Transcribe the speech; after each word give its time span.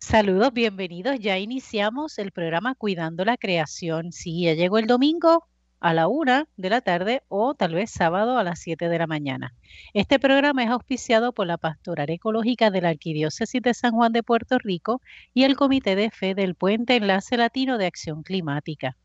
Saludos, 0.00 0.52
bienvenidos. 0.52 1.18
Ya 1.18 1.38
iniciamos 1.38 2.18
el 2.18 2.30
programa 2.30 2.74
Cuidando 2.76 3.24
la 3.24 3.36
Creación. 3.36 4.12
Sí, 4.12 4.42
ya 4.44 4.54
llegó 4.54 4.78
el 4.78 4.86
domingo 4.86 5.48
a 5.80 5.92
la 5.92 6.06
una 6.06 6.46
de 6.56 6.70
la 6.70 6.80
tarde 6.80 7.22
o 7.28 7.54
tal 7.54 7.74
vez 7.74 7.90
sábado 7.90 8.38
a 8.38 8.44
las 8.44 8.60
7 8.60 8.88
de 8.88 8.98
la 8.98 9.08
mañana. 9.08 9.54
Este 9.94 10.20
programa 10.20 10.62
es 10.62 10.70
auspiciado 10.70 11.32
por 11.32 11.48
la 11.48 11.58
Pastoral 11.58 12.10
Ecológica 12.10 12.70
de 12.70 12.80
la 12.80 12.90
Arquidiócesis 12.90 13.60
de 13.60 13.74
San 13.74 13.92
Juan 13.92 14.12
de 14.12 14.22
Puerto 14.22 14.58
Rico 14.58 15.02
y 15.34 15.42
el 15.42 15.56
Comité 15.56 15.96
de 15.96 16.10
Fe 16.10 16.34
del 16.34 16.54
Puente 16.54 16.94
Enlace 16.94 17.36
Latino 17.36 17.76
de 17.76 17.86
Acción 17.86 18.22
Climática. 18.22 18.96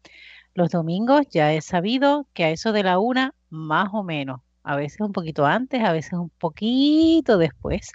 Los 0.54 0.70
domingos 0.70 1.28
ya 1.30 1.54
he 1.54 1.62
sabido 1.62 2.28
que 2.34 2.44
a 2.46 2.50
eso 2.52 2.71
de 2.71 2.84
la 2.84 3.00
una, 3.00 3.34
más 3.50 3.89
o 3.94 4.04
menos, 4.04 4.41
a 4.64 4.75
veces 4.75 5.02
un 5.02 5.11
poquito 5.11 5.45
antes, 5.45 5.84
a 5.84 5.91
veces 5.91 6.14
un 6.14 6.29
poquito 6.29 7.38
después. 7.38 7.91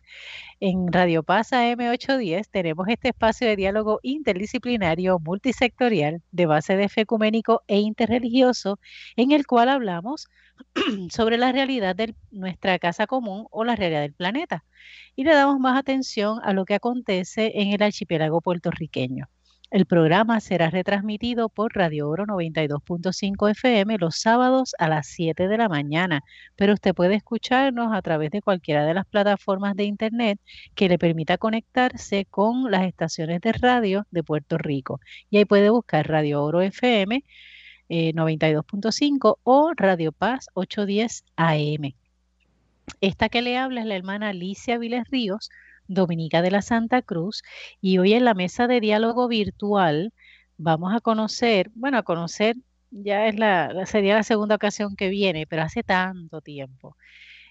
En 0.61 0.93
Radio 0.93 1.23
Paz 1.23 1.53
AM810 1.53 2.49
tenemos 2.51 2.89
este 2.89 3.09
espacio 3.09 3.49
de 3.49 3.57
diálogo 3.57 4.01
interdisciplinario 4.03 5.19
multisectorial 5.19 6.23
de 6.31 6.47
base 6.47 6.77
de 6.77 6.89
fe 6.89 7.03
ecuménico 7.03 7.63
e 7.67 7.79
interreligioso 7.81 8.79
en 9.17 9.33
el 9.33 9.47
cual 9.47 9.69
hablamos 9.69 10.29
sobre 11.11 11.39
la 11.39 11.53
realidad 11.53 11.97
de 11.97 12.15
nuestra 12.31 12.79
casa 12.79 13.07
común 13.07 13.47
o 13.51 13.65
la 13.65 13.77
realidad 13.77 14.03
del 14.03 14.15
planeta 14.15 14.65
y 15.17 15.25
le 15.25 15.35
damos 15.35 15.59
más 15.61 15.79
atención 15.79 16.41
a 16.43 16.53
lo 16.53 16.65
que 16.65 16.75
acontece 16.75 17.53
en 17.55 17.73
el 17.73 17.83
archipiélago 17.83 18.41
puertorriqueño. 18.41 19.29
El 19.71 19.85
programa 19.85 20.41
será 20.41 20.71
retransmitido 20.71 21.51
por 21.51 21.75
Radio 21.77 22.09
Oro 22.09 22.25
92.5 22.25 23.51
FM 23.51 23.99
los 23.99 24.17
sábados 24.17 24.75
a 24.79 24.89
las 24.89 25.09
7 25.09 25.47
de 25.47 25.59
la 25.59 25.69
mañana, 25.69 26.25
pero 26.57 26.73
usted 26.73 26.95
puede 26.95 27.17
escucharnos 27.17 27.95
a 27.95 28.01
través 28.01 28.31
de 28.31 28.41
cualquiera 28.41 28.87
de 28.87 28.95
las 28.95 29.05
plataformas 29.05 29.77
de 29.77 29.85
Internet 29.85 30.41
que 30.75 30.89
le 30.89 30.99
permita 30.99 31.37
conectarse 31.37 32.25
con 32.25 32.71
las 32.71 32.87
estaciones 32.87 33.43
de 33.43 33.53
radio 33.53 34.07
de 34.11 34.23
Puerto 34.23 34.57
Rico. 34.57 35.01
Y 35.29 35.37
ahí 35.37 35.45
puede 35.45 35.69
buscar 35.69 36.09
Radio 36.09 36.43
Oro 36.43 36.63
FM 36.63 37.23
92.5 37.91 39.37
eh, 39.37 39.41
o 39.45 39.73
Radio 39.77 40.13
Paz 40.13 40.47
810 40.55 41.25
AM. 41.37 41.93
Esta 43.03 43.29
que 43.29 43.43
le 43.43 43.59
habla 43.59 43.81
es 43.81 43.87
la 43.87 43.97
hermana 43.97 44.31
Alicia 44.31 44.79
Viles 44.79 45.05
Ríos 45.11 45.51
Dominica 45.89 46.43
de 46.43 46.51
la 46.51 46.63
Santa 46.63 47.03
Cruz 47.03 47.43
y 47.81 47.99
hoy 47.99 48.13
en 48.15 48.25
la 48.25 48.35
mesa 48.35 48.67
de 48.69 48.81
diálogo 48.81 49.29
virtual 49.29 50.13
vamos 50.59 50.95
a 50.95 51.01
conocer, 51.01 51.71
bueno, 51.75 51.99
a 51.99 52.03
conocer 52.03 52.57
ya 52.91 53.27
es 53.27 53.39
la, 53.39 53.87
sería 53.87 54.15
la 54.15 54.23
segunda 54.23 54.55
ocasión 54.55 54.97
que 54.97 55.09
viene, 55.09 55.47
pero 55.47 55.63
hace 55.63 55.83
tanto 55.83 56.41
tiempo. 56.41 56.97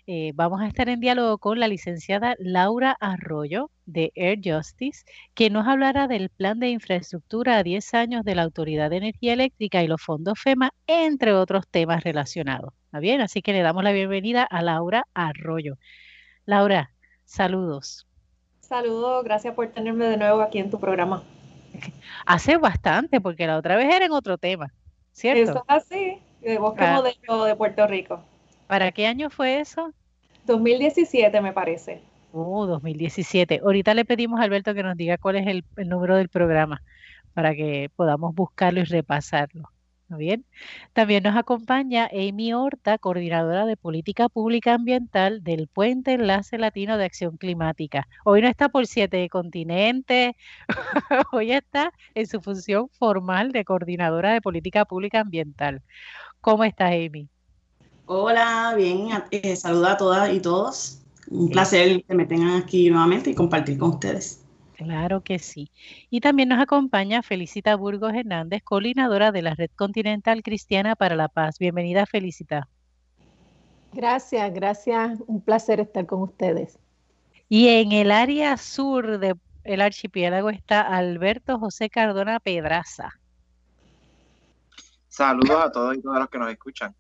Eh, 0.10 0.32
vamos 0.36 0.62
a 0.62 0.68
estar 0.68 0.88
en 0.88 1.02
diálogo 1.02 1.38
con 1.38 1.60
la 1.60 1.68
licenciada 1.68 2.36
Laura 2.40 2.96
Arroyo 3.02 3.72
de 3.86 4.14
Air 4.16 4.40
Justice, 4.44 5.04
que 5.34 5.50
nos 5.50 5.68
hablará 5.68 6.08
del 6.08 6.30
plan 6.30 6.60
de 6.60 6.70
infraestructura 6.70 7.58
a 7.58 7.64
10 7.64 7.94
años 7.94 8.24
de 8.24 8.36
la 8.36 8.44
Autoridad 8.44 8.90
de 8.90 8.98
Energía 8.98 9.34
Eléctrica 9.34 9.84
y 9.84 9.88
los 9.88 10.02
fondos 10.02 10.40
FEMA, 10.40 10.72
entre 10.88 11.34
otros 11.34 11.68
temas 11.70 12.04
relacionados. 12.04 12.74
¿Está 12.86 13.00
bien? 13.00 13.20
Así 13.22 13.42
que 13.42 13.52
le 13.52 13.62
damos 13.62 13.84
la 13.84 13.92
bienvenida 13.92 14.44
a 14.44 14.62
Laura 14.62 15.06
Arroyo. 15.14 15.78
Laura, 16.46 16.94
saludos. 17.26 18.08
Saludos, 18.68 19.24
gracias 19.24 19.54
por 19.54 19.70
tenerme 19.70 20.08
de 20.08 20.18
nuevo 20.18 20.42
aquí 20.42 20.60
en 20.60 20.70
tu 20.70 20.78
programa. 20.78 21.24
Hace 22.26 22.58
bastante, 22.58 23.22
porque 23.22 23.48
la 23.48 23.58
otra 23.58 23.78
vez 23.78 23.94
era 23.96 24.06
en 24.06 24.12
otro 24.12 24.38
tema, 24.38 24.74
¿cierto? 25.14 25.52
Eso 25.52 25.58
es 25.58 25.64
así, 25.68 26.18
de 26.42 26.58
Bosque 26.58 26.84
ah. 26.84 26.96
Modelo 26.96 27.46
de 27.46 27.56
Puerto 27.56 27.88
Rico. 27.88 28.22
¿Para 28.68 28.92
qué 28.92 29.08
año 29.08 29.30
fue 29.30 29.62
eso? 29.62 29.94
2017, 30.46 31.40
me 31.40 31.54
parece. 31.54 32.02
Oh, 32.34 32.66
2017. 32.66 33.62
Ahorita 33.64 33.94
le 33.94 34.04
pedimos 34.04 34.42
a 34.42 34.44
Alberto 34.44 34.74
que 34.74 34.84
nos 34.84 34.98
diga 34.98 35.18
cuál 35.18 35.38
es 35.38 35.48
el 35.48 35.64
número 35.88 36.18
del 36.18 36.28
programa 36.28 36.82
para 37.34 37.56
que 37.56 37.90
podamos 37.96 38.36
buscarlo 38.36 38.82
y 38.82 38.84
repasarlo 38.84 39.70
bien? 40.16 40.46
También 40.94 41.24
nos 41.24 41.36
acompaña 41.36 42.10
Amy 42.14 42.54
Horta, 42.54 42.98
coordinadora 42.98 43.66
de 43.66 43.76
Política 43.76 44.30
Pública 44.30 44.76
Ambiental 44.76 45.44
del 45.44 45.68
Puente 45.68 46.14
Enlace 46.14 46.58
Latino 46.58 46.98
de 46.98 47.06
Acción 47.06 47.36
Climática. 47.38 48.08
Hoy 48.24 48.42
no 48.42 48.48
está 48.48 48.70
por 48.70 48.88
siete 48.88 49.28
continentes, 49.30 50.36
hoy 51.34 51.52
está 51.52 51.92
en 52.16 52.28
su 52.28 52.40
función 52.40 52.88
formal 52.98 53.52
de 53.52 53.66
coordinadora 53.66 54.32
de 54.32 54.42
Política 54.42 54.86
Pública 54.86 55.20
Ambiental. 55.20 55.82
¿Cómo 56.40 56.64
estás, 56.64 56.92
Amy? 56.94 57.28
Hola, 58.06 58.74
bien, 58.78 59.10
eh, 59.32 59.56
saluda 59.58 59.94
a 59.94 59.98
todas 59.98 60.34
y 60.34 60.40
todos. 60.40 61.02
Un 61.30 61.50
placer 61.50 62.06
que 62.06 62.14
me 62.14 62.26
tengan 62.26 62.62
aquí 62.62 62.90
nuevamente 62.90 63.32
y 63.32 63.36
compartir 63.36 63.78
con 63.78 63.90
ustedes. 63.90 64.47
Claro 64.78 65.22
que 65.22 65.40
sí. 65.40 65.72
Y 66.12 66.22
también 66.22 66.50
nos 66.50 66.60
acompaña 66.60 67.24
Felicita 67.24 67.76
Burgos 67.76 68.14
Hernández, 68.14 68.62
coordinadora 68.64 69.32
de 69.32 69.42
la 69.42 69.56
Red 69.56 69.72
Continental 69.76 70.44
Cristiana 70.44 70.96
para 70.96 71.16
la 71.16 71.30
Paz. 71.30 71.58
Bienvenida, 71.58 72.06
Felicita. 72.06 72.70
Gracias, 73.92 74.54
gracias. 74.54 75.20
Un 75.26 75.42
placer 75.42 75.80
estar 75.80 76.06
con 76.06 76.22
ustedes. 76.22 76.78
Y 77.50 77.70
en 77.70 77.92
el 77.92 78.12
área 78.12 78.56
sur 78.58 79.18
del 79.18 79.82
archipiélago 79.82 80.52
está 80.52 80.82
Alberto 80.82 81.58
José 81.58 81.90
Cardona 81.90 82.40
Pedraza. 82.40 83.20
Saludos 85.08 85.58
a 85.60 85.72
todos 85.72 85.98
y 85.98 86.02
todas 86.04 86.20
los 86.20 86.30
que 86.30 86.38
nos 86.38 86.52
escuchan. 86.52 86.94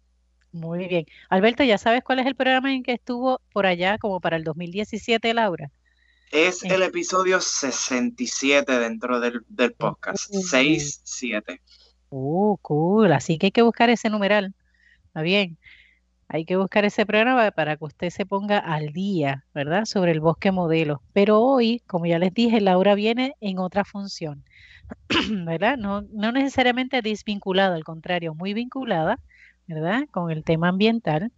Muy 0.52 0.88
bien. 0.88 1.06
Alberto, 1.30 1.64
¿ya 1.64 1.78
sabes 1.78 2.04
cuál 2.04 2.18
es 2.18 2.26
el 2.26 2.34
programa 2.34 2.74
en 2.74 2.82
que 2.82 2.94
estuvo 2.94 3.40
por 3.54 3.68
allá 3.68 4.00
como 4.00 4.20
para 4.20 4.36
el 4.36 4.44
2017, 4.44 5.32
Laura? 5.36 5.70
Es 6.32 6.64
el 6.64 6.82
episodio 6.84 7.40
67 7.40 8.80
dentro 8.80 9.20
del, 9.20 9.44
podcast. 9.78 10.30
6-7. 10.30 11.60
Uh, 12.10 12.58
cool. 12.58 13.14
Así 13.14 13.38
que 13.38 13.48
hay 13.48 13.52
que 13.52 13.62
buscar 13.62 13.90
ese 13.90 14.10
numeral. 14.10 14.54
Está 15.08 15.22
bien. 15.22 15.58
Hay 16.30 16.44
que 16.44 16.58
buscar 16.58 16.84
ese 16.84 17.06
programa 17.06 17.50
para 17.52 17.78
que 17.78 17.86
usted 17.86 18.10
se 18.10 18.26
ponga 18.26 18.58
al 18.58 18.92
día, 18.92 19.46
¿verdad? 19.54 19.86
Sobre 19.86 20.12
el 20.12 20.20
bosque 20.20 20.52
modelo. 20.52 21.02
Pero 21.14 21.42
hoy, 21.42 21.82
como 21.88 22.06
ya 22.06 22.20
les 22.20 22.34
dije, 22.34 22.60
Laura 22.60 22.96
viene 22.96 23.36
en 23.40 23.60
otra 23.60 23.86
función, 23.86 24.44
¿verdad? 25.46 25.78
No, 25.78 26.02
no 26.02 26.34
necesariamente 26.34 27.02
desvinculada, 27.02 27.76
al 27.76 27.86
contrario, 27.86 28.36
muy 28.36 28.54
vinculada, 28.54 29.20
¿verdad? 29.68 30.04
Con 30.12 30.30
el 30.30 30.44
tema 30.44 30.68
ambiental. 30.68 31.32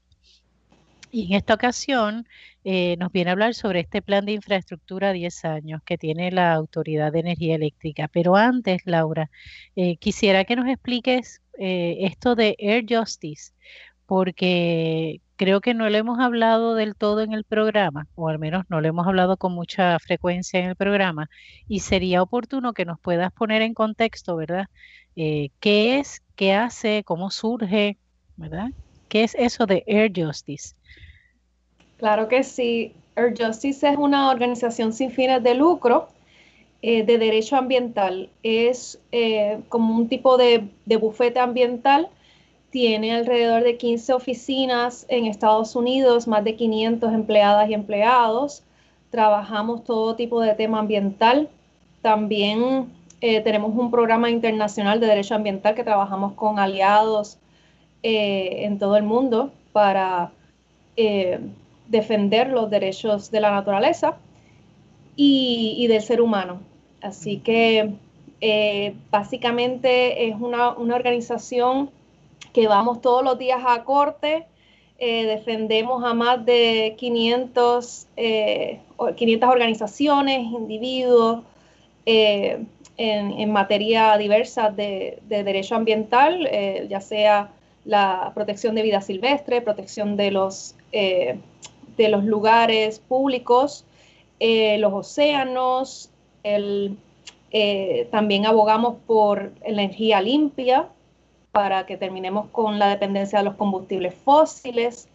Y 1.11 1.27
en 1.27 1.37
esta 1.37 1.55
ocasión 1.55 2.27
eh, 2.63 2.95
nos 2.97 3.11
viene 3.11 3.29
a 3.29 3.33
hablar 3.33 3.55
sobre 3.55 3.79
este 3.79 4.01
plan 4.01 4.25
de 4.25 4.33
infraestructura 4.33 5.09
a 5.09 5.13
10 5.13 5.45
años 5.45 5.81
que 5.83 5.97
tiene 5.97 6.31
la 6.31 6.53
Autoridad 6.53 7.11
de 7.11 7.19
Energía 7.19 7.55
Eléctrica. 7.55 8.07
Pero 8.07 8.35
antes, 8.35 8.81
Laura, 8.85 9.29
eh, 9.75 9.97
quisiera 9.97 10.45
que 10.45 10.55
nos 10.55 10.67
expliques 10.67 11.41
eh, 11.57 11.97
esto 12.01 12.35
de 12.35 12.55
Air 12.59 12.85
Justice, 12.87 13.53
porque 14.05 15.21
creo 15.35 15.61
que 15.61 15.73
no 15.73 15.89
lo 15.89 15.97
hemos 15.97 16.19
hablado 16.19 16.75
del 16.75 16.95
todo 16.95 17.21
en 17.21 17.33
el 17.33 17.43
programa, 17.43 18.07
o 18.15 18.29
al 18.29 18.39
menos 18.39 18.65
no 18.69 18.81
lo 18.81 18.87
hemos 18.87 19.07
hablado 19.07 19.37
con 19.37 19.53
mucha 19.53 19.97
frecuencia 19.99 20.59
en 20.59 20.69
el 20.69 20.75
programa, 20.75 21.29
y 21.67 21.79
sería 21.79 22.21
oportuno 22.21 22.73
que 22.73 22.85
nos 22.85 22.99
puedas 22.99 23.31
poner 23.31 23.61
en 23.61 23.73
contexto, 23.73 24.35
¿verdad? 24.35 24.67
¿Qué 25.15 25.51
es, 25.99 26.21
qué 26.35 26.53
hace, 26.53 27.03
cómo 27.03 27.29
surge, 27.29 27.97
¿verdad? 28.37 28.69
¿Qué 29.09 29.23
es 29.23 29.35
eso 29.35 29.65
de 29.65 29.83
Air 29.87 30.11
Justice? 30.15 30.75
Claro 31.97 32.27
que 32.27 32.43
sí. 32.43 32.93
Earth 33.15 33.41
Justice 33.41 33.87
es 33.87 33.97
una 33.97 34.29
organización 34.29 34.93
sin 34.93 35.11
fines 35.11 35.43
de 35.43 35.53
lucro 35.53 36.07
eh, 36.81 37.03
de 37.03 37.17
derecho 37.17 37.57
ambiental. 37.57 38.29
Es 38.43 38.99
eh, 39.11 39.59
como 39.67 39.95
un 39.95 40.07
tipo 40.07 40.37
de, 40.37 40.69
bufete 40.85 41.39
ambiental. 41.39 42.07
Tiene 42.69 43.13
alrededor 43.13 43.63
de 43.63 43.77
15 43.77 44.13
oficinas 44.13 45.05
en 45.09 45.25
Estados 45.25 45.75
Unidos, 45.75 46.27
más 46.27 46.43
de 46.43 46.55
500 46.55 47.11
empleadas 47.13 47.69
y 47.69 47.73
empleados. 47.73 48.63
Trabajamos 49.09 49.83
todo 49.83 50.15
tipo 50.15 50.39
de 50.39 50.53
tema 50.53 50.79
ambiental. 50.79 51.49
También 52.01 52.87
eh, 53.21 53.41
tenemos 53.41 53.75
un 53.75 53.91
programa 53.91 54.29
internacional 54.29 54.99
de 54.99 55.07
derecho 55.07 55.35
ambiental 55.35 55.75
que 55.75 55.83
trabajamos 55.83 56.33
con 56.33 56.59
aliados 56.59 57.39
en 58.01 58.79
todo 58.79 58.95
el 58.95 59.03
mundo 59.03 59.51
para 59.73 60.31
defender 61.89 62.49
los 62.49 62.69
derechos 62.69 63.31
de 63.31 63.41
la 63.41 63.51
naturaleza 63.51 64.15
y, 65.15 65.85
del 65.87 66.01
ser 66.01 66.21
humano. 66.21 66.61
Así 67.01 67.37
que 67.37 67.91
eh, 68.39 68.93
básicamente 69.09 70.27
es 70.27 70.35
una, 70.39 70.69
organización 70.69 71.89
que 72.53 72.67
vamos 72.67 73.01
todos 73.01 73.23
los 73.23 73.37
días 73.37 73.61
a 73.65 73.83
corte, 73.83 74.45
eh, 74.97 75.25
defendemos 75.25 76.03
a 76.03 76.13
más 76.13 76.45
de 76.45 76.95
500, 76.97 78.07
500 78.15 78.17
eh, 78.17 78.79
organizaciones, 79.45 80.39
individuos, 80.43 81.43
en, 82.05 83.51
materia 83.51 84.17
diversa 84.17 84.71
de, 84.71 85.19
de 85.27 85.43
derecho 85.43 85.75
ambiental, 85.75 86.49
ya 86.89 86.99
sea 86.99 87.49
la 87.89 88.31
protección 88.35 88.75
de 88.75 88.83
vida 88.83 89.01
silvestre, 89.01 89.61
protección 89.61 90.15
de 90.15 90.31
los 90.31 90.75
de 90.91 92.07
los 92.09 92.23
lugares 92.23 92.99
públicos, 92.99 93.85
eh, 94.39 94.77
los 94.77 94.93
océanos, 94.93 96.09
también 98.11 98.45
abogamos 98.45 98.95
por 99.05 99.51
energía 99.61 100.21
limpia 100.21 100.87
para 101.51 101.85
que 101.85 101.97
terminemos 101.97 102.47
con 102.51 102.79
la 102.79 102.89
dependencia 102.89 103.39
de 103.39 103.45
los 103.45 103.55
combustibles 103.55 104.13
fósiles 104.13 105.09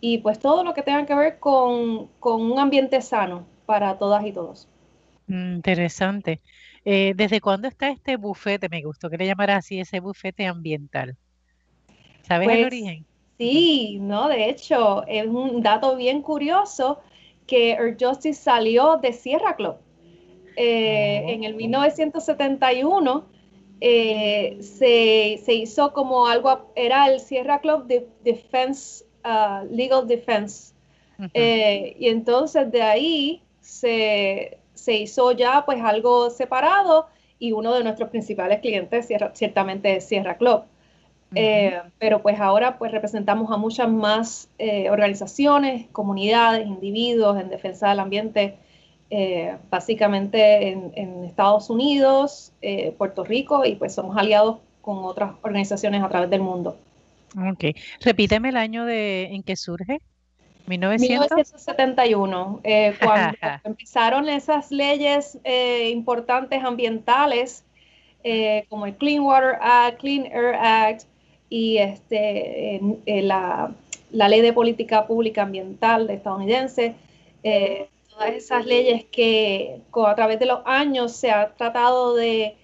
y 0.00 0.18
pues 0.18 0.38
todo 0.38 0.64
lo 0.64 0.74
que 0.74 0.82
tenga 0.82 1.06
que 1.06 1.14
ver 1.14 1.38
con, 1.38 2.08
un 2.22 2.58
ambiente 2.58 3.00
sano 3.02 3.46
para 3.66 3.98
todas 3.98 4.24
y 4.24 4.32
todos. 4.32 4.68
Mm, 5.26 5.56
interesante. 5.56 6.40
Eh, 6.84 7.12
¿Desde 7.14 7.40
cuándo 7.40 7.68
está 7.68 7.90
este 7.90 8.16
bufete? 8.16 8.68
Me 8.68 8.82
gustó 8.82 9.10
que 9.10 9.18
le 9.18 9.26
llamara 9.26 9.56
así 9.56 9.78
ese 9.78 10.00
bufete 10.00 10.46
ambiental. 10.46 11.16
¿Sabes 12.30 12.48
el 12.48 12.54
pues, 12.54 12.66
origen? 12.66 13.06
Sí, 13.38 13.98
no, 14.00 14.28
de 14.28 14.48
hecho, 14.48 15.04
es 15.06 15.26
un 15.26 15.62
dato 15.62 15.96
bien 15.96 16.22
curioso 16.22 17.00
que 17.46 17.72
Earth 17.72 18.00
Justice 18.00 18.40
salió 18.40 18.98
de 18.98 19.12
Sierra 19.12 19.56
Club. 19.56 19.76
Eh, 20.56 21.24
en 21.26 21.44
el 21.44 21.54
1971 21.54 23.24
eh, 23.80 24.58
se, 24.60 25.54
hizo 25.54 25.92
como 25.92 26.26
algo, 26.26 26.70
era 26.76 27.08
el 27.08 27.18
Sierra 27.18 27.60
Club 27.60 27.86
de 27.86 28.06
Defense 28.22 29.04
Uh, 29.24 29.66
legal 29.70 30.06
Defense. 30.06 30.72
Eh, 31.34 31.94
y 31.98 32.08
entonces 32.08 32.72
de 32.72 32.80
ahí 32.80 33.42
se, 33.60 34.58
hizo 34.86 35.32
ya 35.32 35.64
pues 35.66 35.82
algo 35.82 36.30
separado 36.30 37.08
y 37.38 37.52
uno 37.52 37.74
de 37.74 37.84
nuestros 37.84 38.08
principales 38.08 38.60
clientes 38.60 39.08
ciertamente 39.34 39.96
es 39.96 40.04
Sierra 40.04 40.38
Club. 40.38 40.62
Eh, 41.34 41.80
pero 41.98 42.22
pues 42.22 42.40
ahora 42.40 42.76
pues 42.78 42.90
representamos 42.90 43.50
a 43.52 43.56
muchas 43.56 43.88
más 43.88 44.48
eh, 44.58 44.90
organizaciones, 44.90 45.86
comunidades, 45.92 46.66
individuos 46.66 47.40
en 47.40 47.48
defensa 47.48 47.88
del 47.90 48.00
ambiente, 48.00 48.56
básicamente 49.70 50.68
en, 50.68 50.92
en, 50.94 51.24
Estados 51.24 51.68
Unidos, 51.68 52.52
Puerto 52.96 53.24
Rico 53.24 53.64
y 53.64 53.74
pues 53.74 53.92
somos 53.94 54.16
aliados 54.16 54.58
con 54.82 55.04
otras 55.04 55.32
organizaciones 55.42 56.02
a 56.02 56.08
través 56.08 56.30
del 56.30 56.42
mundo. 56.42 56.76
Ok. 57.36 57.76
Repíteme 58.00 58.50
el 58.50 58.56
año 58.56 58.84
de, 58.84 59.24
en 59.32 59.42
que 59.42 59.56
surge. 59.56 60.00
1971, 60.66 62.60
eh, 62.62 62.94
cuando 63.02 63.36
empezaron 63.64 64.28
esas 64.28 64.70
leyes 64.70 65.38
eh, 65.44 65.90
importantes 65.90 66.62
ambientales 66.62 67.64
eh, 68.22 68.66
como 68.68 68.86
el 68.86 68.94
Clean 68.96 69.20
Water 69.20 69.56
Act, 69.60 70.00
Clean 70.00 70.26
Air 70.26 70.54
Act 70.54 71.04
y 71.50 71.76
este, 71.76 72.80
la, 73.06 73.72
ley 74.10 74.40
de 74.40 74.54
política 74.54 75.06
pública 75.06 75.42
ambiental 75.42 76.08
estadounidense, 76.08 76.94
todas 78.10 78.30
esas 78.30 78.64
leyes 78.64 79.04
que 79.04 79.82
a 79.94 80.14
través 80.14 80.38
de 80.38 80.46
los 80.46 80.60
años 80.64 81.12
se 81.12 81.30
ha 81.30 81.54
tratado 81.54 82.14
de, 82.14 82.56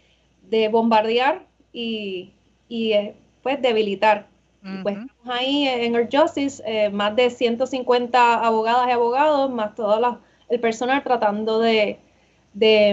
bombardear 0.71 1.45
y, 1.73 2.31
y 2.69 2.95
pues 3.43 3.61
debilitar. 3.61 4.27
Pues 4.83 4.97
estamos 4.97 5.39
ahí 5.39 5.69
en 5.69 5.95
Earth 5.95 6.13
Justice, 6.13 6.61
eh, 6.67 6.91
más 6.91 7.15
de 7.15 7.31
150 7.31 8.45
abogadas 8.45 8.89
y 8.89 8.91
abogados, 8.91 9.49
más 9.49 9.77
todo 9.77 10.21
el 10.49 10.61
personal 10.61 11.05
tratando 11.05 11.61
de, 11.61 12.01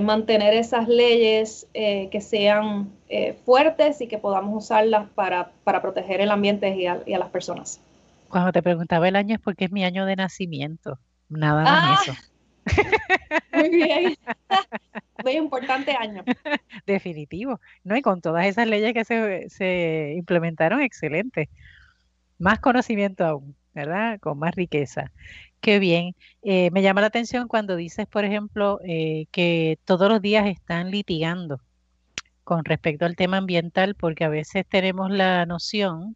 mantener 0.03 0.53
esas 0.53 0.87
leyes 0.87 1.67
eh, 1.73 2.09
que 2.11 2.21
sean 2.21 2.91
eh, 3.15 3.37
fuertes 3.45 4.01
y 4.01 4.07
que 4.07 4.17
podamos 4.17 4.63
usarlas 4.63 5.07
para, 5.13 5.51
proteger 5.63 6.19
el 6.19 6.31
ambiente 6.31 6.75
y 6.75 6.87
a, 6.87 7.03
las 7.05 7.29
personas. 7.29 7.79
Cuando 8.27 8.51
te 8.51 8.63
preguntaba 8.63 9.07
el 9.07 9.15
año 9.15 9.35
es 9.35 9.39
porque 9.39 9.65
es 9.65 9.71
mi 9.71 9.85
año 9.85 10.07
de 10.07 10.15
nacimiento, 10.15 10.97
nada 11.29 11.63
más 11.63 11.99
ah. 11.99 12.01
eso. 12.01 12.13
Muy 13.53 13.69
bien. 13.69 14.17
Muy 15.23 15.33
importante 15.33 15.95
año. 15.95 16.23
Definitivo. 16.87 17.61
No, 17.83 17.95
y 17.95 18.01
con 18.01 18.19
todas 18.19 18.47
esas 18.47 18.65
leyes 18.65 18.95
que 18.95 19.05
se, 19.05 19.47
se 19.47 20.15
implementaron, 20.17 20.81
excelente. 20.81 21.51
Más 22.39 22.57
conocimiento 22.61 23.23
aún, 23.25 23.55
¿verdad? 23.75 24.19
Con 24.21 24.39
más 24.39 24.55
riqueza. 24.55 25.11
Qué 25.61 25.77
bien. 25.77 26.15
Eh, 26.41 26.71
me 26.71 26.81
llama 26.81 27.01
la 27.01 27.07
atención 27.07 27.47
cuando 27.47 27.75
dices, 27.75 28.07
por 28.07 28.25
ejemplo, 28.25 28.79
eh, 28.83 29.27
que 29.31 29.77
todos 29.85 30.09
los 30.09 30.19
días 30.19 30.47
están 30.47 30.89
litigando 30.89 31.61
con 32.43 32.65
respecto 32.65 33.05
al 33.05 33.15
tema 33.15 33.37
ambiental, 33.37 33.95
porque 33.95 34.23
a 34.25 34.29
veces 34.29 34.65
tenemos 34.67 35.11
la 35.11 35.45
noción 35.45 36.15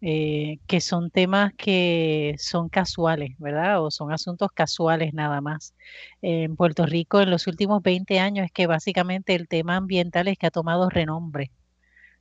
eh, 0.00 0.60
que 0.68 0.80
son 0.80 1.10
temas 1.10 1.52
que 1.56 2.36
son 2.38 2.68
casuales, 2.68 3.34
¿verdad? 3.38 3.82
O 3.82 3.90
son 3.90 4.12
asuntos 4.12 4.50
casuales 4.52 5.12
nada 5.12 5.40
más. 5.40 5.74
En 6.22 6.54
Puerto 6.56 6.86
Rico 6.86 7.20
en 7.20 7.30
los 7.30 7.48
últimos 7.48 7.82
20 7.82 8.20
años 8.20 8.46
es 8.46 8.52
que 8.52 8.68
básicamente 8.68 9.34
el 9.34 9.48
tema 9.48 9.76
ambiental 9.76 10.28
es 10.28 10.38
que 10.38 10.46
ha 10.46 10.50
tomado 10.52 10.88
renombre, 10.88 11.50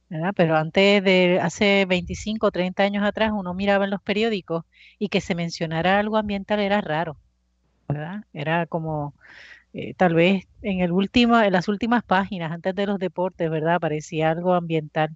¿verdad? 0.10 0.34
Pero 0.36 0.58
antes 0.58 1.04
de 1.04 1.40
hace 1.42 1.86
25 1.86 2.48
o 2.48 2.52
30 2.52 2.84
años 2.84 3.04
atrás 3.06 3.32
uno 3.34 3.54
miraba 3.54 3.86
en 3.86 3.92
los 3.92 4.02
periódicos 4.02 4.66
y 5.00 5.10
que 5.10 5.22
se 5.22 5.36
mencionara 5.36 6.00
algo 6.00 6.18
ambiental 6.18 6.60
era 6.60 6.82
raro, 6.82 7.18
¿verdad? 7.88 8.24
Era 8.34 8.66
como 8.68 9.14
eh, 9.74 9.94
tal 9.96 10.14
vez 10.16 10.46
en 10.62 10.82
el 10.82 10.92
último, 10.92 11.40
en 11.40 11.54
las 11.54 11.68
últimas 11.68 12.04
páginas 12.04 12.52
antes 12.52 12.76
de 12.76 12.88
los 12.88 13.00
deportes, 13.00 13.50
¿verdad? 13.50 13.76
Aparecía 13.76 14.32
algo 14.32 14.54
ambiental. 14.54 15.16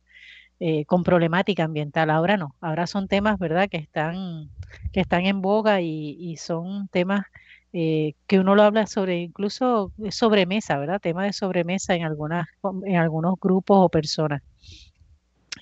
Eh, 0.63 0.85
con 0.85 1.03
problemática 1.03 1.63
ambiental. 1.63 2.11
Ahora 2.11 2.37
no, 2.37 2.55
ahora 2.61 2.85
son 2.85 3.07
temas, 3.07 3.39
¿verdad?, 3.39 3.67
que 3.67 3.77
están, 3.77 4.51
que 4.93 4.99
están 5.01 5.25
en 5.25 5.41
boga 5.41 5.81
y, 5.81 6.37
son 6.37 6.87
temas 6.89 7.25
eh, 7.73 8.13
que 8.27 8.39
uno 8.39 8.53
lo 8.55 8.61
habla 8.61 8.85
sobre, 8.85 9.21
incluso 9.21 9.91
sobremesa, 10.11 10.77
¿verdad? 10.77 11.01
Tema 11.01 11.25
de 11.25 11.33
sobremesa 11.33 11.95
en, 11.95 12.03
algunas, 12.05 12.47
en 12.85 12.95
algunos 12.97 13.39
grupos 13.39 13.77
o 13.81 13.89
personas. 13.89 14.43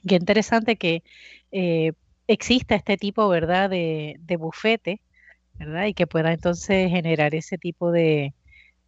Qué 0.05 0.15
interesante 0.15 0.75
que 0.75 1.03
eh, 1.51 1.93
exista 2.27 2.75
este 2.75 2.97
tipo, 2.97 3.29
¿verdad?, 3.29 3.69
de, 3.69 4.17
de 4.19 4.35
bufete, 4.35 5.01
¿verdad? 5.59 5.85
Y 5.87 5.93
que 5.93 6.07
pueda 6.07 6.33
entonces 6.33 6.89
generar 6.91 7.35
ese 7.35 7.57
tipo 7.57 7.91
de, 7.91 8.33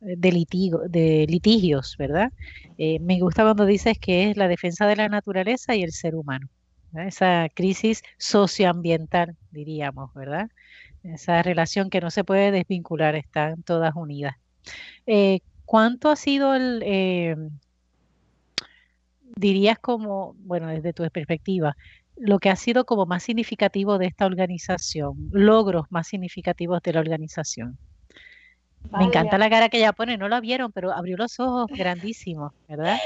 de, 0.01 0.87
de 0.89 1.25
litigios, 1.29 1.95
¿verdad? 1.97 2.31
Eh, 2.77 2.99
me 2.99 3.19
gusta 3.19 3.43
cuando 3.43 3.65
dices 3.65 3.97
que 3.99 4.29
es 4.29 4.37
la 4.37 4.47
defensa 4.47 4.87
de 4.87 4.95
la 4.95 5.09
naturaleza 5.09 5.75
y 5.75 5.83
el 5.83 5.91
ser 5.91 6.15
humano, 6.15 6.47
esa 6.95 7.47
crisis 7.53 8.01
socioambiental, 8.17 9.37
diríamos, 9.51 10.13
¿verdad? 10.13 10.49
Esa 11.03 11.41
relación 11.43 11.89
que 11.89 12.01
no 12.01 12.11
se 12.11 12.23
puede 12.23 12.51
desvincular, 12.51 13.15
están 13.15 13.63
todas 13.63 13.95
unidas. 13.95 14.35
Eh, 15.05 15.39
¿Cuánto 15.65 16.09
ha 16.09 16.15
sido 16.15 16.53
el, 16.55 16.83
eh, 16.85 17.35
dirías 19.35 19.79
como, 19.79 20.35
bueno, 20.39 20.67
desde 20.67 20.93
tu 20.93 21.07
perspectiva, 21.09 21.75
lo 22.17 22.39
que 22.39 22.49
ha 22.49 22.55
sido 22.55 22.85
como 22.85 23.05
más 23.05 23.23
significativo 23.23 23.97
de 23.97 24.07
esta 24.07 24.25
organización, 24.25 25.29
logros 25.31 25.85
más 25.89 26.07
significativos 26.07 26.81
de 26.81 26.93
la 26.93 26.99
organización? 26.99 27.77
Me 28.97 29.05
encanta 29.05 29.37
la 29.37 29.49
cara 29.49 29.69
que 29.69 29.77
ella 29.77 29.93
pone, 29.93 30.17
no 30.17 30.27
la 30.27 30.41
vieron, 30.41 30.71
pero 30.71 30.91
abrió 30.91 31.15
los 31.15 31.39
ojos 31.39 31.67
grandísimos, 31.69 32.51
¿verdad? 32.67 32.97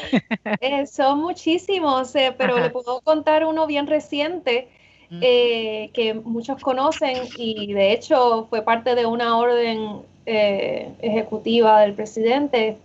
Eh, 0.62 0.88
son 0.88 1.20
muchísimos, 1.20 2.15
eh, 2.15 2.34
pero 2.36 2.60
le 2.60 2.70
puedo 2.70 3.01
contar 3.01 3.46
uno 3.46 3.67
bien 3.67 3.86
reciente 3.88 4.67
mm. 5.10 5.20
eh, 5.22 5.89
que 5.94 6.13
muchos 6.13 6.62
conocen 6.62 7.27
y 7.38 7.74
de 7.74 7.94
hecho 7.94 8.48
fue 8.50 8.62
parte 8.62 8.96
de 8.96 9.05
una 9.05 9.38
orden 9.38 10.01
ejecutiva 10.27 11.82
del 11.82 11.94
presidente 11.94 12.77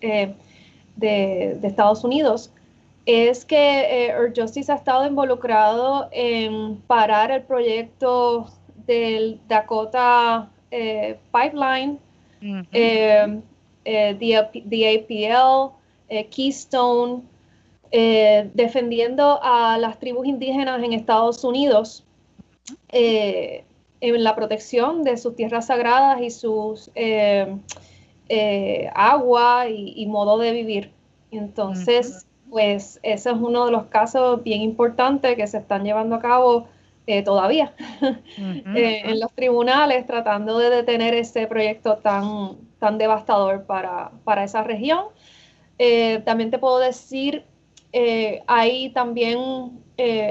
de, 0.96 1.58
Estados 1.62 2.04
Unidos. 2.04 2.50
Es 3.06 3.46
que 3.46 4.08
Earth 4.08 4.38
Justice 4.38 4.70
ha 4.70 4.74
estado 4.74 5.06
involucrado 5.06 6.08
en 6.12 6.76
parar 6.86 7.30
el 7.30 7.42
proyecto 7.42 8.50
del 8.86 9.40
Dakota 9.48 10.50
Pipeline 10.70 11.98
eh, 12.40 13.40
eh, 13.84 14.58
DAPL, 14.64 15.72
eh, 16.08 16.26
Keystone, 16.26 17.22
defendiendo 18.54 19.40
a 19.42 19.76
las 19.78 19.98
tribus 19.98 20.26
indígenas 20.26 20.82
en 20.82 20.92
Estados 20.92 21.42
Unidos 21.42 22.04
en 22.92 23.64
la 24.00 24.36
protección 24.36 25.02
de 25.02 25.16
sus 25.16 25.34
tierras 25.34 25.66
sagradas 25.66 26.20
y 26.22 26.30
sus 26.30 26.90
agua 28.94 29.68
y, 29.68 30.06
modo 30.06 30.38
de 30.38 30.52
vivir. 30.52 30.92
Entonces, 31.32 32.26
pues 32.48 33.00
ese 33.02 33.30
es 33.30 33.36
uno 33.36 33.66
de 33.66 33.72
los 33.72 33.86
casos 33.86 34.42
bien 34.42 34.62
importantes 34.62 35.36
que 35.36 35.46
se 35.46 35.58
están 35.58 35.84
llevando 35.84 36.16
a 36.16 36.20
cabo 36.20 36.68
eh, 37.06 37.22
todavía 37.22 37.72
eh, 38.76 39.02
en 39.04 39.18
los 39.20 39.32
tribunales 39.32 40.06
tratando 40.06 40.58
de 40.58 40.70
detener 40.70 41.14
ese 41.14 41.46
proyecto 41.46 41.96
tan, 41.96 42.58
tan 42.78 42.98
devastador 42.98 43.64
para, 43.64 44.44
esa 44.44 44.62
región. 44.62 45.06
Eh, 45.78 46.20
también 46.24 46.50
te 46.50 46.58
puedo 46.58 46.78
decir, 46.78 47.44
hay 48.46 48.90
también 48.90 49.80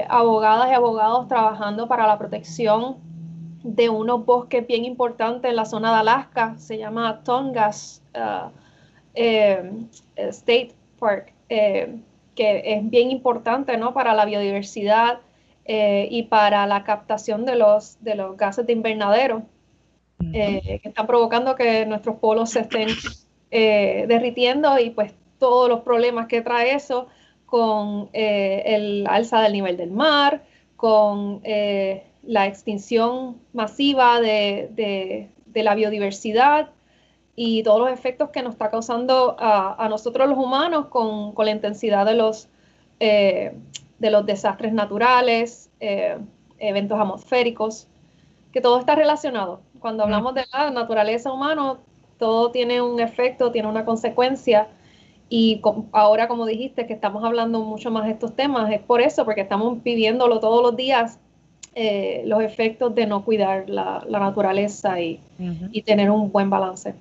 abogadas 0.08 0.70
y 0.70 0.74
abogados 0.74 1.28
trabajando 1.28 1.86
para 1.86 2.06
la 2.06 2.18
protección 2.18 2.96
de 3.62 3.90
unos 3.90 4.24
bosques 4.24 4.66
bien 4.66 4.84
importantes 4.84 5.50
en 5.50 5.56
la 5.56 5.66
zona 5.66 5.92
de 5.92 6.00
Alaska, 6.00 6.54
se 6.56 6.78
llama 6.78 7.20
Tongass 7.24 8.02
State 9.14 10.74
Park, 10.98 11.34
que 11.48 12.62
es 12.64 12.88
bien 12.88 13.10
importante 13.10 13.76
¿no? 13.76 13.92
para 13.92 14.14
la 14.14 14.24
biodiversidad 14.24 15.20
y 15.72 16.24
para 16.24 16.66
la 16.66 16.82
captación 16.82 17.44
de 17.44 17.54
los, 17.54 18.02
de 18.02 18.16
los 18.16 18.36
gases 18.36 18.66
de 18.66 18.72
invernadero 18.72 19.42
que 20.18 20.80
están 20.82 21.06
provocando 21.06 21.54
que 21.54 21.86
nuestros 21.86 22.16
polos 22.16 22.50
se 22.50 22.60
estén 22.60 22.88
derritiendo 23.50 24.78
y 24.78 24.90
pues 24.90 25.12
todos 25.38 25.68
los 25.68 25.80
problemas 25.80 26.26
que 26.26 26.42
trae 26.42 26.74
eso 26.74 27.06
con 27.46 28.10
el 28.12 29.06
alza 29.08 29.42
del 29.42 29.52
nivel 29.52 29.76
del 29.76 29.92
mar, 29.92 30.42
con 30.76 31.40
la 32.22 32.46
extinción 32.46 33.40
masiva 33.52 34.20
de, 34.20 35.28
la 35.54 35.74
biodiversidad 35.74 36.70
y 37.36 37.62
todos 37.62 37.80
los 37.80 37.90
efectos 37.90 38.30
que 38.30 38.42
nos 38.42 38.52
está 38.52 38.70
causando 38.70 39.36
a, 39.38 39.86
nosotros 39.88 40.28
los 40.28 40.38
humanos 40.38 40.86
con, 40.86 41.34
la 41.36 41.50
intensidad 41.50 42.04
de 42.06 42.14
los, 42.14 42.48
eh, 42.98 43.52
de 44.00 44.10
los 44.10 44.26
desastres 44.26 44.72
naturales, 44.72 45.70
eh, 45.78 46.18
eventos 46.58 46.98
atmosféricos, 46.98 47.86
que 48.52 48.60
todo 48.60 48.80
está 48.80 48.96
relacionado. 48.96 49.60
Cuando 49.78 50.02
hablamos 50.02 50.34
de 50.34 50.44
la 50.52 50.70
naturaleza 50.70 51.32
humana, 51.32 51.78
todo 52.18 52.50
tiene 52.50 52.82
un 52.82 52.98
efecto, 52.98 53.52
tiene 53.52 53.68
una 53.68 53.84
consecuencia. 53.84 54.68
Y 55.28 55.60
ahora, 55.92 56.26
como 56.26 56.44
dijiste, 56.44 56.86
que 56.86 56.92
estamos 56.92 57.22
hablando 57.22 57.60
mucho 57.60 57.90
más 57.90 58.06
de 58.06 58.12
estos 58.12 58.34
temas, 58.34 58.72
es 58.72 58.80
por 58.80 59.00
eso, 59.00 59.24
porque 59.24 59.42
estamos 59.42 59.80
viviéndolo 59.82 60.40
todos 60.40 60.62
los 60.62 60.76
días 60.76 61.20
eh, 61.76 62.24
los 62.26 62.42
efectos 62.42 62.92
de 62.96 63.06
no 63.06 63.24
cuidar 63.24 63.70
la, 63.70 64.04
naturaleza 64.08 65.00
y, 65.00 65.20
tener 65.84 66.10
un 66.10 66.32
buen 66.32 66.50
balance. 66.50 66.94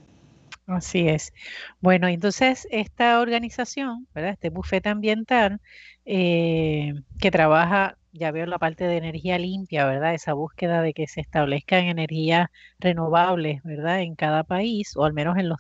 Así 0.70 1.08
es. 1.08 1.34
Bueno, 1.82 2.08
entonces 2.08 2.68
esta 2.70 3.20
organización, 3.22 4.08
¿verdad? 4.14 4.34
este 4.34 4.50
bufete 4.52 4.90
ambiental, 4.90 5.60
eh, 6.06 6.94
que 7.20 7.32
trabaja, 7.32 7.98
ya 8.12 8.32
veo 8.32 8.46
la 8.46 8.60
parte 8.60 8.84
de 8.86 8.98
energía 8.98 9.40
limpia, 9.40 9.86
¿verdad? 9.88 10.14
Esa 10.14 10.34
búsqueda 10.34 10.84
de 10.84 10.94
que 10.94 11.08
se 11.08 11.22
establezcan 11.22 11.86
energías 11.86 12.50
renovables, 12.80 13.64
¿verdad? 13.64 14.02
En 14.02 14.16
cada 14.16 14.44
país, 14.44 14.96
o 14.96 15.06
al 15.06 15.14
menos 15.14 15.38
en 15.38 15.50
los 15.50 15.58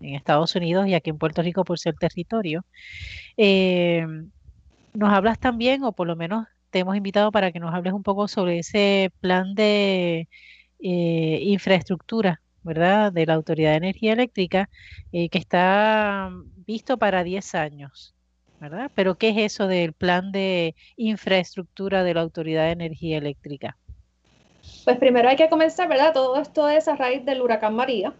en 0.00 0.14
Estados 0.14 0.54
Unidos 0.56 0.86
y 0.88 0.94
aquí 0.94 1.10
en 1.10 1.18
Puerto 1.18 1.42
Rico 1.42 1.64
por 1.64 1.78
ser 1.78 1.94
territorio. 1.96 2.64
Eh, 3.36 4.06
nos 4.94 5.12
hablas 5.12 5.38
también, 5.38 5.84
o 5.84 5.92
por 5.92 6.06
lo 6.06 6.16
menos 6.16 6.46
te 6.70 6.80
hemos 6.80 6.96
invitado 6.96 7.32
para 7.32 7.52
que 7.52 7.60
nos 7.60 7.74
hables 7.74 7.92
un 7.94 8.02
poco 8.02 8.28
sobre 8.28 8.58
ese 8.60 9.12
plan 9.20 9.54
de 9.54 10.28
eh, 10.80 11.40
infraestructura, 11.42 12.42
¿verdad? 12.62 13.12
De 13.12 13.26
la 13.26 13.34
Autoridad 13.34 13.70
de 13.70 13.76
Energía 13.76 14.12
Eléctrica, 14.12 14.68
eh, 15.12 15.28
que 15.28 15.38
está 15.38 16.30
visto 16.66 16.98
para 16.98 17.24
10 17.24 17.54
años, 17.54 18.14
¿verdad? 18.60 18.90
Pero 18.94 19.16
¿qué 19.16 19.30
es 19.30 19.36
eso 19.38 19.66
del 19.66 19.92
plan 19.92 20.32
de 20.32 20.74
infraestructura 20.96 22.02
de 22.02 22.14
la 22.14 22.20
Autoridad 22.20 22.64
de 22.64 22.72
Energía 22.72 23.18
Eléctrica? 23.18 23.76
Pues 24.84 24.98
primero 24.98 25.28
hay 25.28 25.36
que 25.36 25.48
comenzar, 25.48 25.88
¿verdad? 25.88 26.12
Todo 26.12 26.40
esto 26.40 26.68
es 26.68 26.88
a 26.88 26.96
raíz 26.96 27.24
del 27.24 27.42
huracán 27.42 27.74
María, 27.74 28.12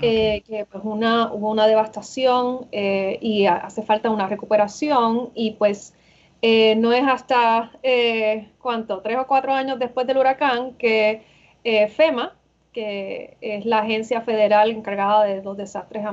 eh, 0.00 0.42
que 0.46 0.64
pues 0.64 0.84
una, 0.84 1.32
hubo 1.32 1.50
una 1.50 1.66
devastación 1.66 2.68
y 2.70 3.46
hace 3.46 3.82
falta 3.82 4.10
una 4.10 4.28
recuperación 4.28 5.30
y 5.34 5.52
pues 5.52 5.92
eh, 6.40 6.76
no 6.76 6.92
es 6.92 7.02
hasta, 7.06 7.72
eh, 7.82 8.48
¿cuánto? 8.60 9.00
Tres 9.00 9.18
o 9.18 9.26
cuatro 9.26 9.52
años 9.52 9.78
después 9.78 10.06
del 10.06 10.18
huracán 10.18 10.74
que 10.74 11.22
eh, 11.64 11.88
FEMA, 11.88 12.36
que 12.78 13.36
es 13.40 13.66
la 13.66 13.80
agencia 13.80 14.20
federal 14.20 14.70
encargada 14.70 15.24
de 15.24 15.42
los 15.42 15.56
desastres 15.56 16.04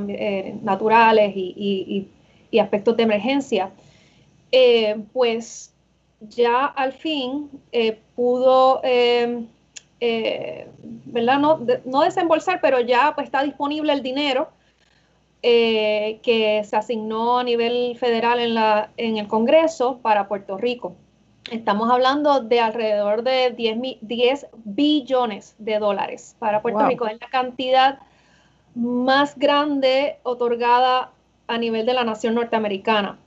naturales 0.63 1.33
y, 1.35 2.07
aspectos 2.59 2.97
de 2.97 3.03
emergencia, 3.03 3.69
pues 5.13 5.71
ya 6.21 6.65
al 6.65 6.93
fin 6.93 7.51
pudo, 8.15 8.81
¿verdad? 11.05 11.39
No, 11.85 12.01
desembolsar, 12.01 12.61
pero 12.61 12.79
ya 12.79 13.13
pues, 13.13 13.25
está 13.25 13.43
disponible 13.43 13.93
el 13.93 14.01
dinero 14.01 14.49
eh, 15.43 16.21
que 16.23 16.63
se 16.63 16.75
asignó 16.75 17.37
a 17.37 17.43
nivel 17.43 17.95
federal 17.99 18.39
en, 18.39 18.55
la, 18.55 18.89
en 18.97 19.17
el 19.17 19.27
Congreso 19.27 19.99
para 20.01 20.27
Puerto 20.27 20.57
Rico. 20.57 20.95
Estamos 21.51 21.91
hablando 21.91 22.39
de 22.39 22.59
alrededor 22.59 23.21
de 23.21 23.51
10, 23.51 24.47
billones 24.63 25.55
de 25.59 25.77
dólares 25.77 26.35
para 26.39 26.61
Puerto 26.61 26.87
Rico. 26.87 27.05
Es 27.05 27.21
la 27.21 27.29
cantidad 27.29 27.99
más 28.73 29.37
grande 29.37 30.17
otorgada 30.23 31.11
a 31.47 31.57
nivel 31.59 31.85
de 31.85 31.93
la 31.93 32.03
nación 32.03 32.33
norteamericana. 32.33 33.19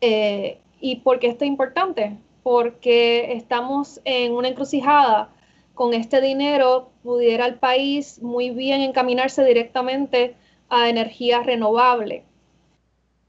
Eh, 0.00 0.58
¿Y 0.80 0.96
por 0.96 1.20
qué 1.20 1.28
esto 1.28 1.44
es 1.44 1.48
importante? 1.48 2.16
Porque 2.42 3.32
estamos 3.32 4.00
en 4.04 4.32
una 4.32 4.48
encrucijada. 4.48 5.30
Con 5.74 5.94
este 5.94 6.20
dinero 6.20 6.90
pudiera 7.04 7.46
el 7.46 7.54
país 7.54 8.20
muy 8.20 8.50
bien 8.50 8.80
encaminarse 8.80 9.44
directamente 9.44 10.34
a 10.68 10.88
energía 10.88 11.40
renovable. 11.44 12.24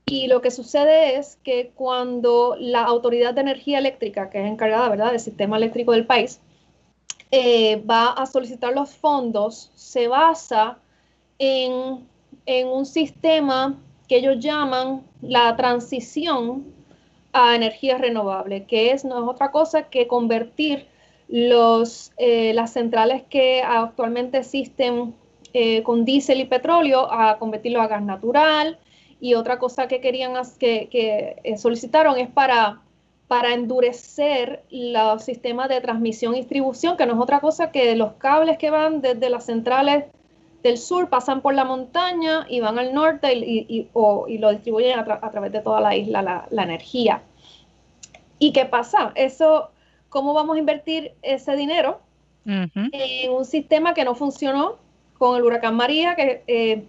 Y 0.10 0.28
lo 0.28 0.42
que 0.42 0.52
sucede 0.52 1.18
es 1.18 1.38
que 1.44 1.72
cuando 1.76 2.56
la 2.60 2.84
Autoridad 2.84 3.34
de 3.34 3.42
Energía 3.42 3.78
Eléctrica, 3.78 4.30
que 4.30 4.42
es 4.42 4.48
encargada 4.48 4.90
¿verdad? 4.90 5.12
del 5.12 5.20
sistema 5.20 5.58
eléctrico 5.58 5.92
del 5.92 6.06
país, 6.06 6.42
eh, 7.32 7.84
va 7.88 8.08
a 8.10 8.26
solicitar 8.26 8.74
los 8.74 8.96
fondos, 8.96 9.72
se 9.76 10.08
basa 10.08 10.80
en, 11.38 12.08
en 12.48 12.68
un 12.68 12.88
sistema 12.88 13.78
que 14.08 14.18
ellos 14.18 14.40
llaman 14.40 15.04
la 15.22 15.56
transición 15.56 16.66
a 17.32 17.56
energía 17.56 18.00
renovable, 18.00 18.66
que 18.66 18.92
es, 18.92 19.06
no 19.06 19.24
es 19.24 19.30
otra 19.30 19.52
cosa 19.52 19.84
que 19.84 20.08
convertir 20.08 20.88
los, 21.28 22.12
eh, 22.18 22.54
las 22.56 22.74
centrales 22.74 23.24
que 23.30 23.62
actualmente 23.62 24.40
existen 24.40 25.14
eh, 25.54 25.84
con 25.84 26.06
diésel 26.06 26.42
y 26.42 26.46
petróleo 26.46 27.12
a 27.12 27.38
convertirlo 27.38 27.82
a 27.82 27.88
gas 27.88 28.02
natural. 28.02 28.80
Y 29.20 29.34
otra 29.34 29.60
cosa 29.60 29.88
que 29.88 30.02
querían 30.02 30.34
que, 30.60 30.88
que 30.90 31.36
eh, 31.44 31.58
solicitaron 31.58 32.18
es 32.18 32.30
para, 32.30 32.82
para 33.28 33.54
endurecer 33.54 34.64
los 34.72 35.24
sistemas 35.24 35.70
de 35.70 35.82
transmisión 35.82 36.34
y 36.34 36.40
distribución, 36.40 36.98
que 36.98 37.06
no 37.06 37.14
es 37.14 37.20
otra 37.20 37.40
cosa 37.40 37.72
que 37.72 37.96
los 37.96 38.14
cables 38.14 38.58
que 38.58 38.70
van 38.70 39.02
desde 39.02 39.30
las 39.30 39.46
centrales 39.46 40.06
del 40.64 40.78
sur 40.78 41.10
pasan 41.10 41.42
por 41.42 41.54
la 41.54 41.64
montaña 41.64 42.46
y 42.50 42.60
van 42.60 42.80
al 42.80 42.94
norte 42.94 43.34
y, 43.34 43.88
lo 43.94 44.52
distribuyen 44.52 45.00
a, 45.00 45.32
través 45.32 45.52
de 45.52 45.62
toda 45.62 45.80
la 45.80 45.96
isla 45.96 46.48
la, 46.50 46.64
energía. 46.64 47.22
¿Y 48.40 48.52
qué 48.52 48.66
pasa? 48.66 49.12
Eso, 49.16 49.70
¿cómo 50.10 50.34
vamos 50.34 50.56
a 50.56 50.60
invertir 50.60 51.14
ese 51.22 51.56
dinero 51.56 52.00
en 52.46 53.32
un 53.32 53.46
sistema 53.46 53.94
que 53.94 54.04
no 54.04 54.16
funcionó, 54.16 54.78
con 55.20 55.38
el 55.38 55.44
huracán 55.44 55.76
María, 55.76 56.16
que 56.16 56.42
eh, 56.48 56.84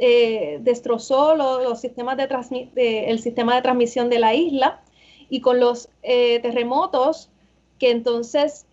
eh, 0.00 0.58
destrozó 0.62 1.36
los, 1.36 1.80
sistemas 1.80 2.16
de, 2.16 3.04
el 3.08 3.20
sistema 3.20 3.54
de 3.54 3.62
transmisión 3.62 4.08
de 4.10 4.18
la 4.18 4.34
isla, 4.34 4.80
y 5.28 5.40
con 5.40 5.60
los 5.60 5.88
eh, 6.02 6.40
terremotos 6.40 7.30
que 7.78 7.92
entonces 7.92 8.66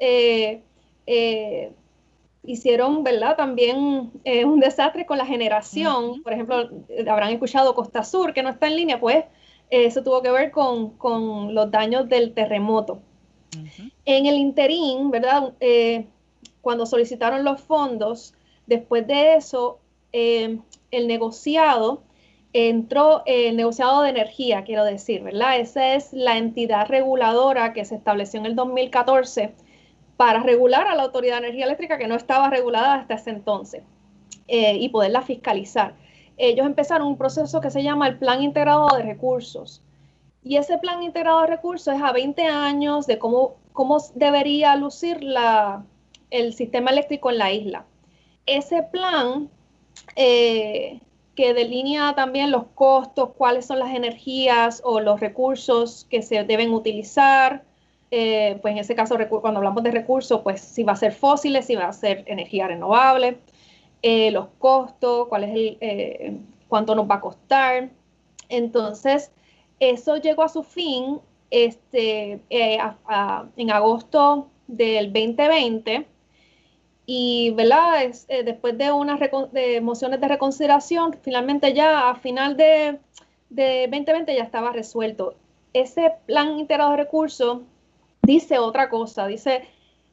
hicieron, 2.43 3.03
¿verdad? 3.03 3.35
También 3.35 4.11
un 4.45 4.59
desastre 4.59 5.05
con 5.05 5.19
la 5.19 5.25
generación. 5.25 6.23
Por 6.23 6.33
ejemplo, 6.33 6.69
habrán 7.07 7.31
escuchado 7.31 7.75
Costa 7.75 8.03
Sur, 8.03 8.33
que 8.33 8.41
no 8.41 8.49
está 8.49 8.67
en 8.67 8.75
línea, 8.75 8.99
pues 8.99 9.25
eso 9.69 10.03
tuvo 10.03 10.21
que 10.23 10.31
ver 10.31 10.51
con, 10.51 11.53
los 11.53 11.69
daños 11.69 12.09
del 12.09 12.33
terremoto. 12.33 12.99
En 14.05 14.25
el 14.25 14.35
interín, 14.35 15.11
¿verdad? 15.11 15.53
cuando 16.61 16.85
solicitaron 16.85 17.43
los 17.43 17.61
fondos, 17.61 18.33
Después 18.67 19.07
de 19.07 19.35
eso, 19.35 19.79
el 20.91 21.07
negociado 21.07 22.03
entró, 22.53 23.23
el 23.25 23.55
negociado 23.55 24.01
de 24.01 24.09
energía, 24.09 24.63
quiero 24.63 24.83
decir, 24.83 25.23
¿verdad? 25.23 25.59
Esa 25.59 25.95
es 25.95 26.13
la 26.13 26.37
entidad 26.37 26.87
reguladora 26.87 27.73
que 27.73 27.85
se 27.85 27.95
estableció 27.95 28.39
en 28.39 28.45
el 28.45 28.55
2014 28.55 29.53
para 30.15 30.41
regular 30.41 30.87
a 30.87 30.95
la 30.95 31.03
Autoridad 31.03 31.35
de 31.35 31.47
Energía 31.47 31.65
Eléctrica 31.65 31.97
que 31.97 32.07
no 32.07 32.15
estaba 32.15 32.49
regulada 32.49 32.95
hasta 32.95 33.15
ese 33.15 33.29
entonces 33.29 33.83
eh, 34.47 34.75
y 34.77 34.89
poderla 34.89 35.21
fiscalizar. 35.21 35.95
Ellos 36.37 36.65
empezaron 36.65 37.07
un 37.07 37.17
proceso 37.17 37.61
que 37.61 37.69
se 37.69 37.83
llama 37.83 38.07
el 38.07 38.17
Plan 38.17 38.41
Integrado 38.41 38.87
de 38.95 39.03
Recursos. 39.03 39.83
Y 40.43 40.57
ese 40.57 40.77
Plan 40.77 41.03
Integrado 41.03 41.41
de 41.41 41.47
Recursos 41.47 41.93
es 41.93 42.01
a 42.01 42.11
20 42.11 42.43
años 42.43 43.05
de 43.05 43.19
cómo, 43.19 43.55
cómo 43.73 43.97
debería 44.15 44.75
lucir 44.75 45.23
la, 45.23 45.83
el 46.31 46.53
sistema 46.53 46.91
eléctrico 46.91 47.29
en 47.29 47.37
la 47.37 47.51
isla 47.51 47.85
ese 48.47 48.81
plan 48.81 49.49
eh, 50.15 50.99
que 51.35 51.53
delinea 51.53 52.15
también 52.15 52.51
los 52.51 52.65
costos, 52.75 53.29
cuáles 53.37 53.65
son 53.65 53.79
las 53.79 53.93
energías 53.93 54.81
o 54.83 54.99
los 54.99 55.19
recursos 55.19 56.05
que 56.09 56.21
se 56.21 56.43
deben 56.43 56.73
utilizar. 56.73 57.63
Eh, 58.09 58.57
pues 58.61 58.71
en 58.71 58.79
ese 58.79 58.95
caso, 58.95 59.17
cuando 59.29 59.59
hablamos 59.59 59.83
de 59.83 59.91
recursos, 59.91 60.41
pues 60.41 60.61
si 60.61 60.83
va 60.83 60.93
a 60.93 60.95
ser 60.95 61.13
fósiles, 61.13 61.65
si 61.65 61.75
va 61.75 61.87
a 61.87 61.93
ser 61.93 62.23
energía 62.27 62.67
renovable, 62.67 63.39
eh, 64.01 64.31
los 64.31 64.47
costos, 64.57 65.27
cuál 65.27 65.43
es 65.43 66.37
cuánto 66.67 66.95
nos 66.95 67.09
va 67.09 67.15
a 67.15 67.21
costar. 67.21 67.89
Entonces, 68.49 69.31
eso 69.79 70.17
llegó 70.17 70.43
a 70.43 70.49
su 70.49 70.63
fin 70.63 71.19
este, 71.51 72.39
en 72.49 73.71
agosto 73.71 74.47
del 74.67 75.13
2020 75.13 76.07
y 77.09 77.51
¿verdad? 77.51 78.11
Eh, 78.27 78.43
después 78.43 78.77
de 78.77 78.91
unas 78.91 79.17
de 79.53 79.79
mociones 79.81 80.19
de 80.19 80.27
reconsideración, 80.27 81.17
finalmente 81.21 81.73
ya 81.73 82.09
a 82.09 82.15
final 82.15 82.57
de, 82.57 82.99
de 83.49 83.87
2020 83.89 84.35
ya 84.35 84.43
estaba 84.43 84.73
resuelto. 84.73 85.33
Ese 85.71 86.11
plan 86.25 86.59
integrado 86.59 86.91
de 86.91 86.97
recursos 86.97 87.61
dice 88.21 88.59
otra 88.59 88.89
cosa, 88.89 89.25
dice 89.25 89.63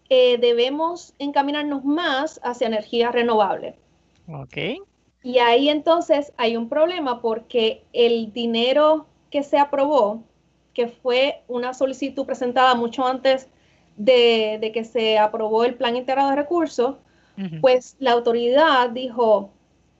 eh, 0.08 0.38
debemos 0.38 1.14
encaminarnos 1.18 1.84
más 1.84 2.38
hacia 2.44 2.68
energías 2.68 3.12
renovables. 3.12 3.74
Ok. 4.32 4.56
Y 5.24 5.38
ahí 5.38 5.70
entonces 5.70 6.32
hay 6.36 6.56
un 6.56 6.68
problema 6.68 7.20
porque 7.20 7.82
el 7.92 8.32
dinero 8.32 9.06
que 9.30 9.42
se 9.42 9.58
aprobó, 9.58 10.22
que 10.74 10.86
fue 10.86 11.42
una 11.48 11.74
solicitud 11.74 12.24
presentada 12.24 12.76
mucho 12.76 13.04
antes 13.04 13.48
de, 13.96 14.70
que 14.72 14.84
se 14.84 15.18
aprobó 15.18 15.64
el 15.64 15.74
plan 15.74 15.96
integrado 15.96 16.30
de 16.30 16.36
recursos, 16.36 16.96
pues 17.60 17.96
la 17.98 18.12
autoridad 18.12 18.90
dijo, 18.90 19.50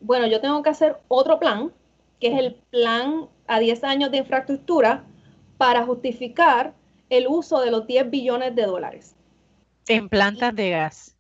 bueno, 0.01 0.27
yo 0.29 0.41
tengo 0.41 0.63
que 0.63 0.71
hacer 0.71 0.99
otro 1.09 1.41
plan, 1.41 1.73
que 2.21 2.29
es 2.29 2.39
el 2.39 2.55
plan 2.71 3.27
a 3.49 3.59
10 3.59 3.83
años 3.85 4.11
de 4.11 4.19
infraestructura, 4.19 5.05
para 5.59 5.85
justificar 5.85 6.75
el 7.11 7.27
uso 7.27 7.61
de 7.61 7.71
los 7.71 7.87
10 7.87 8.11
billones 8.11 8.55
de 8.55 8.67
dólares. 8.67 9.17
En 9.89 10.09
plantas 10.09 10.55
de 10.55 10.71
gas. 10.71 11.17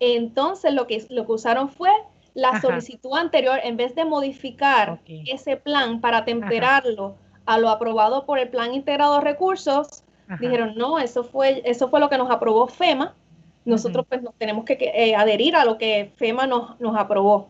Entonces 0.00 0.72
lo 0.72 0.86
que, 0.86 1.06
lo 1.10 1.26
que 1.26 1.32
usaron 1.32 1.68
fue 1.68 1.90
la 2.34 2.60
solicitud 2.60 3.16
anterior, 3.16 3.60
en 3.62 3.76
vez 3.76 3.94
de 3.94 4.04
modificar 4.04 5.00
ese 5.06 5.56
plan 5.56 6.00
para 6.00 6.24
temperarlo 6.24 7.16
a 7.44 7.58
lo 7.58 7.68
aprobado 7.68 8.24
por 8.24 8.38
el 8.38 8.48
plan 8.48 8.74
integrado 8.74 9.16
de 9.16 9.20
recursos, 9.20 10.04
dijeron, 10.40 10.74
no, 10.76 10.98
eso 10.98 11.24
fue, 11.24 11.62
eso 11.64 11.88
fue 11.88 12.00
lo 12.00 12.08
que 12.08 12.18
nos 12.18 12.30
aprobó 12.30 12.66
FEMA. 12.66 13.14
Nosotros 13.64 14.06
pues 14.08 14.22
nos 14.22 14.34
tenemos 14.34 14.64
que, 14.64 14.76
eh, 14.80 15.14
adherir 15.14 15.54
a 15.54 15.64
lo 15.64 15.78
que 15.78 16.12
FEMA 16.16 16.46
nos, 16.46 16.80
nos, 16.80 16.96
aprobó. 16.96 17.48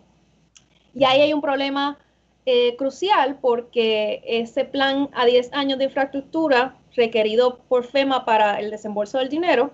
Y 0.94 1.04
ahí 1.04 1.22
hay 1.22 1.32
un 1.32 1.40
problema 1.40 1.98
eh, 2.44 2.76
crucial 2.76 3.38
porque 3.40 4.22
ese 4.26 4.64
plan 4.64 5.08
a 5.14 5.24
10 5.24 5.52
años 5.52 5.78
de 5.78 5.84
infraestructura 5.84 6.76
requerido 6.94 7.60
por 7.68 7.84
FEMA 7.84 8.24
para 8.24 8.60
el 8.60 8.70
desembolso 8.70 9.18
del 9.18 9.28
dinero 9.28 9.70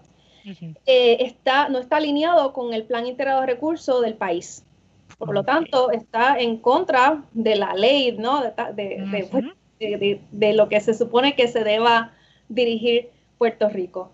eh, 0.86 1.16
está, 1.20 1.68
no 1.68 1.78
está 1.78 1.96
alineado 1.96 2.52
con 2.52 2.72
el 2.72 2.84
plan 2.84 3.06
integrado 3.06 3.40
de 3.40 3.46
recursos 3.46 4.00
del 4.02 4.14
país. 4.14 4.64
Por 5.18 5.34
lo 5.34 5.42
tanto, 5.44 5.90
está 5.90 6.38
en 6.38 6.58
contra 6.58 7.24
de 7.32 7.56
la 7.56 7.74
ley, 7.74 8.12
¿no? 8.12 8.42
De, 8.74 10.20
de, 10.30 10.52
lo 10.52 10.68
que 10.68 10.80
se 10.80 10.94
supone 10.94 11.34
que 11.34 11.48
se 11.48 11.64
deba 11.64 12.12
dirigir 12.48 13.10
Puerto 13.38 13.68
Rico. 13.68 14.10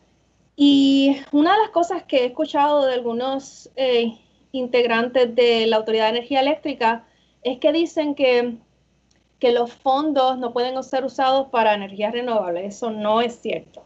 Y 0.56 1.16
una 1.32 1.52
de 1.52 1.58
las 1.58 1.70
cosas 1.70 2.04
que 2.04 2.18
he 2.18 2.26
escuchado 2.26 2.86
de 2.86 2.94
algunos 2.94 3.70
eh, 3.76 4.18
integrantes 4.52 5.34
de 5.34 5.66
la 5.66 5.76
Autoridad 5.76 6.04
de 6.04 6.18
Energía 6.18 6.40
Eléctrica 6.40 7.06
es 7.42 7.58
que 7.58 7.72
dicen 7.72 8.14
que, 8.14 8.56
que 9.38 9.52
los 9.52 9.72
fondos 9.72 10.38
no 10.38 10.52
pueden 10.52 10.80
ser 10.84 11.04
usados 11.04 11.48
para 11.48 11.74
energías 11.74 12.12
renovables. 12.12 12.76
Eso 12.76 12.90
no 12.90 13.20
es 13.20 13.34
cierto. 13.40 13.84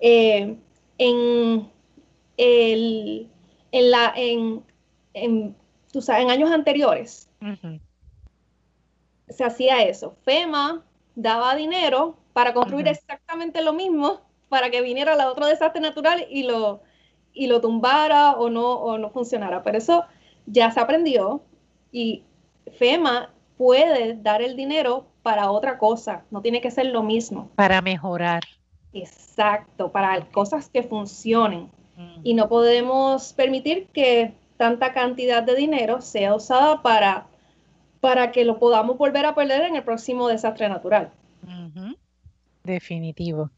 Eh, 0.00 0.56
en, 0.98 1.70
el, 2.36 3.28
en, 3.72 3.90
la, 3.90 4.12
en, 4.16 4.64
en, 5.12 5.56
en 5.92 6.30
años 6.30 6.50
anteriores 6.50 7.28
se 9.30 9.44
hacía 9.44 9.82
eso. 9.82 10.16
FEMA 10.24 10.84
daba 11.14 11.54
dinero 11.54 12.16
para 12.32 12.54
construir 12.54 12.88
exactamente 12.88 13.62
lo 13.62 13.72
mismo 13.72 14.20
para 14.48 14.70
que 14.70 14.82
viniera 14.82 15.14
la 15.14 15.30
otro 15.30 15.46
desastre 15.46 15.80
natural 15.80 16.26
y 16.28 16.42
lo, 16.42 16.82
y 17.32 17.46
lo 17.46 17.60
tumbara 17.60 18.32
o 18.32 18.50
no, 18.50 18.72
o 18.72 18.98
no 18.98 19.10
funcionara. 19.10 19.62
Pero 19.62 19.78
eso 19.78 20.04
ya 20.46 20.70
se 20.70 20.80
aprendió 20.80 21.42
y 21.92 22.24
FEMA 22.78 23.30
puede 23.56 24.14
dar 24.14 24.42
el 24.42 24.56
dinero 24.56 25.06
para 25.22 25.50
otra 25.50 25.78
cosa, 25.78 26.24
no 26.30 26.40
tiene 26.42 26.60
que 26.60 26.70
ser 26.70 26.86
lo 26.86 27.02
mismo. 27.02 27.50
Para 27.54 27.80
mejorar. 27.80 28.42
Exacto, 28.92 29.92
para 29.92 30.20
cosas 30.26 30.68
que 30.68 30.82
funcionen. 30.82 31.70
Mm. 31.96 32.20
Y 32.24 32.34
no 32.34 32.48
podemos 32.48 33.32
permitir 33.34 33.86
que 33.92 34.32
tanta 34.56 34.92
cantidad 34.92 35.42
de 35.42 35.54
dinero 35.54 36.00
sea 36.00 36.34
usada 36.34 36.82
para, 36.82 37.26
para 38.00 38.32
que 38.32 38.44
lo 38.44 38.58
podamos 38.58 38.98
volver 38.98 39.26
a 39.26 39.34
perder 39.34 39.62
en 39.62 39.76
el 39.76 39.84
próximo 39.84 40.26
desastre 40.28 40.68
natural. 40.68 41.10
Definitivo. 42.64 43.50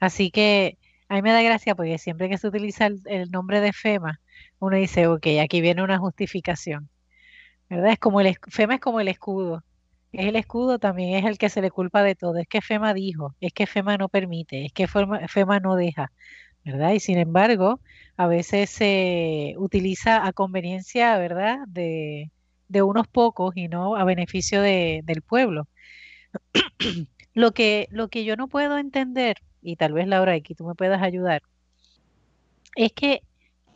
Así 0.00 0.30
que 0.30 0.78
a 1.08 1.14
mí 1.14 1.22
me 1.22 1.32
da 1.32 1.42
gracia 1.42 1.74
porque 1.74 1.98
siempre 1.98 2.28
que 2.28 2.38
se 2.38 2.48
utiliza 2.48 2.86
el, 2.86 3.30
nombre 3.30 3.60
de 3.60 3.72
FEMA, 3.72 4.20
uno 4.58 4.76
dice, 4.76 5.06
ok, 5.06 5.26
aquí 5.42 5.60
viene 5.60 5.82
una 5.82 5.98
justificación. 5.98 6.88
¿Verdad? 7.70 7.92
Es 7.92 7.98
como 7.98 8.20
el 8.20 8.36
FEMA 8.48 8.76
es 8.76 8.80
como 8.80 9.00
el 9.00 9.08
escudo. 9.08 9.64
Es 10.12 10.26
el 10.26 10.36
escudo, 10.36 10.78
también 10.78 11.16
es 11.16 11.24
el 11.30 11.38
que 11.38 11.50
se 11.50 11.62
le 11.62 11.70
culpa 11.70 12.02
de 12.02 12.14
todo. 12.14 12.38
Es 12.38 12.48
que 12.48 12.60
FEMA 12.62 12.94
dijo, 12.94 13.34
es 13.40 13.52
que 13.52 13.66
FEMA 13.66 13.98
no 13.98 14.08
permite, 14.08 14.66
es 14.66 14.72
que 14.72 14.86
FEMA, 14.88 15.60
no 15.60 15.76
deja. 15.76 16.12
¿Verdad? 16.64 16.92
Y 16.92 17.00
sin 17.00 17.18
embargo, 17.18 17.80
a 18.16 18.26
veces 18.26 18.70
se 18.70 19.54
utiliza 19.58 20.26
a 20.26 20.32
conveniencia, 20.32 21.16
¿verdad? 21.18 21.58
De, 21.68 22.32
de 22.68 22.82
unos 22.82 23.08
pocos 23.08 23.56
y 23.56 23.68
no 23.68 23.96
a 23.96 24.04
beneficio 24.04 24.62
de, 24.62 25.02
del 25.04 25.22
pueblo. 25.22 25.68
Lo 27.36 27.52
que, 27.52 27.86
lo 27.90 28.08
que 28.08 28.24
yo 28.24 28.34
no 28.34 28.48
puedo 28.48 28.78
entender, 28.78 29.42
y 29.60 29.76
tal 29.76 29.92
vez 29.92 30.08
Laura, 30.08 30.32
aquí 30.32 30.54
tú 30.54 30.64
me 30.64 30.74
puedas 30.74 31.02
ayudar, 31.02 31.42
es 32.76 32.94
que 32.94 33.22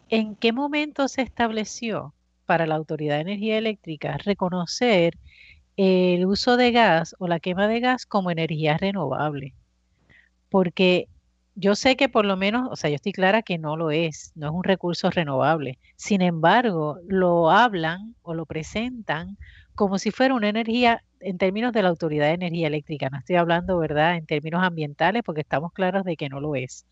en 0.09 0.35
qué 0.35 0.55
momento 0.55 1.09
se 1.09 1.21
estableció 1.21 2.15
para 2.47 2.67
la 2.67 2.77
Autoridad 2.77 3.17
de 3.17 3.21
Energía 3.21 3.59
Eléctrica 3.59 4.17
reconocer 4.17 5.19
el 5.77 6.25
uso 6.25 6.57
de 6.57 6.73
gas 6.73 7.15
o 7.19 7.29
la 7.29 7.39
quema 7.39 7.69
de 7.69 7.81
gas 7.81 8.07
como 8.07 8.31
energía 8.31 8.79
renovable. 8.79 9.53
Porque 10.49 11.09
yo 11.55 11.75
sé 11.75 11.97
que 11.97 12.09
por 12.09 12.25
lo 12.25 12.39
menos, 12.39 12.67
o 12.71 12.77
sea, 12.77 12.89
yo 12.89 12.97
estoy 12.97 13.13
clara 13.13 13.43
que 13.43 13.59
no 13.59 13.77
lo 13.77 13.91
es, 13.91 14.33
no 14.37 14.47
es 14.47 14.53
un 14.55 14.65
recurso 14.65 15.11
renovable. 15.11 15.79
Sin 15.97 16.23
embargo, 16.23 16.99
lo 17.07 17.51
hablan 17.51 18.15
o 18.23 18.33
lo 18.33 18.47
presentan 18.47 19.37
como 19.75 19.99
si 19.99 20.11
fuera 20.11 20.35
una 20.35 20.49
energía 20.49 21.03
en 21.21 21.39
términos 21.39 21.73
de 21.73 21.83
la 21.83 21.91
Autoridad 21.91 22.27
de 22.27 22.35
Energía 22.35 22.67
Eléctrica, 22.67 23.11
no 23.11 23.19
estoy 23.19 23.37
hablando, 23.37 23.79
¿verdad?, 23.79 24.17
en 24.17 24.27
términos 24.27 24.63
ambientales, 24.63 25.23
porque 25.23 25.43
estamos 25.43 25.73
claros 25.73 26.05
de 26.05 26.17
que 26.17 26.29
no 26.29 26.41
lo 26.41 26.55
es. 26.55 26.87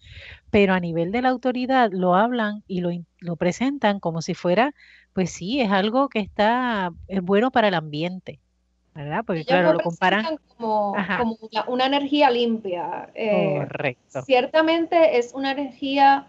Pero 0.50 0.74
a 0.74 0.80
nivel 0.80 1.12
de 1.12 1.22
la 1.22 1.30
autoridad 1.30 1.90
lo 1.92 2.14
hablan 2.14 2.62
y 2.66 2.80
lo, 2.80 2.90
lo 3.20 3.36
presentan 3.36 4.00
como 4.00 4.20
si 4.22 4.34
fuera, 4.34 4.74
pues 5.14 5.30
sí, 5.30 5.60
es 5.60 5.70
algo 5.70 6.08
que 6.08 6.20
está, 6.20 6.90
es 7.06 7.22
bueno 7.22 7.50
para 7.50 7.68
el 7.68 7.74
ambiente. 7.74 8.40
¿verdad? 8.98 9.22
Porque 9.24 9.44
claro, 9.44 9.74
lo 9.74 9.80
comparan 9.80 10.38
como, 10.56 10.94
una, 11.68 11.86
energía 11.86 12.30
limpia. 12.30 13.10
Eh, 13.14 13.58
Correcto. 13.58 14.22
Ciertamente 14.22 15.18
es 15.18 15.32
una 15.34 15.52
energía 15.52 16.26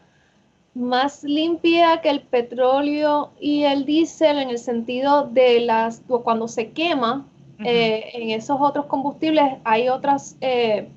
más 0.73 1.23
limpia 1.23 2.01
que 2.01 2.09
el 2.09 2.21
petróleo 2.21 3.31
y 3.39 3.63
el 3.63 3.85
diésel 3.85 4.37
en 4.37 4.49
el 4.49 4.59
sentido 4.59 5.23
de 5.25 5.61
las 5.61 6.01
cuando 6.23 6.47
se 6.47 6.71
quema 6.71 7.25
eh, 7.63 8.11
en 8.13 8.29
esos 8.29 8.57
otros 8.61 8.85
combustibles 8.85 9.43
hay 9.65 9.89
otras 9.89 10.37
eh, 10.39 10.87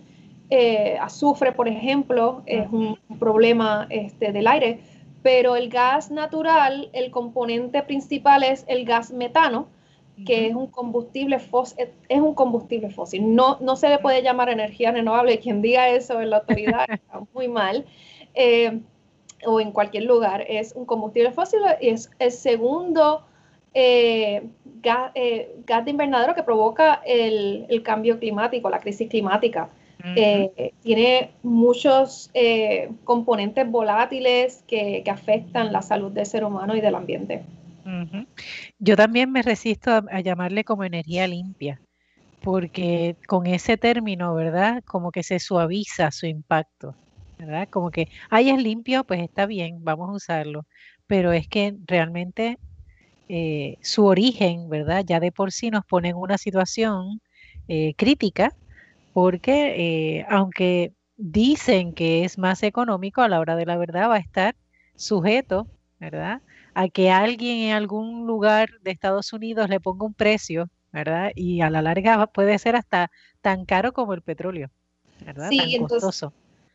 eh, 0.49 0.97
azufre 1.01 1.51
por 1.51 1.67
ejemplo 1.67 2.43
es 2.47 2.71
un, 2.71 2.99
problema 3.19 3.87
este, 3.91 4.33
del 4.33 4.47
aire. 4.47 4.81
Pero 5.23 5.55
el 5.55 5.69
gas 5.69 6.11
natural 6.11 6.91
el 6.93 7.11
componente 7.11 7.83
principal 7.83 8.43
es 8.43 8.65
el 8.69 8.85
gas 8.85 9.11
metano 9.11 9.67
que 10.27 10.47
es 10.47 10.55
un 10.55 10.67
combustible 10.67 11.39
fósil, 11.39 11.89
es 12.09 12.21
un 12.21 12.35
combustible 12.35 12.91
fósil. 12.91 13.35
No, 13.35 13.57
no 13.61 13.77
se 13.77 13.89
le 13.89 13.99
puede 13.99 14.23
llamar 14.23 14.51
energía 14.51 14.93
renovable. 14.93 15.39
Quien 15.39 15.63
diga 15.63 15.89
eso 15.89 16.21
en 16.21 16.31
la 16.31 16.39
autoridad 16.39 16.85
está 16.89 17.23
muy 17.33 17.49
mal 17.49 17.87
o 19.47 19.61
en 19.61 19.73
cualquier 19.73 20.05
lugar, 20.05 20.45
es 20.49 20.73
un 20.75 20.85
combustible 20.85 21.33
fósil 21.33 21.61
y 21.81 21.89
es 21.89 22.11
el 22.19 22.33
segundo 22.33 23.25
eh, 23.75 24.43
eh, 25.15 25.57
gas, 25.65 25.85
de 25.85 25.91
invernadero 25.91 26.35
que 26.35 26.43
provoca 26.43 27.01
el, 27.07 27.83
cambio 27.83 28.19
climático, 28.19 28.69
la 28.69 28.81
crisis 28.81 29.09
climática. 29.09 29.71
Eh, 30.17 30.73
tiene 30.83 31.31
muchos 31.45 32.31
componentes 33.05 33.71
volátiles 33.71 34.65
que, 34.67 35.05
afectan 35.09 35.73
la 35.73 35.81
salud 35.81 36.11
del 36.11 36.27
ser 36.27 36.45
humano 36.45 36.77
y 36.77 36.81
del 36.81 36.97
ambiente. 36.97 37.45
Yo 38.79 38.97
también 38.97 39.31
me 39.31 39.43
resisto 39.43 40.03
a, 40.11 40.21
llamarle 40.21 40.65
como 40.65 40.85
energía 40.85 41.27
limpia, 41.27 41.81
porque 42.43 43.17
con 43.29 43.47
ese 43.47 43.77
término, 43.77 44.35
¿verdad? 44.35 44.83
Como 44.85 45.13
que 45.13 45.23
se 45.23 45.39
suaviza 45.39 46.11
su 46.11 46.27
impacto. 46.27 46.95
¿Verdad? 47.47 47.69
Como 47.71 47.91
que, 47.91 48.09
ahí 48.31 48.51
es 48.51 48.63
limpio, 48.63 49.05
pues 49.05 49.21
está 49.21 49.47
bien, 49.47 49.83
vamos 49.85 50.11
a 50.11 50.13
usarlo. 50.13 50.67
Pero 51.07 51.33
es 51.33 51.49
que 51.49 51.75
realmente 51.87 52.59
eh, 53.29 53.79
su 53.83 54.07
origen, 54.07 54.69
¿verdad? 54.69 55.05
Ya 55.07 55.21
de 55.21 55.33
por 55.33 55.53
sí 55.53 55.71
nos 55.71 55.85
pone 55.85 56.11
en 56.11 56.17
una 56.17 56.39
situación 56.39 57.21
eh, 57.69 57.95
crítica 57.97 58.55
porque 59.13 60.19
eh, 60.19 60.27
aunque 60.29 60.93
dicen 61.17 61.93
que 61.95 62.25
es 62.25 62.39
más 62.39 62.63
económico, 62.63 63.23
a 63.23 63.29
la 63.29 63.41
hora 63.41 63.57
de 63.57 63.67
la 63.67 63.77
verdad 63.77 64.09
va 64.09 64.17
a 64.17 64.19
estar 64.19 64.57
sujeto, 64.97 65.67
¿verdad? 66.01 66.43
A 66.75 66.89
que 66.89 67.11
alguien 67.11 67.69
en 67.69 67.73
algún 67.75 68.27
lugar 68.27 68.71
de 68.83 68.91
Estados 68.91 69.33
Unidos 69.33 69.69
le 69.69 69.81
ponga 69.81 70.07
un 70.07 70.15
precio, 70.15 70.69
¿verdad? 70.93 71.33
Y 71.35 71.61
a 71.61 71.71
la 71.71 71.83
larga 71.83 72.27
puede 72.27 72.59
ser 72.59 72.77
hasta 72.77 73.11
tan 73.41 73.65
caro 73.67 73.93
como 73.93 74.15
el 74.15 74.23
petróleo, 74.23 74.71
¿verdad? 75.25 75.51
Sí, 75.51 75.59
tan 75.59 75.71
entonces, 75.71 76.03
costoso. 76.03 76.33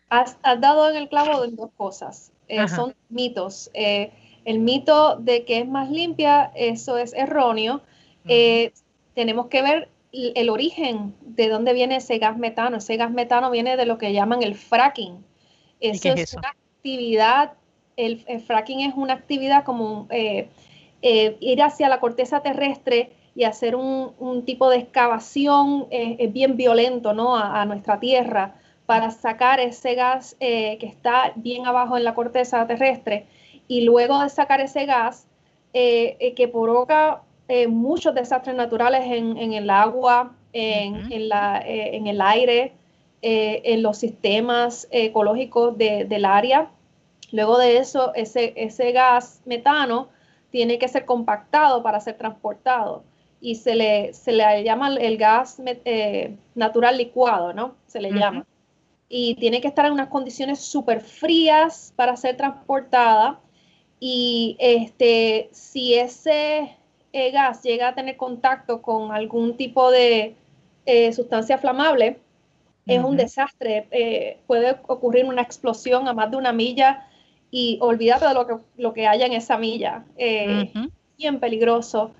Has, 0.09 0.37
has, 0.43 0.61
dado 0.61 0.89
en 0.89 0.95
el 0.95 1.09
clavo 1.09 1.41
de 1.41 1.51
dos 1.51 1.69
cosas. 1.75 2.31
Eh, 2.47 2.67
son 2.67 2.95
mitos. 3.09 3.69
Eh, 3.73 4.11
el 4.47 4.59
mito 4.59 5.17
de 5.17 5.43
que 5.43 5.59
es 5.59 5.67
más 5.67 5.91
limpia, 5.91 6.53
eso 6.55 6.97
es 6.97 7.13
erróneo. 7.13 7.81
Eh, 8.29 8.71
tenemos 9.13 9.47
que 9.47 9.61
ver 9.61 9.89
el 10.13 10.49
origen 10.49 11.13
de 11.19 11.49
dónde 11.49 11.73
viene 11.73 11.97
ese 11.97 12.17
gas 12.17 12.37
metano. 12.37 12.77
Ese 12.77 12.95
gas 12.95 13.11
metano 13.11 13.51
viene 13.51 13.75
de 13.75 13.85
lo 13.85 13.97
que 13.97 14.13
llaman 14.13 14.43
el 14.43 14.55
fracking. 14.55 15.21
Eso 15.81 16.07
es, 16.07 16.15
es 16.15 16.21
eso? 16.21 16.37
una 16.37 16.51
actividad, 16.51 17.53
el, 17.97 18.23
el, 18.27 18.39
fracking 18.39 18.79
es 18.79 18.93
una 18.95 19.15
actividad 19.15 19.65
como 19.65 20.07
eh, 20.11 20.47
eh, 21.01 21.35
ir 21.41 21.61
hacia 21.61 21.89
la 21.89 21.99
corteza 21.99 22.41
terrestre 22.41 23.11
y 23.35 23.43
hacer 23.43 23.75
un, 23.75 24.13
un 24.17 24.45
tipo 24.45 24.69
de 24.69 24.77
excavación 24.77 25.89
bien 26.29 26.55
violento 26.55 27.11
¿no? 27.13 27.35
a, 27.35 27.61
a, 27.61 27.65
nuestra 27.65 27.99
tierra 27.99 28.55
para 28.87 29.11
sacar 29.11 29.59
ese 29.59 29.93
gas 29.93 30.35
eh, 30.39 30.77
que 30.79 30.87
está 30.87 31.33
bien 31.35 31.67
abajo 31.67 31.97
en 31.97 32.03
la 32.03 32.15
corteza 32.15 32.65
terrestre 32.65 33.27
y 33.67 33.81
luego 33.81 34.23
de 34.23 34.29
sacar 34.29 34.61
ese 34.61 34.85
gas 34.85 35.27
eh, 35.73 36.33
que 36.35 36.47
provoca 36.47 37.21
eh, 37.49 37.67
muchos 37.67 38.15
desastres 38.15 38.55
naturales 38.55 39.01
en, 39.05 39.37
en 39.37 39.53
el 39.53 39.69
agua, 39.69 40.31
en, 40.53 40.93
uh 40.93 40.97
-huh. 40.97 41.13
en, 41.15 41.29
la, 41.29 41.59
eh, 41.59 41.97
en 41.97 42.07
el 42.07 42.21
aire, 42.21 42.73
eh, 43.21 43.61
en 43.65 43.83
los 43.83 43.97
sistemas 43.97 44.87
ecológicos 44.89 45.77
de, 45.77 46.05
del 46.05 46.23
área. 46.25 46.69
Luego 47.33 47.57
de 47.57 47.77
eso, 47.77 48.13
ese, 48.15 48.53
ese 48.55 48.93
gas 48.93 49.41
metano 49.45 50.07
tiene 50.49 50.77
que 50.79 50.87
ser 50.87 51.03
compactado 51.03 51.83
para 51.83 51.99
ser 51.99 52.15
transportado 52.17 53.03
y 53.41 53.55
se 53.55 53.75
le, 53.75 54.13
se 54.13 54.31
le 54.31 54.63
llama 54.63 54.95
el 54.95 55.17
gas 55.17 55.61
eh, 55.85 56.37
natural 56.55 56.97
licuado, 56.97 57.51
¿no? 57.53 57.75
Se 57.87 57.99
le 57.99 58.09
uh 58.09 58.13
-huh. 58.13 58.19
llama. 58.19 58.45
Y 59.09 59.35
tiene 59.35 59.61
que 59.61 59.67
estar 59.67 59.85
en 59.85 59.93
unas 59.93 60.09
condiciones 60.09 60.59
súper 60.59 61.01
frías 61.01 61.93
para 61.95 62.15
ser 62.17 62.35
transportada. 62.35 63.39
Y 63.99 64.57
este, 64.59 65.49
si 65.51 65.93
ese 65.95 66.77
eh, 67.13 67.31
gas 67.31 67.63
llega 67.63 67.89
a 67.89 67.95
tener 67.95 68.17
contacto 68.17 68.81
con 68.81 69.11
algún 69.11 69.55
tipo 69.55 69.91
de 69.91 70.35
eh, 70.85 71.13
sustancia 71.13 71.57
flamable, 71.57 72.09
uh 72.09 72.13
-huh. 72.13 72.97
es 72.97 73.03
un 73.03 73.17
desastre. 73.17 73.87
Eh, 73.91 74.39
puede 74.45 74.77
ocurrir 74.87 75.25
una 75.25 75.41
explosión 75.41 76.07
a 76.07 76.13
más 76.13 76.29
de 76.29 76.37
una 76.37 76.51
milla 76.51 77.07
y 77.49 77.79
olvídate 77.81 78.27
de 78.27 78.33
lo 78.33 78.45
que, 78.45 78.55
lo 78.77 78.93
que 78.93 79.07
haya 79.07 79.25
en 79.25 79.33
esa 79.33 79.57
milla. 79.57 80.03
Uh 80.17 80.21
-huh. 80.21 80.91
Bien 81.17 81.39
peligroso, 81.39 82.11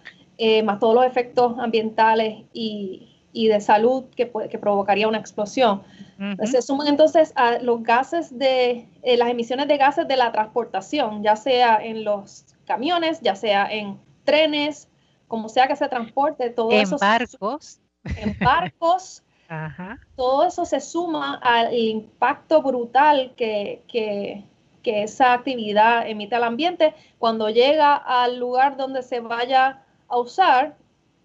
más 0.64 0.80
todos 0.80 0.96
los 0.96 1.06
efectos 1.06 1.60
ambientales 1.60 2.46
y, 2.54 3.17
y 3.38 3.50
de 3.50 3.62
salud 3.62 4.06
que, 4.16 4.32
que, 4.50 4.58
provocaría 4.58 5.08
una 5.08 5.20
explosión. 5.20 5.84
Uh 6.18 6.24
-huh. 6.24 6.46
Se 6.48 6.64
suman 6.64 6.88
entonces 6.88 7.34
a 7.36 7.60
los 7.60 7.84
gases 7.84 8.36
de 8.36 8.90
eh, 9.04 9.16
las 9.16 9.30
emisiones 9.30 9.68
de 9.68 9.78
gases 9.78 10.08
de 10.08 10.18
la 10.18 10.32
transportación, 10.32 11.22
ya 11.22 11.36
sea 11.36 11.78
en 11.78 12.04
los 12.04 12.46
camiones, 12.66 13.22
ya 13.22 13.36
sea 13.36 13.72
en 13.72 14.00
trenes, 14.24 14.90
como 15.28 15.50
sea 15.50 15.68
que 15.68 15.76
se 15.76 15.88
transporte, 15.88 16.50
todo 16.50 16.72
en 16.72 16.82
eso. 16.82 16.98
Barcos. 16.98 17.80
En 18.06 18.36
barcos. 18.40 19.24
Ajá. 19.50 20.00
Todo 20.16 20.44
eso 20.44 20.66
se 20.66 20.80
suma 20.80 21.36
al 21.36 21.76
impacto 21.76 22.64
brutal 22.64 23.34
que, 23.38 23.84
que, 23.88 24.44
que, 24.82 25.04
esa 25.04 25.34
actividad 25.34 26.10
emite 26.10 26.36
al 26.36 26.44
ambiente. 26.44 26.96
Cuando 27.20 27.52
llega 27.52 27.96
al 27.96 28.40
lugar 28.40 28.78
donde 28.78 29.04
se 29.04 29.20
vaya 29.20 29.84
a 30.08 30.18
usar, 30.18 30.76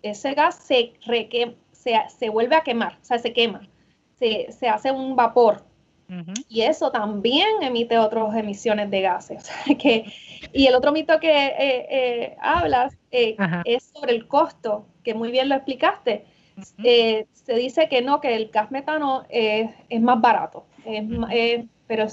ese 0.03 0.35
gas 0.35 0.57
se, 0.57 0.93
requema, 1.07 1.55
se, 1.83 2.01
se 2.17 2.29
vuelve 2.29 2.57
a 2.57 2.63
quemar, 2.63 2.99
o 3.01 3.05
sea, 3.05 3.19
se 3.19 3.33
quema, 3.33 3.61
se, 4.19 4.53
se 4.53 4.69
hace 4.69 4.93
un 4.93 5.17
vapor. 5.17 5.65
Uh 6.09 6.15
-huh. 6.15 6.45
Y 6.49 6.63
eso 6.63 6.91
también 6.91 7.49
emite 7.63 7.99
otras 7.99 8.35
emisiones 8.37 8.91
de 8.91 9.01
gases. 9.01 9.51
O 9.63 9.65
sea, 9.65 9.77
que, 9.79 10.05
y 10.53 10.67
el 10.67 10.75
otro 10.75 10.93
mito 10.93 11.19
que 11.19 11.47
eh, 11.47 11.87
eh, 11.91 12.37
hablas 12.41 12.97
eh, 13.11 13.37
es 13.65 13.93
sobre 13.95 14.13
el 14.13 14.29
costo, 14.29 14.87
que 15.03 15.15
muy 15.15 15.31
bien 15.31 15.49
lo 15.49 15.55
explicaste. 15.55 16.25
Uh 16.57 16.61
-huh. 16.61 17.27
se 17.33 17.55
dice 17.55 17.89
que 17.89 18.03
no, 18.03 18.21
que 18.21 18.35
el 18.37 18.49
gas 18.51 18.71
metano 18.71 19.25
es 19.29 20.01
más 20.01 20.21
barato, 20.21 20.65
es, 20.85 21.03
uh 21.03 21.27
-huh. 21.27 21.69
pero 21.87 22.07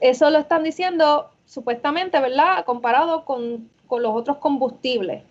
eso 0.00 0.30
lo 0.30 0.38
están 0.38 0.64
diciendo 0.64 1.30
supuestamente, 1.46 2.20
¿verdad? 2.20 2.64
Comparado 2.64 3.24
con, 3.24 3.70
con 3.86 4.02
los 4.02 4.12
otros 4.14 4.38
combustibles. 4.38 5.22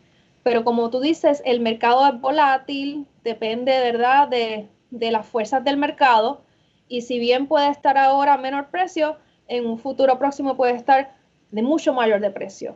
Pero 0.43 0.63
como 0.63 0.89
tú 0.89 0.99
dices, 0.99 1.41
el 1.45 1.62
mercado 1.62 2.06
es 2.06 2.19
volátil, 2.19 3.08
depende, 3.23 3.71
¿verdad?, 3.79 4.27
de, 4.27 4.67
de 4.91 5.12
las 5.12 5.25
fuerzas 5.25 5.63
del 5.63 5.77
mercado. 5.77 6.43
Y 6.88 7.01
si 7.01 7.17
bien 7.19 7.47
puede 7.47 7.69
estar 7.69 7.97
ahora 7.97 8.34
a 8.34 8.38
menor 8.38 8.69
precio, 8.69 9.17
en 9.47 9.65
un 9.65 9.79
futuro 9.79 10.19
próximo 10.19 10.56
puede 10.56 10.75
estar 10.75 11.15
de 11.51 11.62
mucho 11.62 11.93
mayor 11.93 12.34
precio. 12.34 12.75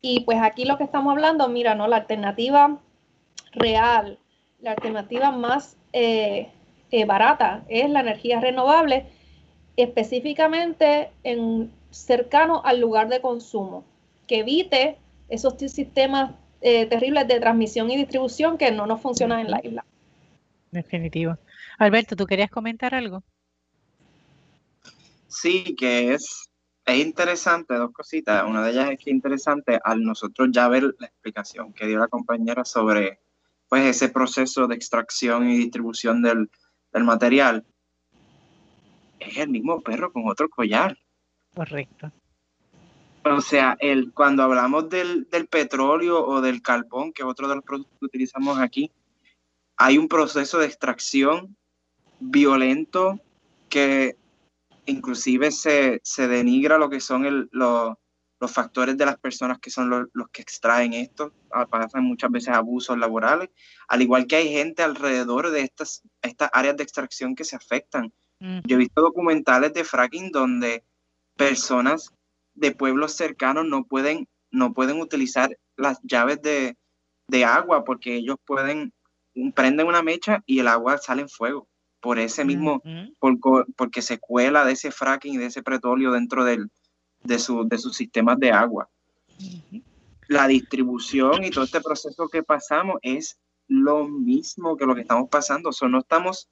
Y 0.00 0.20
pues 0.20 0.38
aquí 0.40 0.64
lo 0.64 0.78
que 0.78 0.84
estamos 0.84 1.12
hablando, 1.12 1.48
mira, 1.48 1.74
¿no? 1.74 1.88
La 1.88 1.96
alternativa 1.96 2.78
real, 3.52 4.18
la 4.60 4.72
alternativa 4.72 5.30
más 5.30 5.76
eh, 5.92 6.48
eh, 6.90 7.04
barata 7.04 7.64
es 7.68 7.88
la 7.90 8.00
energía 8.00 8.40
renovable, 8.40 9.06
específicamente 9.76 11.10
en, 11.22 11.72
cercano 11.90 12.60
al 12.64 12.80
lugar 12.80 13.08
de 13.08 13.20
consumo, 13.20 13.84
que 14.26 14.40
evite 14.40 14.98
esos 15.28 15.54
sistemas 15.58 16.32
eh, 16.66 16.86
terribles 16.86 17.28
de 17.28 17.38
transmisión 17.40 17.90
y 17.90 17.96
distribución 17.98 18.56
que 18.56 18.72
no 18.72 18.86
nos 18.86 19.02
funcionan 19.02 19.40
en 19.40 19.50
la 19.50 19.60
isla. 19.62 19.84
Definitivo. 20.70 21.36
Alberto, 21.76 22.16
¿tú 22.16 22.24
querías 22.24 22.50
comentar 22.50 22.94
algo? 22.94 23.22
Sí, 25.28 25.76
que 25.76 26.14
es, 26.14 26.48
es 26.86 26.96
interesante, 26.96 27.74
dos 27.74 27.92
cositas. 27.92 28.44
Una 28.48 28.64
de 28.64 28.70
ellas 28.70 28.90
es 28.92 28.96
que 28.96 29.10
es 29.10 29.14
interesante 29.14 29.78
al 29.84 30.02
nosotros 30.02 30.48
ya 30.52 30.66
ver 30.68 30.94
la 30.98 31.06
explicación 31.06 31.74
que 31.74 31.86
dio 31.86 31.98
la 31.98 32.08
compañera 32.08 32.64
sobre 32.64 33.20
pues 33.68 33.84
ese 33.84 34.08
proceso 34.08 34.66
de 34.66 34.74
extracción 34.74 35.50
y 35.50 35.58
distribución 35.58 36.22
del, 36.22 36.48
del 36.94 37.04
material. 37.04 37.66
Es 39.20 39.36
el 39.36 39.50
mismo 39.50 39.82
perro 39.82 40.10
con 40.10 40.26
otro 40.26 40.48
collar. 40.48 40.96
Correcto. 41.54 42.10
O 43.24 43.40
sea, 43.40 43.76
el, 43.80 44.12
cuando 44.12 44.42
hablamos 44.42 44.88
del, 44.90 45.28
del, 45.30 45.46
petróleo 45.46 46.24
o 46.26 46.40
del 46.40 46.60
carbón, 46.60 47.12
que 47.12 47.22
es 47.22 47.28
otro 47.28 47.48
de 47.48 47.56
los 47.56 47.64
productos 47.64 47.98
que 47.98 48.06
utilizamos 48.06 48.58
aquí, 48.58 48.92
hay 49.76 49.98
un 49.98 50.08
proceso 50.08 50.58
de 50.58 50.66
extracción 50.66 51.56
violento 52.20 53.20
que 53.68 54.16
inclusive 54.86 55.50
se, 55.50 56.00
se 56.04 56.28
denigra 56.28 56.78
lo 56.78 56.90
que 56.90 57.00
son 57.00 57.24
el, 57.24 57.48
lo, 57.50 57.98
los 58.40 58.52
factores 58.52 58.96
de 58.98 59.06
las 59.06 59.18
personas 59.18 59.58
que 59.58 59.70
son 59.70 59.88
los, 59.88 60.08
los 60.12 60.28
que 60.28 60.42
extraen 60.42 60.92
esto, 60.92 61.32
pasan 61.70 62.04
muchas 62.04 62.30
veces 62.30 62.50
abusos 62.50 62.98
laborales, 62.98 63.48
al 63.88 64.02
igual 64.02 64.26
que 64.26 64.36
hay 64.36 64.52
gente 64.52 64.82
alrededor 64.82 65.50
de 65.50 65.62
estas, 65.62 66.02
estas 66.20 66.50
áreas 66.52 66.76
de 66.76 66.82
extracción 66.82 67.34
que 67.34 67.44
se 67.44 67.56
afectan. 67.56 68.12
Mm. 68.40 68.60
Yo 68.66 68.76
he 68.76 68.80
visto 68.80 69.00
documentales 69.00 69.72
de 69.72 69.84
fracking 69.84 70.30
donde 70.30 70.84
personas 71.36 72.12
de 72.54 72.72
pueblos 72.72 73.12
cercanos 73.14 73.66
no 73.66 73.84
pueden, 73.84 74.28
no 74.50 74.72
pueden 74.72 75.00
utilizar 75.00 75.56
las 75.76 76.00
llaves 76.02 76.40
de, 76.42 76.76
de 77.28 77.44
agua 77.44 77.84
porque 77.84 78.16
ellos 78.16 78.36
pueden, 78.44 78.92
prenden 79.54 79.86
una 79.86 80.02
mecha 80.02 80.42
y 80.46 80.60
el 80.60 80.68
agua 80.68 80.98
sale 80.98 81.22
en 81.22 81.28
fuego 81.28 81.68
por 82.00 82.18
ese 82.18 82.44
mismo, 82.44 82.82
uh 82.84 82.88
-huh. 82.88 83.40
por, 83.40 83.66
porque 83.76 84.02
se 84.02 84.18
cuela 84.18 84.64
de 84.64 84.72
ese 84.72 84.90
fracking 84.90 85.34
y 85.34 85.38
de 85.38 85.46
ese 85.46 85.62
petróleo 85.62 86.12
dentro 86.12 86.44
del, 86.44 86.70
de, 87.22 87.38
su, 87.38 87.66
de 87.66 87.78
sus 87.78 87.96
sistemas 87.96 88.38
de 88.38 88.52
agua. 88.52 88.88
Uh 89.38 89.42
-huh. 89.42 89.82
La 90.28 90.46
distribución 90.46 91.44
y 91.44 91.50
todo 91.50 91.64
este 91.64 91.80
proceso 91.80 92.28
que 92.28 92.42
pasamos 92.42 92.98
es 93.02 93.38
lo 93.68 94.06
mismo 94.06 94.76
que 94.76 94.86
lo 94.86 94.94
que 94.94 95.00
estamos 95.00 95.28
pasando. 95.30 95.70
O 95.70 95.72
sea, 95.72 95.88
no 95.88 96.00
estamos, 96.00 96.48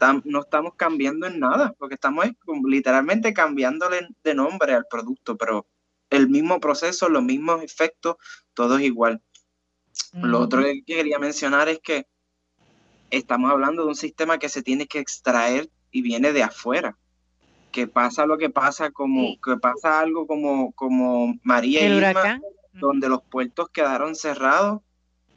tam, 0.00 0.22
no 0.24 0.40
estamos 0.40 0.74
cambiando 0.76 1.26
en 1.26 1.38
nada, 1.38 1.76
lo 1.78 1.88
que 1.88 1.94
estamos 1.94 2.24
es 2.24 2.32
literalmente 2.64 3.34
cambiándole 3.34 4.08
de 4.24 4.34
nombre 4.34 4.72
al 4.72 4.86
producto, 4.90 5.36
pero 5.36 5.66
el 6.08 6.28
mismo 6.28 6.58
proceso, 6.58 7.10
los 7.10 7.22
mismos 7.22 7.62
efectos, 7.62 8.16
todo 8.54 8.78
es 8.78 8.84
igual. 8.84 9.22
Lo 10.14 10.40
otro 10.40 10.62
que 10.62 10.82
quería 10.84 11.18
mencionar 11.18 11.68
es 11.68 11.80
que 11.80 12.06
estamos 13.10 13.50
hablando 13.50 13.82
de 13.82 13.88
un 13.88 13.94
sistema 13.94 14.38
que 14.38 14.48
se 14.48 14.62
tiene 14.62 14.86
que 14.86 15.00
extraer 15.00 15.68
y 15.92 16.00
viene 16.00 16.32
de 16.32 16.44
afuera. 16.44 16.96
Que 17.70 17.86
pasa 17.86 18.24
lo 18.24 18.38
que 18.38 18.48
pasa, 18.48 18.90
como 18.90 19.36
que 19.44 19.56
pasa 19.58 20.00
algo 20.00 20.26
como, 20.26 20.72
como 20.72 21.38
María 21.42 21.82
el 21.82 21.98
Irma, 21.98 22.40
donde 22.72 23.08
los 23.08 23.22
puertos 23.22 23.68
quedaron 23.68 24.14
cerrados, 24.14 24.80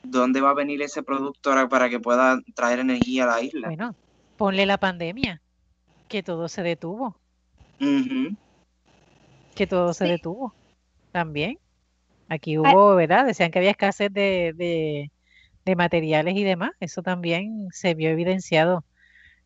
¿dónde 0.04 0.40
va 0.40 0.52
a 0.52 0.56
venir 0.56 0.82
ese 0.82 1.04
producto 1.04 1.52
para 1.70 1.90
que 1.90 2.00
pueda 2.00 2.40
traer 2.56 2.80
energía 2.80 3.26
a 3.26 3.28
la 3.28 3.42
isla? 3.42 3.68
Bueno, 3.68 3.96
ponle 4.44 4.66
la 4.66 4.78
pandemia, 4.78 5.42
que 6.10 6.22
todo 6.22 6.50
se 6.50 6.64
detuvo. 6.64 7.16
Que 9.56 9.68
todo 9.68 9.94
se 9.94 10.04
detuvo 10.04 10.54
también. 11.14 11.60
Aquí 12.28 12.58
hubo, 12.58 12.94
¿verdad? 12.96 13.26
Decían 13.26 13.52
que 13.52 13.60
había 13.60 13.72
escasez 13.72 14.12
de, 14.12 15.10
de, 15.64 15.76
materiales 15.78 16.36
y 16.36 16.44
demás. 16.44 16.72
Eso 16.82 17.02
también 17.02 17.70
se 17.72 17.94
vio 17.94 18.10
evidenciado 18.10 18.84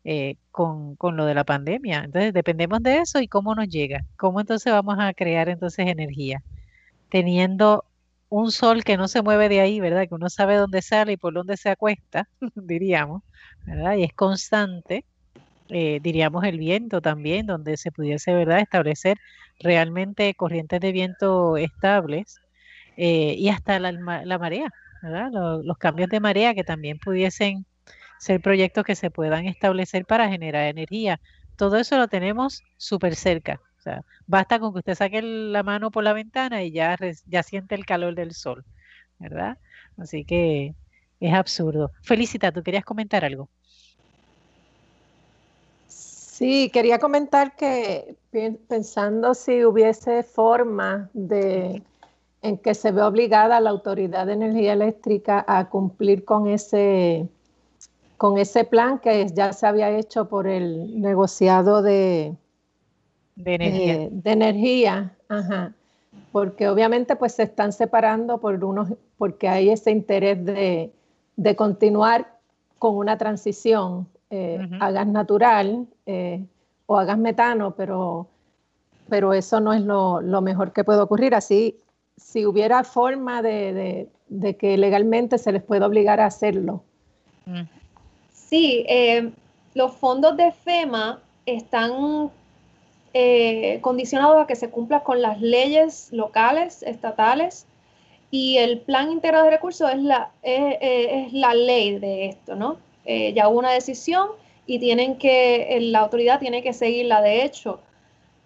eh, 0.02 0.34
con, 0.50 0.96
con, 0.96 1.16
lo 1.16 1.26
de 1.26 1.34
la 1.34 1.44
pandemia. 1.44 2.02
Entonces, 2.02 2.32
dependemos 2.32 2.82
de 2.82 2.98
eso 2.98 3.20
y 3.20 3.28
cómo 3.28 3.54
nos 3.54 3.68
llega. 3.68 4.04
¿Cómo 4.16 4.40
entonces 4.40 4.72
vamos 4.72 4.96
a 4.98 5.14
crear 5.14 5.48
entonces 5.48 5.86
energía? 5.86 6.42
Teniendo 7.08 7.84
un 8.30 8.50
sol 8.50 8.82
que 8.82 8.96
no 8.96 9.06
se 9.06 9.22
mueve 9.22 9.48
de 9.48 9.60
ahí, 9.60 9.78
¿verdad? 9.78 10.08
Que 10.08 10.16
uno 10.16 10.28
sabe 10.28 10.56
dónde 10.56 10.82
sale 10.82 11.12
y 11.12 11.16
por 11.16 11.34
dónde 11.34 11.56
se 11.56 11.70
acuesta, 11.70 12.28
diríamos, 12.56 13.22
Y 13.96 14.04
es 14.04 14.12
constante. 14.12 15.04
Eh, 15.68 16.00
diríamos 16.02 16.44
el 16.44 16.58
viento 16.58 17.00
también, 17.00 17.46
donde 17.46 17.76
se 17.76 17.92
pudiese, 17.92 18.32
¿verdad?, 18.34 18.60
establecer 18.60 19.18
realmente 19.60 20.32
corrientes 20.34 20.80
de 20.80 20.92
viento 20.92 21.56
estables 21.56 22.40
eh, 22.96 23.34
y 23.36 23.48
hasta 23.50 23.78
la, 23.78 23.92
marea, 24.38 24.70
¿verdad? 25.02 25.30
Los, 25.62 25.78
cambios 25.78 26.08
de 26.08 26.20
marea 26.20 26.54
que 26.54 26.64
también 26.64 26.98
pudiesen 26.98 27.66
ser 28.18 28.40
proyectos 28.40 28.84
que 28.84 28.94
se 28.94 29.10
puedan 29.10 29.46
establecer 29.46 30.06
para 30.06 30.28
generar 30.28 30.64
energía. 30.68 31.20
Todo 31.56 31.76
eso 31.76 31.98
lo 31.98 32.08
tenemos 32.08 32.62
súper 32.76 33.14
cerca. 33.14 33.60
Basta 34.26 34.58
con 34.58 34.72
que 34.72 34.80
usted 34.80 34.94
saque 34.94 35.22
la 35.22 35.62
mano 35.62 35.90
por 35.90 36.04
la 36.04 36.12
ventana 36.12 36.62
y 36.62 36.72
ya, 36.72 36.96
ya 37.26 37.42
siente 37.42 37.74
el 37.74 37.86
calor 37.86 38.14
del 38.14 38.32
sol, 38.32 38.64
¿verdad? 39.18 39.58
Así 39.96 40.24
que 40.24 40.74
es 41.20 41.34
absurdo. 41.34 41.92
Felicita, 42.02 42.52
¿tú 42.52 42.62
querías 42.62 42.84
comentar 42.84 43.24
algo? 43.24 43.48
Sí, 46.38 46.70
quería 46.70 47.00
comentar 47.00 47.56
que 47.56 48.14
pensando 48.68 49.34
si 49.34 49.64
hubiese 49.64 50.22
forma 50.22 51.10
de 51.12 51.82
en 52.42 52.58
que 52.58 52.74
se 52.74 52.92
ve 52.92 53.02
obligada 53.02 53.58
la 53.58 53.70
Autoridad 53.70 54.26
de 54.26 54.34
Energía 54.34 54.74
Eléctrica 54.74 55.44
a 55.48 55.68
cumplir 55.68 56.24
con 56.24 56.46
ese, 56.46 57.28
con 58.16 58.38
ese 58.38 58.62
plan 58.62 59.00
que 59.00 59.26
ya 59.34 59.52
se 59.52 59.66
había 59.66 59.90
hecho 59.90 60.28
por 60.28 60.46
el 60.46 61.00
negociado 61.00 61.82
de, 61.82 62.36
de 63.34 63.54
energía. 63.56 63.94
Eh, 63.94 64.08
de 64.12 64.30
energía 64.30 65.16
ajá. 65.28 65.72
Porque 66.30 66.68
obviamente 66.68 67.16
pues 67.16 67.34
se 67.34 67.42
están 67.42 67.72
separando 67.72 68.38
por 68.38 68.62
unos, 68.64 68.90
porque 69.16 69.48
hay 69.48 69.70
ese 69.70 69.90
interés 69.90 70.44
de, 70.44 70.92
continuar 71.56 72.38
con 72.78 72.96
una 72.96 73.18
transición 73.18 74.06
eh, 74.30 74.68
a 74.80 74.90
gas 74.90 75.06
natural 75.06 75.86
eh, 76.04 76.44
o 76.84 76.98
a 76.98 77.04
gas 77.04 77.16
metano, 77.16 77.74
pero, 77.74 78.28
pero 79.08 79.32
eso 79.32 79.58
no 79.58 79.72
es 79.72 79.80
lo, 79.80 80.20
lo, 80.20 80.42
mejor 80.42 80.72
que 80.72 80.84
puede 80.84 81.00
ocurrir. 81.00 81.34
Así 81.34 81.78
si 82.16 82.44
hubiera 82.44 82.84
forma 82.84 83.40
de, 83.40 84.08
que 84.58 84.76
legalmente 84.76 85.38
se 85.38 85.52
les 85.52 85.62
pueda 85.62 85.86
obligar 85.86 86.20
a 86.20 86.26
hacerlo. 86.26 86.82
Mm. 87.46 87.62
Sí, 88.32 88.84
eh, 88.88 89.30
los 89.74 89.92
fondos 89.92 90.36
de 90.36 90.52
FEMA 90.52 91.20
están 91.46 92.30
eh, 93.14 93.78
condicionados 93.80 94.42
a 94.42 94.46
que 94.46 94.56
se 94.56 94.68
cumpla 94.68 95.04
con 95.04 95.22
las 95.22 95.40
leyes 95.40 96.12
locales, 96.12 96.82
estatales, 96.82 97.66
y 98.30 98.58
el 98.58 98.80
plan 98.80 99.10
integrado 99.10 99.46
de 99.46 99.52
recursos 99.52 99.90
es 99.90 100.02
la, 100.02 100.30
es 100.42 101.32
la 101.32 101.54
ley 101.54 101.98
de 101.98 102.26
esto, 102.26 102.56
¿no? 102.56 102.76
Eh, 103.10 103.32
ya 103.32 103.48
hubo 103.48 103.58
una 103.58 103.72
decisión 103.72 104.28
y 104.66 104.78
tienen 104.78 105.16
que, 105.16 105.78
la 105.80 106.00
autoridad 106.00 106.38
tiene 106.38 106.62
que 106.62 106.74
seguirla. 106.74 107.22
De 107.22 107.42
hecho, 107.42 107.80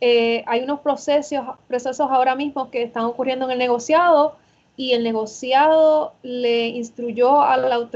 eh, 0.01 0.45
hay 0.47 0.63
unos 0.63 0.79
procesos, 0.81 1.45
procesos 1.67 2.09
ahora 2.09 2.37
mismo 2.37 2.71
que 2.71 2.85
están 2.85 3.05
ocurriendo 3.05 3.47
en 3.47 3.51
el 3.51 3.59
negociado 3.59 4.37
y 4.77 4.93
el 4.93 5.03
negociado 5.03 6.15
le 6.23 6.69
instruyó 6.69 7.43
a 7.43 7.57
la, 7.57 7.89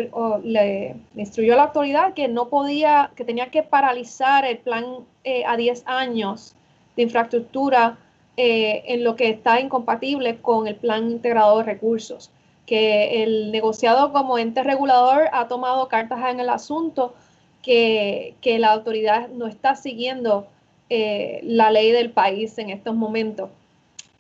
le, 0.43 0.97
instruyó 1.15 1.55
a 1.55 1.57
la 1.57 1.63
autoridad 1.65 2.15
que 2.15 2.27
no 2.27 2.49
podía, 2.49 3.13
que 3.15 3.25
tenía 3.25 3.51
que 3.53 3.63
paralizar 3.63 4.45
el 4.45 4.59
plan 4.59 4.85
eh, 5.23 5.45
a 5.47 5.57
10 5.57 5.85
años 5.87 6.57
de 6.97 7.05
infraestructura 7.05 7.97
eh, 8.37 8.83
en 8.87 9.05
lo 9.05 9.15
que 9.15 9.31
está 9.31 9.61
incompatible 9.61 10.39
con 10.41 10.67
el 10.67 10.75
plan 10.75 11.11
integrado 11.11 11.59
de 11.59 11.65
recursos, 11.65 12.31
que 12.67 13.23
el 13.23 13.53
negociado 13.53 14.13
como 14.13 14.39
ente 14.39 14.63
regulador 14.63 15.29
ha 15.33 15.49
tomado 15.49 15.89
cartas 15.89 16.19
en 16.29 16.41
el 16.41 16.51
asunto 16.51 17.15
que, 17.63 18.35
que 18.41 18.59
la 18.59 18.73
autoridad 18.73 19.29
no 19.29 19.47
está 19.47 19.77
siguiendo 19.77 20.47
eh, 20.89 21.41
la 21.43 21.73
ley 21.73 21.91
del 21.91 22.11
país 22.11 22.57
en 22.59 22.71
estos 22.71 22.95
momentos. 22.95 23.51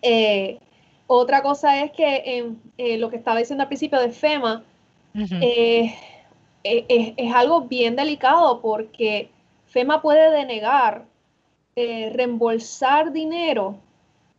Eh, 0.02 0.58
otra 1.06 1.40
cosa 1.42 1.84
es 1.84 1.92
que 1.92 2.44
eh, 2.76 2.98
lo 2.98 3.08
que 3.08 3.16
estaba 3.16 3.38
diciendo 3.38 3.62
al 3.62 3.68
principio 3.68 4.00
de 4.00 4.10
FEMA 4.10 4.64
es, 5.14 5.92
algo 7.32 7.60
bien 7.62 7.94
delicado 7.94 8.60
porque 8.60 9.30
FEMA 9.68 10.02
puede 10.02 10.30
denegar 10.32 11.04
reembolsar 11.76 13.12
dinero 13.12 13.76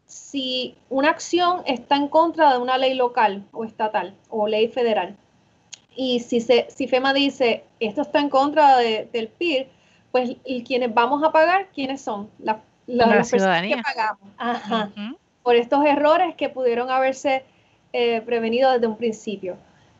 si 0.07 0.75
una 0.89 1.09
acción 1.09 1.61
está 1.65 1.97
en 1.97 2.07
contra 2.07 2.53
de 2.53 2.57
una 2.59 2.77
ley 2.77 2.93
local 2.95 3.43
o 3.51 3.65
estatal 3.65 4.15
o 4.29 4.47
ley 4.47 4.69
federal. 4.69 5.15
Y 5.95 6.21
si, 6.21 6.41
se, 6.41 6.67
si 6.69 6.87
FEMA 6.87 7.13
dice 7.13 7.65
esto 7.79 8.01
está 8.01 8.19
en 8.19 8.29
contra 8.29 8.77
del 8.77 9.27
PIR, 9.27 9.67
pues 10.11 10.37
y 10.45 10.63
quienes 10.63 10.93
vamos 10.93 11.23
a 11.23 11.31
pagar, 11.31 11.67
¿quiénes 11.73 12.01
son? 12.01 12.29
La, 12.39 12.61
la, 12.87 13.23
ciudadanía. 13.23 13.77
que 13.77 13.83
pagamos. 13.83 15.17
Por 15.43 15.55
estos 15.55 15.85
errores 15.85 16.35
que 16.35 16.49
pudieron 16.49 16.89
haberse 16.89 17.43
eh, 17.93 18.21
prevenido 18.21 18.71
desde 18.71 18.87
un 18.87 18.97
principio. 18.97 19.57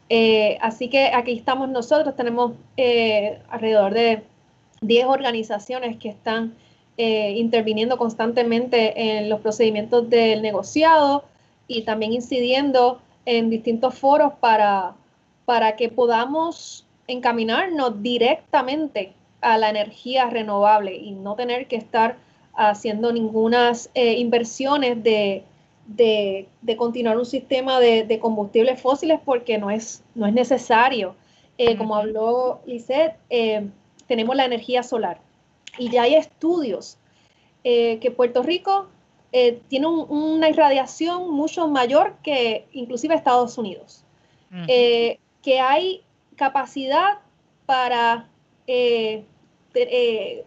Eh, 0.10 0.58
así 0.62 0.90
que 0.90 1.08
aquí 1.14 1.38
estamos 1.38 1.70
nosotros, 1.70 2.16
tenemos 2.16 2.54
eh, 2.78 3.42
alrededor 3.50 3.94
de 3.94 4.24
10 4.82 5.08
organizaciones 5.08 5.98
que 5.98 6.10
están 6.10 6.56
interviniendo 6.98 7.98
constantemente 7.98 9.18
en 9.18 9.30
los 9.30 9.42
procedimientos 9.42 10.10
del 10.10 10.42
negociado 10.42 11.26
y 11.68 11.84
también 11.84 12.12
incidiendo 12.12 13.00
en 13.26 13.50
distintos 13.52 13.94
foros 13.94 14.34
para, 14.40 14.96
para 15.46 15.76
que 15.76 15.90
podamos 15.90 16.88
encaminarnos 17.08 18.02
directamente 18.02 19.14
a 19.42 19.58
la 19.58 19.70
energía 19.70 20.30
renovable 20.30 20.96
y 20.96 21.12
no 21.12 21.36
tener 21.36 21.68
que 21.68 21.76
estar 21.76 22.18
haciendo 22.54 23.14
ninguna 23.14 23.72
eh, 23.94 24.14
inversiones 24.14 25.04
de, 25.04 25.44
continuar 26.78 27.18
un 27.18 27.26
sistema 27.26 27.80
de, 27.80 28.20
combustibles 28.20 28.82
fósiles 28.82 29.20
porque 29.24 29.58
no 29.58 29.70
es, 29.70 30.04
no 30.16 30.26
es 30.26 30.34
necesario. 30.34 31.16
Eh, 31.58 31.76
como 31.78 31.96
habló 31.96 32.60
Lisette, 32.66 33.16
eh, 33.30 33.68
tenemos 34.08 34.36
la 34.36 34.46
energía 34.46 34.84
solar 34.84 35.20
y 35.78 35.90
ya 35.90 36.04
hay 36.04 36.16
estudios 36.16 36.98
que 37.64 38.14
Puerto 38.16 38.44
Rico 38.44 38.88
tiene 39.68 39.88
una 39.88 40.50
irradiación 40.50 41.30
mucho 41.32 41.68
mayor 41.68 42.16
que 42.24 42.66
inclusive 42.72 43.14
Estados 43.14 43.58
Unidos, 43.58 44.04
que 44.68 45.60
hay 45.60 46.04
capacidad 46.38 47.20
para 47.66 48.28
eh, 48.68 49.24
eh, 49.74 50.46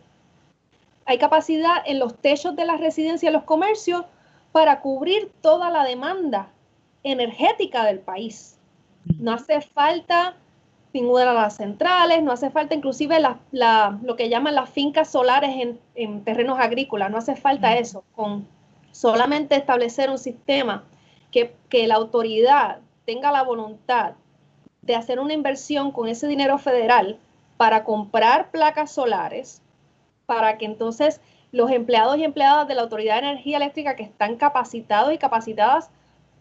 hay 1.07 1.19
capacidad 1.19 1.83
en 1.87 1.99
los 1.99 2.17
techos 2.19 2.55
de 2.55 2.65
las 2.67 2.79
residencias 2.79 3.31
y 3.31 3.33
los 3.33 3.45
comercios 3.45 4.05
para 4.53 4.81
cubrir 4.81 5.33
toda 5.41 5.71
la 5.71 5.85
demanda 5.85 6.51
energética 7.03 7.85
del 7.85 8.01
país. 8.01 8.59
No 9.19 9.33
hace 9.33 9.61
falta 9.61 10.37
ninguna 10.93 11.27
de 11.27 11.35
las 11.35 11.57
centrales, 11.57 12.23
no 12.23 12.33
hace 12.33 12.51
falta 12.51 12.75
inclusive 12.75 13.19
lo 13.21 14.17
que 14.17 14.29
llaman 14.29 14.55
las 14.55 14.71
fincas 14.71 15.11
solares 15.11 15.79
en, 15.95 16.25
terrenos 16.25 16.59
agrícolas, 16.59 17.11
no 17.11 17.19
hace 17.19 17.37
falta 17.37 17.77
eso, 17.77 18.05
con 18.15 18.47
solamente 18.93 19.57
establecer 19.57 20.11
un 20.11 20.19
sistema 20.19 20.85
que, 21.31 21.55
que 21.69 21.87
la 21.87 21.95
autoridad 21.95 22.79
tenga 23.05 23.31
la 23.33 23.43
voluntad 23.43 24.15
de 24.83 24.97
hacer 24.97 25.21
una 25.21 25.35
inversión 25.35 25.93
con 25.93 26.09
ese 26.09 26.27
dinero 26.27 26.59
federal 26.59 27.19
para 27.57 27.85
comprar 27.85 28.51
placas 28.51 28.91
solares, 28.91 29.63
para 30.27 30.59
que 30.59 30.65
entonces 30.65 31.21
los 31.53 31.71
empleados 31.71 32.17
y 32.17 32.25
empleadas 32.25 32.67
de 32.69 32.75
la 32.75 32.83
Autoridad 32.83 33.21
de 33.21 33.29
Energía 33.29 33.57
Eléctrica 33.57 33.97
que 33.97 34.03
están 34.03 34.37
capacitados 34.37 35.13
y 35.13 35.19
capacitadas 35.19 35.91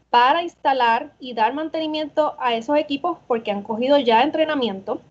para 0.10 0.41
instalar 0.41 1.12
y 1.19 1.34
dar 1.34 1.54
mantenimiento 1.54 2.36
a 2.39 2.56
esos 2.56 2.78
equipos 2.78 3.17
porque 3.28 3.52
han 3.52 3.62
cogido 3.62 3.98
ya 4.00 4.24
entrenamiento, 4.24 5.02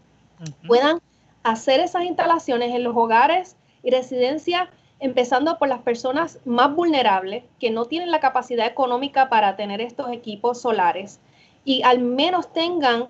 puedan 0.66 1.00
hacer 1.42 1.80
esas 1.80 2.04
instalaciones 2.04 2.74
en 2.74 2.84
los 2.84 2.96
hogares 2.96 3.56
y 3.82 3.90
residencias 3.90 4.68
empezando 5.00 5.58
por 5.58 5.68
las 5.68 5.80
personas 5.80 6.40
más 6.44 6.74
vulnerables 6.74 7.44
que 7.60 7.70
no 7.70 7.84
tienen 7.84 8.10
la 8.10 8.20
capacidad 8.20 8.66
económica 8.66 9.28
para 9.28 9.56
tener 9.56 9.80
estos 9.80 10.10
equipos 10.10 10.60
solares 10.60 11.20
y 11.64 11.82
al 11.82 12.00
menos 12.00 12.52
tengan 12.52 13.06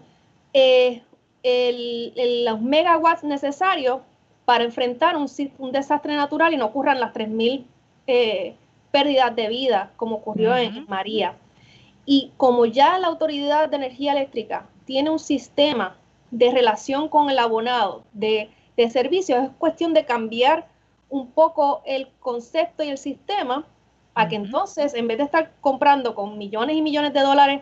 eh, 0.53 1.03
los 1.43 2.61
megawatts 2.61 3.25
necesarios 3.25 4.01
para 4.45 4.65
enfrentar 4.65 5.17
un, 5.17 5.73
desastre 5.73 6.15
natural 6.15 6.53
y 6.53 6.57
no 6.57 6.67
ocurran 6.67 7.01
las 7.01 7.15
3.000 7.15 7.65
eh, 8.07 8.55
pérdidas 8.91 9.35
de 9.37 9.49
vida 9.49 9.93
como 9.97 10.17
ocurrió 10.17 10.57
en 10.57 10.87
María. 10.89 11.35
Y 12.11 12.33
como 12.39 12.65
ya 12.65 12.99
la 12.99 13.09
Autoridad 13.09 13.69
de 13.69 13.77
Energía 13.77 14.13
Eléctrica 14.13 14.67
tiene 14.87 15.11
un 15.11 15.19
sistema 15.19 15.99
de 16.31 16.51
relación 16.51 17.11
con 17.11 17.29
el 17.29 17.39
abonado 17.39 18.03
de, 18.15 18.49
de 18.79 18.89
servicios, 18.89 19.45
es 19.45 19.51
cuestión 19.59 19.93
de 19.93 20.07
cambiar 20.07 20.67
un 21.11 21.31
poco 21.31 21.83
el 21.85 22.09
concepto 22.21 22.83
y 22.83 22.89
el 22.89 22.97
sistema 22.97 23.67
a 24.15 24.27
que 24.27 24.37
entonces, 24.37 24.95
en 24.95 25.07
vez 25.07 25.19
de 25.19 25.25
estar 25.25 25.53
comprando 25.61 26.15
con 26.15 26.39
millones 26.39 26.77
y 26.77 26.81
millones 26.81 27.13
de 27.13 27.21
dólares 27.21 27.61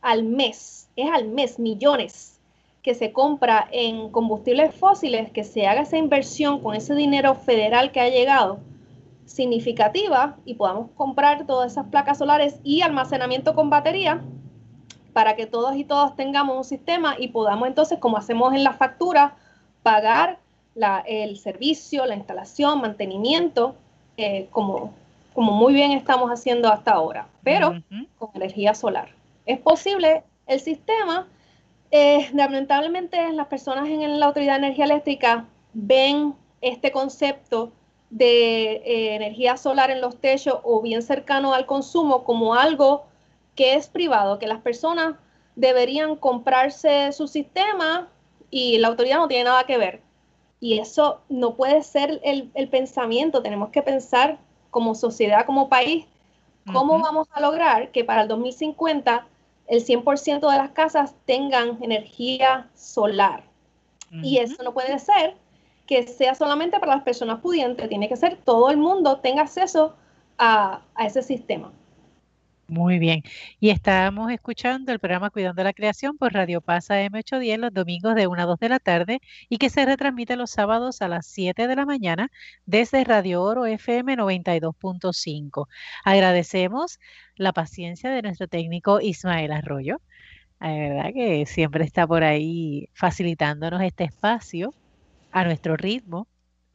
al 0.00 0.24
mes, 0.24 0.88
es 0.96 1.08
al 1.12 1.28
mes, 1.28 1.60
millones 1.60 2.40
que 2.82 2.96
se 2.96 3.12
compra 3.12 3.68
en 3.70 4.10
combustibles 4.10 4.74
fósiles, 4.74 5.30
que 5.30 5.44
se 5.44 5.68
haga 5.68 5.82
esa 5.82 5.98
inversión 5.98 6.60
con 6.60 6.74
ese 6.74 6.96
dinero 6.96 7.36
federal 7.36 7.92
que 7.92 8.00
ha 8.00 8.08
llegado 8.08 8.58
significativa 9.26 10.36
y 10.44 10.54
podamos 10.54 10.90
comprar 10.96 11.46
todas 11.46 11.72
esas 11.72 11.86
placas 11.86 12.18
solares 12.18 12.60
y 12.62 12.82
almacenamiento 12.82 13.54
con 13.54 13.70
batería 13.70 14.22
para 15.12 15.36
que 15.36 15.46
todos 15.46 15.76
y 15.76 15.84
todas 15.84 16.16
tengamos 16.16 16.56
un 16.56 16.64
sistema 16.64 17.14
y 17.18 17.28
podamos 17.28 17.68
entonces, 17.68 17.98
como 17.98 18.16
hacemos 18.16 18.52
en 18.52 18.64
la 18.64 18.72
factura, 18.72 19.36
pagar 19.82 20.38
el 21.06 21.38
servicio, 21.38 22.04
la 22.04 22.16
instalación, 22.16 22.80
mantenimiento, 22.80 23.76
eh, 24.16 24.48
como, 24.50 24.92
como 25.32 25.52
muy 25.52 25.72
bien 25.72 25.92
estamos 25.92 26.30
haciendo 26.30 26.68
hasta 26.68 26.92
ahora, 26.92 27.28
pero 27.44 27.80
con 28.18 28.30
energía 28.34 28.74
solar. 28.74 29.08
Es 29.46 29.60
posible 29.60 30.24
el 30.46 30.60
sistema, 30.60 31.28
eh, 31.90 32.28
lamentablemente 32.32 33.32
las 33.32 33.46
personas 33.46 33.88
en 33.88 34.18
la 34.18 34.26
Autoridad 34.26 34.54
de 34.54 34.66
Energía 34.66 34.86
Eléctrica 34.86 35.44
ven 35.74 36.34
este 36.60 36.90
concepto 36.90 37.70
de 38.14 38.74
eh, 38.74 39.16
energía 39.16 39.56
solar 39.56 39.90
en 39.90 40.00
los 40.00 40.16
techos 40.20 40.60
o 40.62 40.80
bien 40.80 41.02
cercano 41.02 41.52
al 41.52 41.66
consumo 41.66 42.22
como 42.22 42.54
algo 42.54 43.06
que 43.56 43.74
es 43.74 43.88
privado, 43.88 44.38
que 44.38 44.46
las 44.46 44.60
personas 44.60 45.16
deberían 45.56 46.14
comprarse 46.14 47.10
su 47.10 47.26
sistema 47.26 48.08
y 48.50 48.78
la 48.78 48.86
autoridad 48.86 49.16
no 49.16 49.26
tiene 49.26 49.44
nada 49.44 49.64
que 49.64 49.78
ver. 49.78 50.00
Y 50.60 50.78
eso 50.78 51.22
no 51.28 51.56
puede 51.56 51.82
ser 51.82 52.20
el, 52.22 52.68
pensamiento, 52.68 53.42
tenemos 53.42 53.70
que 53.70 53.82
pensar 53.82 54.38
como 54.70 54.94
sociedad, 54.94 55.44
como 55.44 55.68
país, 55.68 56.06
cómo 56.72 57.00
vamos 57.00 57.26
a 57.32 57.40
lograr 57.40 57.90
que 57.90 58.04
para 58.04 58.22
el 58.22 58.28
2050 58.28 59.26
el 59.66 59.84
100% 59.84 60.50
de 60.52 60.56
las 60.56 60.70
casas 60.70 61.16
tengan 61.24 61.82
energía 61.82 62.70
solar. 62.76 63.42
Y 64.22 64.38
eso 64.38 64.62
no 64.62 64.72
puede 64.72 65.00
ser 65.00 65.34
que 65.86 66.06
sea 66.06 66.34
solamente 66.34 66.78
para 66.78 66.96
las 66.96 67.04
personas 67.04 67.40
pudientes, 67.40 67.88
tiene 67.88 68.08
que 68.08 68.16
ser 68.16 68.36
todo 68.36 68.70
el 68.70 68.76
mundo 68.76 69.18
tenga 69.18 69.42
acceso 69.42 69.94
a 70.38 70.82
ese 70.98 71.22
sistema. 71.22 71.72
Muy 72.66 72.98
bien. 72.98 73.22
Y 73.60 73.68
estamos 73.68 74.32
escuchando 74.32 74.90
el 74.90 74.98
programa 74.98 75.28
Cuidando 75.28 75.62
la 75.62 75.74
Creación 75.74 76.16
por 76.16 76.32
Radio 76.32 76.62
Pasa 76.62 77.02
M810 77.02 77.58
los 77.58 77.74
domingos 77.74 78.14
de 78.14 78.26
1 78.26 78.42
a 78.42 78.46
2 78.46 78.58
de 78.58 78.68
la 78.70 78.78
tarde 78.78 79.20
y 79.50 79.58
que 79.58 79.68
se 79.68 79.84
retransmite 79.84 80.36
los 80.36 80.50
sábados 80.50 81.02
a 81.02 81.08
las 81.08 81.26
7 81.26 81.68
de 81.68 81.76
la 81.76 81.84
mañana 81.84 82.30
desde 82.64 83.04
Radio 83.04 83.42
Oro 83.42 83.66
FM 83.66 84.16
92.5. 84.16 85.66
Agradecemos 86.04 86.98
la 87.36 87.52
paciencia 87.52 88.10
de 88.10 88.22
nuestro 88.22 88.48
técnico 88.48 88.98
Ismael 89.00 89.52
Arroyo. 89.52 90.00
La 90.58 90.72
verdad 90.72 91.12
que 91.12 91.44
siempre 91.44 91.84
está 91.84 92.06
por 92.06 92.24
ahí 92.24 92.88
facilitándonos 92.94 93.82
este 93.82 94.04
espacio 94.04 94.72
a 95.34 95.44
nuestro 95.44 95.76
ritmo 95.76 96.28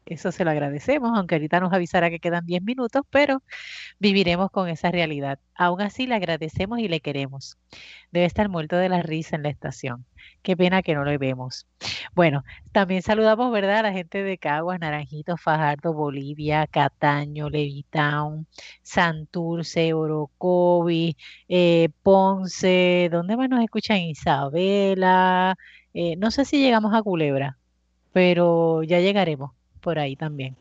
eso 0.09 0.31
se 0.31 0.43
lo 0.43 0.49
agradecemos, 0.49 1.11
aunque 1.15 1.35
ahorita 1.35 1.59
nos 1.59 1.71
avisará 1.71 2.09
que 2.09 2.19
quedan 2.19 2.45
10 2.45 2.63
minutos, 2.63 3.03
pero 3.11 3.43
viviremos 3.99 4.49
con 4.49 4.67
esa 4.67 4.89
realidad. 4.91 5.39
Aún 5.55 5.81
así, 5.81 6.07
le 6.07 6.15
agradecemos 6.15 6.79
y 6.79 6.87
le 6.87 6.99
queremos. 6.99 7.59
Debe 8.11 8.25
estar 8.25 8.49
muerto 8.49 8.75
de 8.77 8.89
la 8.89 9.03
risa 9.03 9.35
en 9.35 9.43
la 9.43 9.49
estación. 9.49 10.05
Qué 10.41 10.57
pena 10.57 10.81
que 10.81 10.95
no 10.95 11.03
lo 11.05 11.15
vemos. 11.19 11.67
Bueno, 12.15 12.43
también 12.71 13.03
saludamos, 13.03 13.51
¿verdad?, 13.51 13.79
a 13.79 13.83
la 13.83 13.93
gente 13.93 14.23
de 14.23 14.37
Caguas, 14.39 14.79
Naranjito, 14.79 15.37
Fajardo, 15.37 15.93
Bolivia, 15.93 16.65
Cataño, 16.65 17.49
Levitown, 17.49 18.47
Santurce, 18.81 19.93
Orocovi, 19.93 21.17
eh, 21.47 21.89
Ponce, 22.01 23.09
¿dónde 23.11 23.37
más 23.37 23.49
nos 23.49 23.63
escuchan? 23.63 23.97
Isabela, 23.99 25.55
eh, 25.93 26.15
no 26.17 26.31
sé 26.31 26.45
si 26.45 26.59
llegamos 26.59 26.93
a 26.95 27.03
Culebra, 27.03 27.58
pero 28.19 28.83
ya 28.83 28.99
llegaremos 28.99 29.51
por 29.79 29.97
ahí 29.97 30.17
también. 30.17 30.57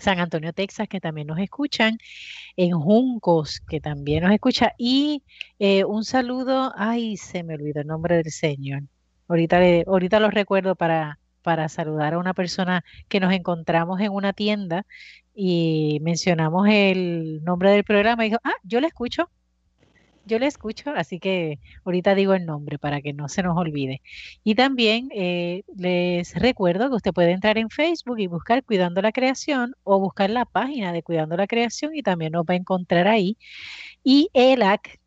San 0.00 0.18
Antonio, 0.18 0.54
Texas, 0.54 0.88
que 0.88 0.98
también 0.98 1.26
nos 1.26 1.38
escuchan, 1.38 1.98
en 2.56 2.72
Juncos, 2.72 3.60
que 3.68 3.82
también 3.82 4.24
nos 4.24 4.32
escucha, 4.32 4.72
y 4.78 5.22
eh, 5.58 5.84
un 5.84 6.06
saludo, 6.06 6.72
ay, 6.74 7.18
se 7.18 7.42
me 7.42 7.52
olvidó 7.56 7.82
el 7.82 7.86
nombre 7.86 8.16
del 8.16 8.32
Señor. 8.32 8.84
Ahorita, 9.28 9.60
ahorita 9.86 10.20
lo 10.20 10.30
recuerdo 10.30 10.74
para, 10.74 11.18
para 11.42 11.68
saludar 11.68 12.14
a 12.14 12.18
una 12.18 12.32
persona 12.32 12.82
que 13.08 13.20
nos 13.20 13.34
encontramos 13.34 14.00
en 14.00 14.12
una 14.12 14.32
tienda 14.32 14.86
y 15.34 15.98
mencionamos 16.00 16.66
el 16.70 17.44
nombre 17.44 17.72
del 17.72 17.84
programa 17.84 18.24
y 18.24 18.30
dijo, 18.30 18.40
ah, 18.42 18.54
yo 18.62 18.80
le 18.80 18.86
escucho, 18.86 19.28
yo 20.26 20.38
le 20.38 20.46
escucho, 20.46 20.90
así 20.94 21.18
que 21.18 21.58
ahorita 21.84 22.14
digo 22.14 22.34
el 22.34 22.46
nombre 22.46 22.78
para 22.78 23.00
que 23.00 23.12
no 23.12 23.28
se 23.28 23.42
nos 23.42 23.56
olvide. 23.56 24.02
Y 24.42 24.54
también 24.54 25.08
eh, 25.14 25.62
les 25.76 26.34
recuerdo 26.34 26.88
que 26.88 26.96
usted 26.96 27.12
puede 27.12 27.32
entrar 27.32 27.58
en 27.58 27.70
Facebook 27.70 28.18
y 28.18 28.26
buscar 28.26 28.64
Cuidando 28.64 29.02
la 29.02 29.12
Creación 29.12 29.74
o 29.84 30.00
buscar 30.00 30.30
la 30.30 30.44
página 30.44 30.92
de 30.92 31.02
Cuidando 31.02 31.36
la 31.36 31.46
Creación 31.46 31.94
y 31.94 32.02
también 32.02 32.32
nos 32.32 32.44
va 32.44 32.54
a 32.54 32.58
encontrar 32.58 33.08
ahí. 33.08 33.36
Y 34.02 34.30
ELAC, 34.32 34.98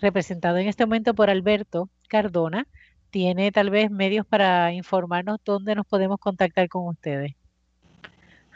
representado 0.00 0.58
en 0.58 0.68
este 0.68 0.86
momento 0.86 1.14
por 1.14 1.30
Alberto 1.30 1.90
Cardona, 2.08 2.66
tiene 3.10 3.50
tal 3.52 3.70
vez 3.70 3.90
medios 3.90 4.24
para 4.26 4.72
informarnos 4.72 5.40
dónde 5.44 5.74
nos 5.74 5.86
podemos 5.86 6.18
contactar 6.18 6.68
con 6.68 6.86
ustedes. 6.86 7.34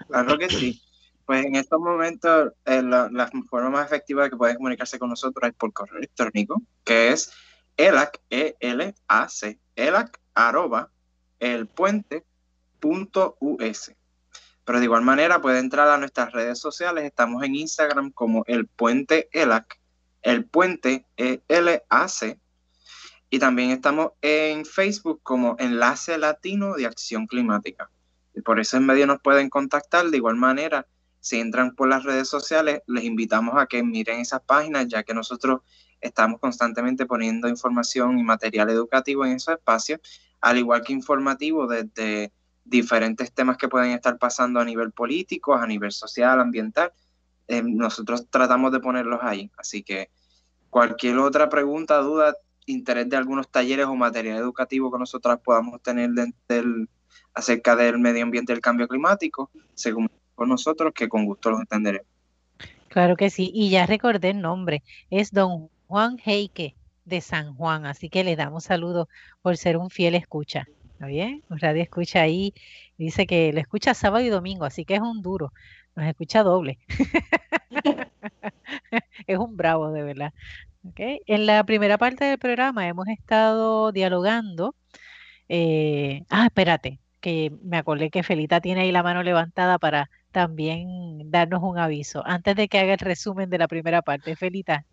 Claro 0.06 0.38
que 0.38 0.48
sí. 0.48 0.80
Pues 1.26 1.46
en 1.46 1.54
estos 1.54 1.80
momentos 1.80 2.52
eh, 2.66 2.82
la, 2.82 3.30
forma 3.48 3.70
más 3.70 3.86
efectiva 3.86 4.24
de 4.24 4.30
que 4.30 4.36
pueden 4.36 4.56
comunicarse 4.56 4.98
con 4.98 5.08
nosotros 5.08 5.48
es 5.48 5.54
por 5.54 5.72
correo 5.72 5.98
electrónico, 5.98 6.62
que 6.84 7.08
es 7.08 7.32
elac, 7.76 8.20
e 8.30 8.56
l 8.60 8.94
a 9.08 9.28
c 9.28 9.58
elac, 9.74 10.20
arroba, 10.34 10.90
el 11.38 11.66
puente 11.66 12.24
punto 12.78 13.36
us. 13.40 13.92
Pero 14.64 14.78
de 14.78 14.84
igual 14.84 15.02
manera 15.02 15.40
puede 15.40 15.58
entrar 15.58 15.88
a 15.88 15.98
nuestras 15.98 16.32
redes 16.32 16.58
sociales. 16.58 17.04
Estamos 17.04 17.42
en 17.42 17.54
Instagram 17.54 18.10
como 18.10 18.44
el 18.46 18.66
puente 18.66 19.28
elac, 19.32 19.78
el 20.24 20.44
puente 20.44 21.06
ELAC. 21.16 22.38
Y 23.30 23.38
también 23.38 23.70
estamos 23.70 24.12
en 24.22 24.64
Facebook 24.64 25.20
como 25.22 25.56
Enlace 25.58 26.18
Latino 26.18 26.74
de 26.74 26.86
Acción 26.86 27.26
Climática. 27.26 27.90
Y 28.34 28.40
por 28.40 28.58
ese 28.58 28.80
medio 28.80 29.06
nos 29.06 29.20
pueden 29.20 29.48
contactar. 29.50 30.10
De 30.10 30.16
igual 30.16 30.36
manera, 30.36 30.86
si 31.24 31.40
entran 31.40 31.74
por 31.74 31.88
las 31.88 32.04
redes 32.04 32.28
sociales, 32.28 32.82
les 32.86 33.02
invitamos 33.02 33.54
a 33.56 33.64
que 33.64 33.82
miren 33.82 34.20
esas 34.20 34.42
páginas, 34.42 34.88
ya 34.88 35.04
que 35.04 35.14
nosotros 35.14 35.62
estamos 36.02 36.38
constantemente 36.38 37.06
poniendo 37.06 37.48
información 37.48 38.18
y 38.18 38.22
material 38.22 38.68
educativo 38.68 39.24
en 39.24 39.32
esos 39.32 39.54
espacios, 39.54 40.00
al 40.42 40.58
igual 40.58 40.82
que 40.82 40.92
informativo 40.92 41.66
desde 41.66 42.30
diferentes 42.62 43.32
temas 43.32 43.56
que 43.56 43.70
pueden 43.70 43.92
estar 43.92 44.18
pasando 44.18 44.60
a 44.60 44.66
nivel 44.66 44.92
político, 44.92 45.54
a 45.54 45.66
nivel 45.66 45.92
social, 45.92 46.40
ambiental. 46.40 46.92
Eh, 47.48 47.62
nosotros 47.64 48.26
tratamos 48.28 48.70
de 48.70 48.80
ponerlos 48.80 49.20
ahí. 49.22 49.50
Así 49.56 49.82
que 49.82 50.10
cualquier 50.68 51.16
otra 51.20 51.48
pregunta, 51.48 51.96
duda, 52.00 52.36
interés 52.66 53.08
de 53.08 53.16
algunos 53.16 53.48
talleres 53.48 53.86
o 53.86 53.96
material 53.96 54.36
educativo 54.36 54.92
que 54.92 54.98
nosotros 54.98 55.38
podamos 55.42 55.80
tener 55.80 56.10
acerca 57.32 57.76
del 57.76 57.98
medio 57.98 58.24
ambiente 58.24 58.52
y 58.52 58.56
el 58.56 58.60
cambio 58.60 58.86
climático, 58.86 59.50
según 59.72 60.10
con 60.34 60.48
nosotros, 60.48 60.92
que 60.94 61.08
con 61.08 61.24
gusto 61.24 61.50
los 61.50 61.60
entenderemos. 61.60 62.06
Claro 62.88 63.16
que 63.16 63.30
sí, 63.30 63.50
y 63.52 63.70
ya 63.70 63.86
recordé 63.86 64.30
el 64.30 64.40
nombre, 64.40 64.82
es 65.10 65.32
don 65.32 65.68
Juan 65.88 66.18
Heike 66.24 66.76
de 67.04 67.20
San 67.20 67.54
Juan, 67.54 67.86
así 67.86 68.08
que 68.08 68.24
le 68.24 68.36
damos 68.36 68.64
saludos 68.64 69.08
por 69.42 69.56
ser 69.56 69.76
un 69.76 69.90
fiel 69.90 70.14
escucha. 70.14 70.66
¿Está 70.92 71.06
bien? 71.06 71.42
Radio 71.48 71.82
escucha 71.82 72.22
ahí, 72.22 72.54
dice 72.96 73.26
que 73.26 73.52
lo 73.52 73.60
escucha 73.60 73.94
sábado 73.94 74.24
y 74.24 74.28
domingo, 74.28 74.64
así 74.64 74.84
que 74.84 74.94
es 74.94 75.00
un 75.00 75.22
duro, 75.22 75.52
nos 75.96 76.06
escucha 76.06 76.42
doble. 76.42 76.78
es 79.26 79.38
un 79.38 79.56
bravo, 79.56 79.90
de 79.90 80.02
verdad. 80.02 80.32
¿Okay? 80.88 81.20
En 81.26 81.46
la 81.46 81.64
primera 81.64 81.98
parte 81.98 82.24
del 82.24 82.38
programa 82.38 82.86
hemos 82.86 83.08
estado 83.08 83.90
dialogando. 83.92 84.74
Eh, 85.48 86.24
ah, 86.30 86.46
espérate, 86.46 87.00
que 87.20 87.52
me 87.62 87.78
acordé 87.78 88.10
que 88.10 88.22
Felita 88.22 88.60
tiene 88.60 88.82
ahí 88.82 88.92
la 88.92 89.02
mano 89.02 89.22
levantada 89.22 89.78
para 89.78 90.10
también 90.34 91.30
darnos 91.30 91.62
un 91.62 91.78
aviso. 91.78 92.20
Antes 92.26 92.56
de 92.56 92.66
que 92.66 92.80
haga 92.80 92.94
el 92.94 92.98
resumen 92.98 93.48
de 93.48 93.56
la 93.56 93.68
primera 93.68 94.02
parte, 94.02 94.34
Felita, 94.34 94.84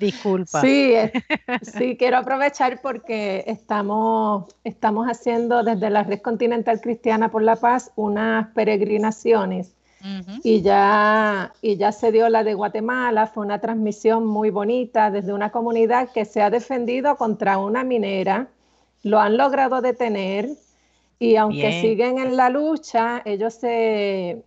disculpa. 0.00 0.60
Sí, 0.60 0.94
sí, 1.62 1.96
quiero 1.96 2.18
aprovechar 2.18 2.80
porque 2.82 3.44
estamos, 3.46 4.52
estamos 4.64 5.06
haciendo 5.06 5.62
desde 5.62 5.88
la 5.88 6.02
Red 6.02 6.20
Continental 6.20 6.80
Cristiana 6.80 7.30
por 7.30 7.42
la 7.42 7.54
Paz 7.54 7.92
unas 7.94 8.48
peregrinaciones. 8.48 9.76
y, 10.42 10.62
ya, 10.62 11.52
y 11.60 11.76
ya 11.76 11.92
se 11.92 12.10
dio 12.10 12.28
la 12.28 12.42
de 12.42 12.54
Guatemala, 12.54 13.26
fue 13.26 13.44
una 13.44 13.60
transmisión 13.60 14.26
muy 14.26 14.50
bonita 14.50 15.10
desde 15.10 15.32
una 15.32 15.50
comunidad 15.50 16.08
que 16.10 16.24
se 16.24 16.42
ha 16.42 16.50
defendido 16.50 17.16
contra 17.16 17.58
una 17.58 17.84
minera, 17.84 18.48
lo 19.02 19.20
han 19.20 19.36
logrado 19.36 19.80
detener, 19.80 20.48
y 21.20 21.36
aunque 21.36 21.82
siguen 21.82 22.18
en 22.18 22.34
la 22.34 22.48
lucha, 22.48 23.20
ellos, 23.26 23.52
se, 23.52 24.42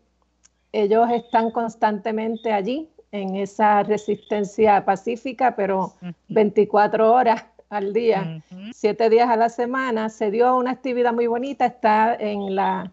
ellos 0.71 1.07
están 1.11 1.51
constantemente 1.51 2.51
allí 2.51 2.89
en 3.11 3.36
esa 3.36 3.84
resistencia 3.84 4.84
pacífica, 4.84 5.55
pero 5.55 5.93
24 6.30 7.13
horas 7.13 7.45
al 7.69 7.93
día, 7.93 8.43
7 8.74 9.09
días 9.11 9.30
a 9.30 9.36
la 9.36 9.49
semana. 9.49 10.09
Se 10.09 10.32
dio 10.32 10.57
una 10.57 10.71
actividad 10.71 11.13
muy 11.13 11.28
bonita, 11.28 11.67
está 11.67 12.15
en 12.15 12.55
la, 12.55 12.91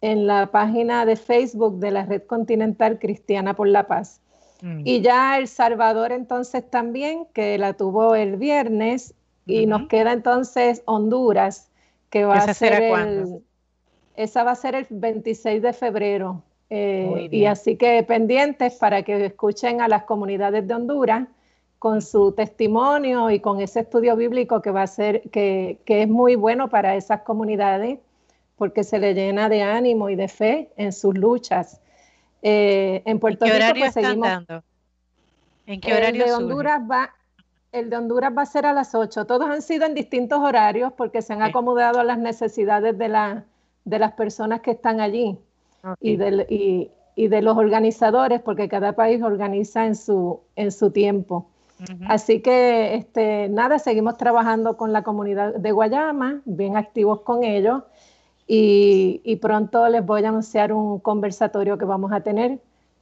en 0.00 0.26
la 0.26 0.46
página 0.46 1.06
de 1.06 1.14
Facebook 1.14 1.78
de 1.78 1.92
la 1.92 2.04
Red 2.06 2.24
Continental 2.24 2.98
Cristiana 2.98 3.54
por 3.54 3.68
la 3.68 3.86
Paz. 3.86 4.20
Mm. 4.60 4.82
Y 4.84 5.02
ya 5.02 5.38
El 5.38 5.46
Salvador 5.46 6.10
entonces 6.10 6.68
también, 6.68 7.26
que 7.32 7.56
la 7.58 7.74
tuvo 7.74 8.16
el 8.16 8.36
viernes, 8.36 9.14
y 9.46 9.66
nos 9.66 9.86
queda 9.86 10.12
entonces 10.12 10.82
Honduras 10.84 11.69
que 12.10 12.24
va 12.24 12.36
a 12.36 12.54
ser 12.54 12.82
el, 12.82 13.42
esa 14.16 14.44
va 14.44 14.50
a 14.50 14.56
ser 14.56 14.74
el 14.74 14.86
26 14.90 15.62
de 15.62 15.72
febrero. 15.72 16.42
Eh, 16.68 17.28
y 17.32 17.46
así 17.46 17.76
que 17.76 18.02
pendientes 18.04 18.74
para 18.74 19.02
que 19.02 19.26
escuchen 19.26 19.80
a 19.80 19.88
las 19.88 20.04
comunidades 20.04 20.68
de 20.68 20.74
Honduras 20.74 21.26
con 21.80 22.02
su 22.02 22.32
testimonio 22.32 23.30
y 23.30 23.40
con 23.40 23.60
ese 23.60 23.80
estudio 23.80 24.14
bíblico 24.14 24.60
que 24.62 24.70
va 24.70 24.82
a 24.82 24.86
ser, 24.86 25.22
que, 25.30 25.78
que 25.84 26.02
es 26.02 26.08
muy 26.08 26.36
bueno 26.36 26.68
para 26.68 26.94
esas 26.94 27.22
comunidades, 27.22 27.98
porque 28.56 28.84
se 28.84 28.98
le 28.98 29.14
llena 29.14 29.48
de 29.48 29.62
ánimo 29.62 30.10
y 30.10 30.16
de 30.16 30.28
fe 30.28 30.70
en 30.76 30.92
sus 30.92 31.16
luchas. 31.16 31.80
Eh, 32.42 33.02
en 33.06 33.18
Puerto 33.18 33.46
Rico 33.46 33.58
pues, 33.78 33.94
seguimos. 33.94 34.28
¿En 35.66 35.80
qué 35.80 35.94
horario? 35.94 36.26
de 36.26 36.32
Honduras 36.34 36.82
va, 36.88 37.14
el 37.72 37.90
de 37.90 37.96
Honduras 37.96 38.32
va 38.36 38.42
a 38.42 38.46
ser 38.46 38.66
a 38.66 38.72
las 38.72 38.94
8. 38.94 39.26
Todos 39.26 39.48
han 39.48 39.62
sido 39.62 39.86
en 39.86 39.94
distintos 39.94 40.40
horarios 40.40 40.92
porque 40.92 41.22
se 41.22 41.32
han 41.32 41.42
acomodado 41.42 42.00
a 42.00 42.04
las 42.04 42.18
necesidades 42.18 42.98
de, 42.98 43.08
la, 43.08 43.44
de 43.84 43.98
las 43.98 44.12
personas 44.12 44.60
que 44.60 44.72
están 44.72 45.00
allí 45.00 45.38
y, 46.00 46.16
de, 46.16 46.90
y, 47.16 47.28
de 47.28 47.42
los 47.42 47.56
organizadores, 47.56 48.40
porque 48.40 48.68
cada 48.68 48.94
país 48.94 49.22
organiza 49.22 49.86
en 49.86 49.94
su, 49.94 50.40
en 50.56 50.72
su 50.72 50.90
tiempo. 50.90 51.46
Así 52.08 52.42
que, 52.42 52.94
este, 52.94 53.48
nada, 53.48 53.78
seguimos 53.78 54.18
trabajando 54.18 54.76
con 54.76 54.92
la 54.92 55.02
comunidad 55.02 55.54
de 55.54 55.72
Guayama, 55.72 56.42
bien 56.44 56.76
activos 56.76 57.20
con 57.20 57.42
ellos, 57.42 57.84
y, 58.46 59.22
y 59.24 59.36
pronto 59.36 59.88
les 59.88 60.04
voy 60.04 60.22
a 60.24 60.28
anunciar 60.28 60.74
un 60.74 60.98
conversatorio 60.98 61.78
que 61.78 61.86
vamos 61.86 62.12
a 62.12 62.20
tener 62.20 62.58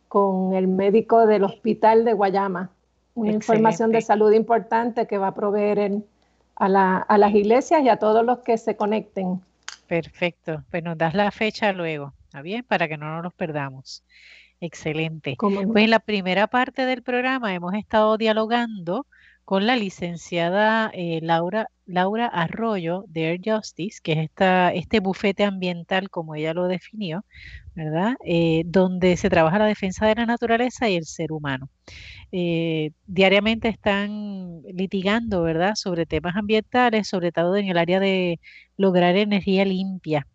con 0.06 0.54
el 0.54 0.68
médico 0.68 1.26
del 1.26 1.42
hospital 1.42 2.04
de 2.04 2.12
Guayama 2.12 2.70
una 3.18 3.32
información 3.32 3.90
de 3.90 4.00
salud 4.00 4.32
importante 4.32 5.06
que 5.06 5.18
va 5.18 5.28
a 5.28 5.34
proveer 5.34 6.02
a, 6.56 6.68
las 7.18 7.34
iglesias 7.34 7.82
y 7.82 7.88
a 7.88 7.96
todos 7.96 8.24
los 8.24 8.38
que 8.38 8.56
se 8.58 8.76
conecten. 8.76 9.40
Perfecto, 9.86 10.62
pues 10.70 10.82
nos 10.82 10.96
das 10.96 11.14
la 11.14 11.30
fecha 11.30 11.72
luego, 11.72 12.12
¿está 12.24 12.42
bien? 12.42 12.64
Para 12.64 12.88
que 12.88 12.96
no 12.96 13.10
nos 13.14 13.24
los 13.24 13.34
perdamos. 13.34 14.04
Excelente. 14.60 15.36
Pues 15.38 15.84
en 15.84 15.90
la 15.90 16.00
primera 16.00 16.46
parte 16.46 16.84
del 16.84 17.02
programa 17.02 17.54
hemos 17.54 17.74
estado 17.74 18.16
dialogando 18.16 19.06
con 19.44 19.66
la 19.66 19.76
licenciada 19.76 20.90
eh, 20.92 21.20
Laura, 21.22 21.70
Laura 21.88 22.26
Arroyo 22.26 23.04
de 23.08 23.30
Air 23.30 23.40
Justice, 23.42 24.00
que 24.02 24.12
es 24.12 24.18
esta, 24.18 24.72
este 24.74 25.00
bufete 25.00 25.44
ambiental, 25.44 26.10
como 26.10 26.34
ella 26.34 26.52
lo 26.54 26.68
definió, 26.68 27.24
¿verdad? 27.74 28.14
Eh, 28.24 28.62
donde 28.66 29.16
se 29.16 29.30
trabaja 29.30 29.58
la 29.58 29.66
defensa 29.66 30.06
de 30.06 30.14
la 30.14 30.26
naturaleza 30.26 30.88
y 30.88 30.96
el 30.96 31.06
ser 31.06 31.32
humano. 31.32 31.70
Eh, 32.30 32.90
diariamente 33.06 33.68
están 33.68 34.62
litigando, 34.72 35.42
¿verdad?, 35.42 35.74
sobre 35.76 36.04
temas 36.06 36.36
ambientales, 36.36 37.08
sobre 37.08 37.32
todo 37.32 37.56
en 37.56 37.68
el 37.68 37.78
área 37.78 38.00
de 38.00 38.38
lograr 38.76 39.16
energía 39.16 39.64
limpia. 39.64 40.26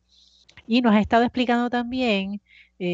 Y 0.67 0.81
nos 0.81 0.95
ha 0.95 0.99
estado 1.01 1.23
explicando 1.23 1.69
también 1.69 2.41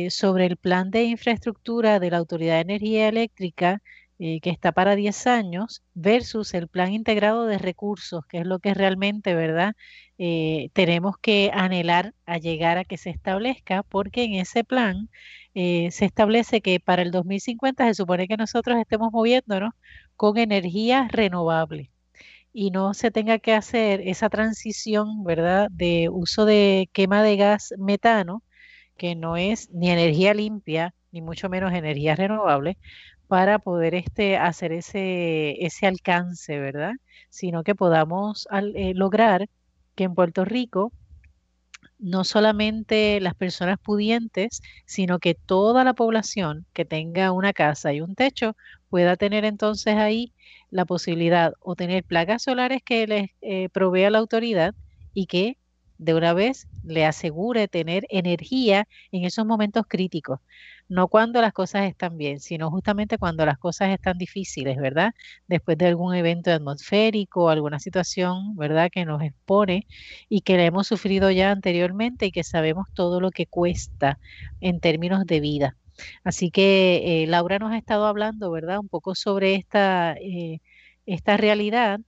sobre 0.09 0.45
el 0.45 0.57
plan 0.57 0.91
de 0.91 1.05
infraestructura 1.05 1.99
de 1.99 2.11
la 2.11 2.17
Autoridad 2.17 2.55
de 2.55 2.61
Energía 2.61 3.07
Eléctrica 3.07 3.81
eh, 4.19 4.39
que 4.41 4.49
está 4.49 4.71
para 4.73 4.95
10 4.95 5.27
años, 5.27 5.81
versus 5.93 6.53
el 6.53 6.67
plan 6.67 6.93
integrado 6.93 7.45
de 7.45 7.57
recursos, 7.57 8.25
que 8.27 8.39
es 8.39 8.45
lo 8.45 8.59
que 8.59 8.73
realmente, 8.73 9.33
¿verdad? 9.35 9.75
Eh, 10.17 10.69
tenemos 10.73 11.17
que 11.17 11.51
anhelar 11.53 12.13
a 12.25 12.37
llegar 12.37 12.77
a 12.77 12.83
que 12.85 12.97
se 12.97 13.09
establezca, 13.09 13.83
porque 13.83 14.23
en 14.25 14.33
ese 14.35 14.63
plan 14.65 15.09
eh, 15.55 15.89
se 15.91 16.05
establece 16.05 16.61
que 16.61 16.79
para 16.79 17.01
el 17.01 17.11
2050 17.11 17.85
se 17.87 17.93
supone 17.95 18.27
que 18.27 18.37
nosotros 18.37 18.77
estemos 18.77 19.11
moviéndonos 19.11 19.73
con 20.15 20.37
energía 20.37 21.07
renovable 21.11 21.91
y 22.53 22.71
no 22.71 22.93
se 22.93 23.11
tenga 23.11 23.39
que 23.39 23.53
hacer 23.53 24.01
esa 24.01 24.29
transición, 24.29 25.23
¿verdad?, 25.23 25.69
de 25.71 26.09
uso 26.09 26.45
de 26.45 26.89
quema 26.93 27.23
de 27.23 27.37
gas 27.37 27.73
metano, 27.77 28.43
que 28.97 29.15
no 29.15 29.37
es 29.37 29.69
ni 29.71 29.89
energía 29.91 30.33
limpia, 30.33 30.93
ni 31.11 31.21
mucho 31.21 31.49
menos 31.49 31.73
energía 31.73 32.15
renovable, 32.15 32.77
para 33.29 33.59
poder 33.59 33.93
este, 33.93 34.37
hacer 34.37 34.71
ese, 34.71 35.63
ese 35.63 35.85
alcance, 35.85 36.59
¿verdad? 36.59 36.93
Sino 37.29 37.63
que 37.63 37.75
podamos 37.75 38.47
eh, 38.73 38.93
lograr 38.95 39.47
que 39.93 40.05
en 40.05 40.15
Puerto 40.15 40.45
Rico 40.45 40.91
no 41.99 42.23
solamente 42.23 43.19
las 43.21 43.35
personas 43.35 43.77
pudientes, 43.77 44.63
sino 44.87 45.19
que 45.19 45.35
toda 45.35 45.83
la 45.83 45.93
población 45.93 46.65
que 46.73 46.85
tenga 46.85 47.31
una 47.31 47.53
casa 47.53 47.93
y 47.93 48.01
un 48.01 48.15
techo 48.15 48.55
pueda 48.89 49.15
tener 49.15 49.45
entonces 49.45 49.95
ahí 49.95 50.33
la 50.71 50.85
posibilidad 50.85 51.53
o 51.59 51.75
tener 51.75 52.03
placas 52.03 52.41
solares 52.41 52.81
que 52.83 53.05
les 53.05 53.29
eh, 53.41 53.69
provea 53.69 54.09
la 54.09 54.17
autoridad 54.17 54.73
y 55.13 55.27
que 55.27 55.58
de 55.99 56.15
una 56.15 56.33
vez 56.33 56.67
le 56.83 57.05
asegure 57.05 57.67
tener 57.67 58.05
energía 58.09 58.87
en 59.11 59.25
esos 59.25 59.45
momentos 59.45 59.85
críticos 59.87 60.39
no 60.89 61.07
cuando 61.07 61.41
las 61.41 61.53
cosas 61.53 61.83
están 61.87 62.17
bien, 62.17 62.39
sino 62.39 62.69
justamente 62.71 63.17
cuando 63.17 63.45
las 63.45 63.57
cosas 63.59 63.89
están 63.91 64.17
difíciles, 64.17 64.77
¿verdad? 64.77 65.13
Después 65.47 65.77
de 65.77 65.85
algún 65.87 66.15
evento 66.15 66.51
atmosférico, 66.51 67.49
alguna 67.49 67.79
situación, 67.79 68.55
¿verdad? 68.55 68.89
Que 68.91 69.05
nos 69.05 69.21
expone 69.21 69.85
y 70.29 70.41
que 70.41 70.57
la 70.57 70.65
hemos 70.65 70.87
sufrido 70.87 71.29
ya 71.31 71.51
anteriormente 71.51 72.25
y 72.25 72.31
que 72.31 72.43
sabemos 72.43 72.87
todo 72.93 73.21
lo 73.21 73.29
que 73.31 73.45
cuesta 73.45 74.19
en 74.61 74.79
términos 74.79 75.25
de 75.25 75.39
vida. 75.39 75.77
Así 76.23 76.49
que 76.49 77.23
eh, 77.23 77.27
Laura 77.27 77.59
nos 77.59 77.71
ha 77.71 77.77
estado 77.77 78.05
hablando, 78.07 78.51
¿verdad? 78.51 78.79
Un 78.79 78.89
poco 78.89 79.15
sobre 79.15 79.55
esta, 79.55 80.13
eh, 80.13 80.59
esta 81.05 81.37
realidad, 81.37 81.99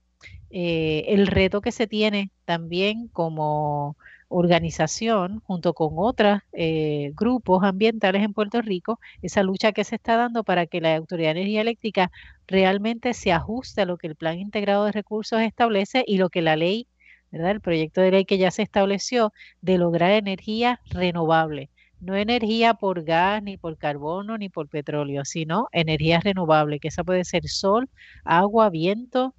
eh, 0.52 1.06
el 1.08 1.28
reto 1.28 1.62
que 1.62 1.72
se 1.72 1.88
tiene 1.88 2.32
también 2.46 3.08
como 3.08 3.98
organización, 4.32 5.42
junto 5.46 5.74
con 5.74 5.94
otros 5.98 6.40
eh, 6.54 7.12
grupos 7.16 7.64
ambientales 7.64 8.24
en 8.24 8.34
Puerto 8.34 8.62
Rico, 8.62 9.00
esa 9.22 9.44
lucha 9.44 9.74
que 9.74 9.84
se 9.84 9.96
está 9.96 10.16
dando 10.16 10.44
para 10.44 10.66
que 10.68 10.82
la 10.82 10.96
Autoridad 10.96 11.34
de 11.34 11.42
Energía 11.42 11.62
Eléctrica 11.62 12.12
realmente 12.48 13.14
se 13.14 13.32
ajuste 13.32 13.82
a 13.82 13.86
lo 13.86 13.98
que 13.98 14.08
el 14.08 14.16
Plan 14.16 14.40
Integrado 14.40 14.86
de 14.86 14.94
Recursos 14.94 15.42
establece 15.42 16.04
y 16.08 16.18
lo 16.18 16.30
que 16.30 16.42
la 16.42 16.56
ley, 16.56 16.88
¿verdad? 17.32 17.52
El 17.52 17.62
proyecto 17.62 18.02
de 18.02 18.12
ley 18.12 18.26
que 18.26 18.38
ya 18.38 18.52
se 18.52 18.62
estableció 18.64 19.34
de 19.62 19.78
lograr 19.78 20.12
energía 20.12 20.80
renovable. 20.90 21.70
No 22.00 22.16
energía 22.16 22.74
por 22.74 23.04
gas, 23.04 23.44
ni 23.44 23.58
por 23.58 23.78
carbono, 23.78 24.38
ni 24.38 24.50
por 24.50 24.68
petróleo, 24.70 25.24
sino 25.26 25.68
energía 25.72 26.20
renovable, 26.20 26.80
que 26.80 26.88
esa 26.88 27.04
puede 27.04 27.26
ser 27.26 27.48
sol, 27.48 27.90
agua, 28.24 28.70
viento, 28.70 29.36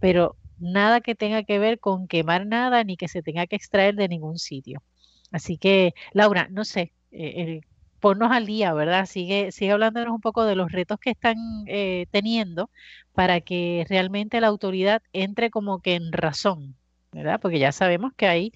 pero 0.00 0.36
nada 0.60 1.00
que 1.00 1.14
tenga 1.14 1.42
que 1.44 1.58
ver 1.58 1.78
con 1.80 2.08
quemar 2.08 2.46
nada 2.46 2.84
ni 2.84 2.96
que 2.96 3.08
se 3.08 3.22
tenga 3.22 3.46
que 3.46 3.56
extraer 3.56 3.94
de 3.94 4.08
ningún 4.08 4.38
sitio. 4.38 4.82
Así 5.30 5.58
que, 5.58 5.94
Laura, 6.12 6.48
no 6.50 6.64
sé, 6.64 6.92
eh, 7.10 7.60
ponnos 8.00 8.32
al 8.32 8.46
día, 8.46 8.72
¿verdad? 8.74 9.06
Sigue, 9.06 9.52
sigue 9.52 9.72
hablándonos 9.72 10.14
un 10.14 10.20
poco 10.20 10.44
de 10.44 10.56
los 10.56 10.72
retos 10.72 10.98
que 11.00 11.10
están 11.10 11.36
eh, 11.66 12.06
teniendo 12.10 12.70
para 13.14 13.40
que 13.40 13.86
realmente 13.88 14.40
la 14.40 14.48
autoridad 14.48 15.02
entre 15.12 15.50
como 15.50 15.80
que 15.80 15.94
en 15.94 16.12
razón, 16.12 16.76
¿verdad? 17.12 17.40
Porque 17.40 17.58
ya 17.58 17.72
sabemos 17.72 18.12
que 18.16 18.26
hay 18.26 18.52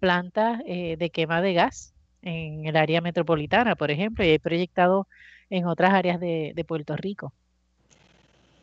plantas 0.00 0.60
eh, 0.66 0.96
de 0.98 1.10
quema 1.10 1.42
de 1.42 1.54
gas 1.54 1.94
en 2.22 2.66
el 2.66 2.76
área 2.76 3.00
metropolitana, 3.00 3.76
por 3.76 3.90
ejemplo, 3.90 4.24
y 4.24 4.28
hay 4.30 4.38
proyectado 4.38 5.08
en 5.50 5.66
otras 5.66 5.92
áreas 5.94 6.18
de 6.20 6.64
Puerto 6.66 6.96
Rico. 6.96 7.32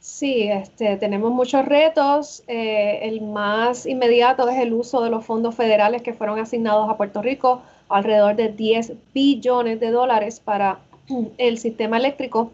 Sí, 0.03 0.49
este, 0.49 0.97
tenemos 0.97 1.31
muchos 1.31 1.63
retos. 1.63 2.43
Eh, 2.47 2.99
el 3.03 3.21
más 3.21 3.85
inmediato 3.85 4.49
es 4.49 4.59
el 4.59 4.73
uso 4.73 5.01
de 5.01 5.09
los 5.09 5.25
fondos 5.25 5.55
federales 5.55 6.01
que 6.01 6.13
fueron 6.13 6.39
asignados 6.39 6.89
a 6.89 6.97
Puerto 6.97 7.21
Rico, 7.21 7.61
alrededor 7.87 8.35
de 8.35 8.49
10 8.49 8.95
billones 9.13 9.79
de 9.79 9.91
dólares 9.91 10.41
para 10.41 10.79
el 11.37 11.57
sistema 11.57 11.95
eléctrico. 11.95 12.51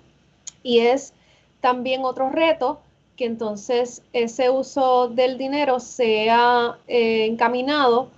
Y 0.62 0.82
es 0.82 1.12
también 1.60 2.06
otro 2.06 2.30
reto 2.30 2.82
que 3.16 3.26
entonces 3.26 4.04
ese 4.14 4.52
uso 4.52 5.08
del 5.08 5.40
dinero 5.40 5.80
sea 5.80 6.78
eh, 6.88 7.26
encaminado 7.26 8.12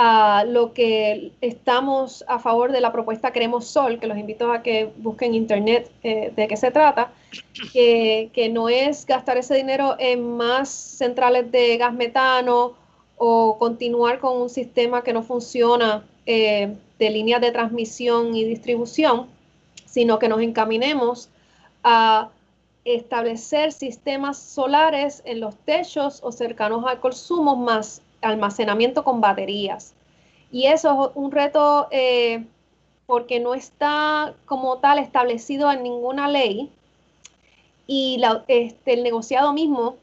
a 0.00 0.44
lo 0.46 0.72
que 0.74 1.32
estamos 1.40 2.24
a 2.28 2.38
favor 2.38 2.70
de 2.70 2.80
la 2.80 2.92
propuesta 2.92 3.32
Queremos 3.32 3.66
Sol, 3.66 3.98
que 3.98 4.06
los 4.06 4.16
invito 4.16 4.52
a 4.52 4.62
que 4.62 4.92
busquen 4.98 5.34
internet 5.34 5.90
eh, 6.04 6.32
de 6.36 6.46
qué 6.46 6.56
se 6.56 6.70
trata, 6.70 7.10
que, 7.72 8.50
no 8.52 8.68
es 8.68 9.04
gastar 9.04 9.38
ese 9.38 9.56
dinero 9.56 9.96
en 9.98 10.36
más 10.36 10.68
centrales 10.68 11.50
de 11.50 11.76
gas 11.78 11.92
metano 11.92 12.74
o 13.16 13.58
continuar 13.58 14.20
con 14.20 14.40
un 14.40 14.48
sistema 14.48 15.02
que 15.02 15.12
no 15.12 15.24
funciona 15.24 16.04
eh, 16.26 16.76
de 17.00 17.10
líneas 17.10 17.40
de 17.40 17.50
transmisión 17.50 18.36
y 18.36 18.44
distribución, 18.44 19.26
sino 19.84 20.20
que 20.20 20.28
nos 20.28 20.40
encaminemos 20.40 21.28
a 21.82 22.28
establecer 22.84 23.72
sistemas 23.72 24.38
solares 24.38 25.22
en 25.24 25.40
los 25.40 25.56
techos 25.56 26.20
o 26.22 26.30
cercanos 26.30 26.84
al 26.86 27.00
consumo 27.00 27.56
más 27.56 28.00
almacenamiento 28.20 29.04
con 29.04 29.20
baterías. 29.20 29.94
Y 30.50 30.66
eso 30.66 31.10
es 31.10 31.10
un 31.14 31.30
reto 31.30 31.88
eh, 31.90 32.44
porque 33.06 33.40
no 33.40 33.54
está 33.54 34.34
como 34.46 34.78
tal 34.78 34.98
establecido 34.98 35.70
en 35.70 35.82
ninguna 35.82 36.28
ley 36.28 36.70
y 37.86 38.22
este, 38.48 38.92
el 38.94 39.02
negociado 39.02 39.52
mismo 39.52 39.96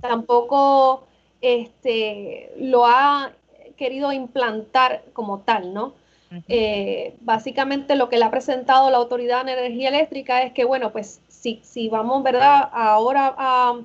tampoco 0.00 1.04
este, 1.40 2.52
lo 2.58 2.86
ha 2.86 3.30
querido 3.76 4.12
implantar 4.12 5.02
como 5.12 5.40
tal, 5.40 5.72
¿no? 5.72 5.94
Eh, 6.48 7.16
básicamente 7.22 7.96
lo 7.96 8.08
que 8.08 8.18
le 8.18 8.24
ha 8.24 8.30
presentado 8.30 8.90
la 8.90 8.98
Autoridad 8.98 9.44
de 9.44 9.52
Energía 9.52 9.88
Eléctrica 9.88 10.42
es 10.42 10.52
que, 10.52 10.64
bueno, 10.64 10.92
pues 10.92 11.20
si, 11.28 11.60
si 11.64 11.88
vamos, 11.88 12.22
¿verdad?, 12.22 12.68
ahora 12.72 13.34
a 13.36 13.80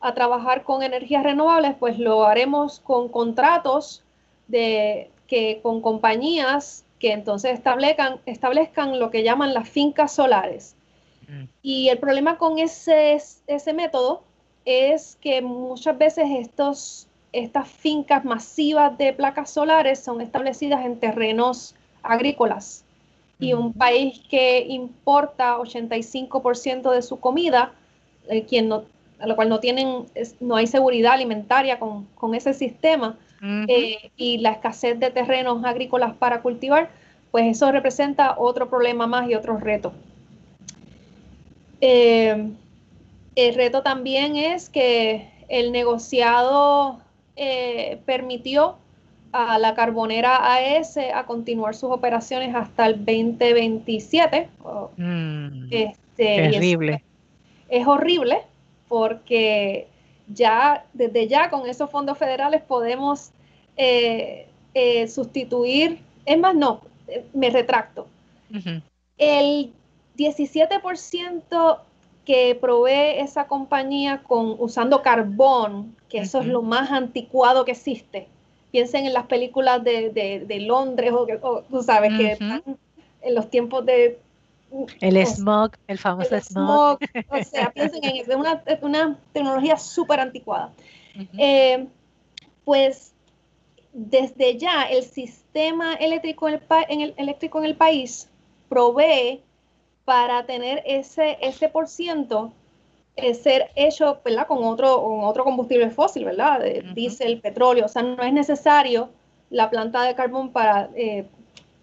a 0.00 0.14
trabajar 0.14 0.62
con 0.62 0.82
energías 0.82 1.24
renovables, 1.24 1.74
pues 1.78 1.98
lo 1.98 2.24
haremos 2.24 2.80
con 2.80 3.08
contratos 3.08 4.04
de 4.46 5.10
que 5.26 5.60
con 5.62 5.80
compañías 5.80 6.84
que 6.98 7.12
entonces 7.12 7.52
establezcan, 7.52 8.20
establezcan 8.26 8.98
lo 8.98 9.10
que 9.10 9.22
llaman 9.22 9.54
las 9.54 9.68
fincas 9.68 10.12
solares. 10.12 10.74
Mm. 11.28 11.44
Y 11.62 11.88
el 11.88 11.98
problema 11.98 12.38
con 12.38 12.58
ese, 12.58 13.18
ese 13.46 13.72
método 13.72 14.22
es 14.64 15.16
que 15.20 15.40
muchas 15.42 15.96
veces 15.96 16.26
estos, 16.30 17.06
estas 17.32 17.68
fincas 17.68 18.24
masivas 18.24 18.96
de 18.98 19.12
placas 19.12 19.50
solares 19.50 20.00
son 20.02 20.20
establecidas 20.20 20.84
en 20.84 20.98
terrenos 20.98 21.74
agrícolas. 22.02 22.84
Y 23.40 23.52
un 23.52 23.68
mm. 23.68 23.72
país 23.74 24.20
que 24.28 24.60
importa 24.60 25.58
85% 25.58 26.90
de 26.90 27.02
su 27.02 27.20
comida, 27.20 27.72
eh, 28.28 28.44
quien 28.44 28.68
no 28.68 28.84
a 29.20 29.26
lo 29.26 29.36
cual 29.36 29.48
no 29.48 29.60
tienen, 29.60 30.06
no 30.40 30.56
hay 30.56 30.66
seguridad 30.66 31.14
alimentaria 31.14 31.78
con, 31.78 32.34
ese 32.34 32.54
sistema 32.54 33.16
eh, 33.42 34.10
y 34.16 34.38
la 34.38 34.50
escasez 34.50 34.98
de 34.98 35.10
terrenos 35.10 35.64
agrícolas 35.64 36.14
para 36.14 36.40
cultivar, 36.40 36.90
pues 37.30 37.46
eso 37.46 37.70
representa 37.72 38.36
otro 38.38 38.68
problema 38.68 39.06
más 39.06 39.28
y 39.28 39.34
otro 39.34 39.58
reto. 39.58 39.92
Eh, 41.80 42.50
el 43.34 43.54
reto 43.54 43.82
también 43.82 44.36
es 44.36 44.68
que 44.68 45.28
el 45.48 45.72
negociado 45.72 47.00
eh, 47.36 47.98
permitió 48.04 48.76
a 49.32 49.58
la 49.58 49.74
carbonera 49.74 50.54
AES 50.54 50.96
a 51.14 51.26
continuar 51.26 51.74
sus 51.74 51.90
operaciones 51.90 52.54
hasta 52.54 52.86
el 52.86 52.96
2027. 53.04 54.48
Mm, 54.96 55.68
este, 55.70 55.98
terrible. 56.16 57.04
es 57.68 57.86
horrible 57.86 58.42
porque 58.88 59.86
ya 60.28 60.84
desde 60.92 61.28
ya 61.28 61.50
con 61.50 61.68
esos 61.68 61.90
fondos 61.90 62.18
federales 62.18 62.62
podemos 62.62 63.30
eh, 63.76 64.46
eh, 64.74 65.08
sustituir, 65.08 66.00
es 66.24 66.38
más, 66.38 66.54
no, 66.54 66.80
me 67.32 67.50
retracto. 67.50 68.06
El 69.16 69.72
17% 70.16 71.78
que 72.24 72.54
provee 72.60 73.20
esa 73.20 73.46
compañía 73.46 74.22
con 74.22 74.56
usando 74.58 75.02
carbón, 75.02 75.96
que 76.08 76.18
eso 76.18 76.40
es 76.40 76.46
lo 76.46 76.62
más 76.62 76.90
anticuado 76.90 77.64
que 77.64 77.72
existe. 77.72 78.28
Piensen 78.70 79.06
en 79.06 79.14
las 79.14 79.26
películas 79.26 79.82
de, 79.82 80.64
Londres 80.66 81.12
o, 81.12 81.62
tú 81.62 81.82
sabes 81.82 82.12
que 82.18 82.32
están 82.32 82.62
en 83.22 83.34
los 83.34 83.48
tiempos 83.48 83.86
de 83.86 84.18
el 85.00 85.26
smog, 85.26 85.72
el 85.86 85.98
famoso 85.98 86.40
smog. 86.40 86.98
O 87.30 87.44
sea, 87.44 87.70
piensen 87.70 88.04
en 88.04 88.16
eso, 88.16 88.32
es 88.32 88.36
una, 88.36 88.62
una 88.82 89.18
tecnología 89.32 89.76
súper 89.76 90.20
anticuada. 90.20 90.72
Eh, 91.36 91.86
pues 92.64 93.12
desde 93.92 94.56
ya 94.56 94.84
el 94.84 95.02
sistema 95.02 95.94
eléctrico 95.94 96.48
en 96.48 97.00
el, 97.00 97.14
eléctrico 97.16 97.58
en 97.58 97.64
el 97.64 97.76
país 97.76 98.30
provee 98.68 99.42
para 100.04 100.46
tener 100.46 100.82
ese, 100.86 101.38
ese 101.40 101.68
por 101.68 101.88
ciento 101.88 102.52
eh, 103.16 103.34
ser 103.34 103.70
hecho 103.74 104.20
¿verdad? 104.24 104.46
Con, 104.46 104.62
otro, 104.62 105.02
con 105.02 105.24
otro 105.24 105.42
combustible 105.42 105.90
fósil, 105.90 106.24
¿verdad? 106.24 106.62
Diésel, 106.94 107.40
petróleo. 107.40 107.86
O 107.86 107.88
sea, 107.88 108.02
no 108.02 108.22
es 108.22 108.32
necesario 108.32 109.10
la 109.50 109.70
planta 109.70 110.02
de 110.02 110.14
carbón 110.14 110.52
para 110.52 110.90
eh, 110.94 111.26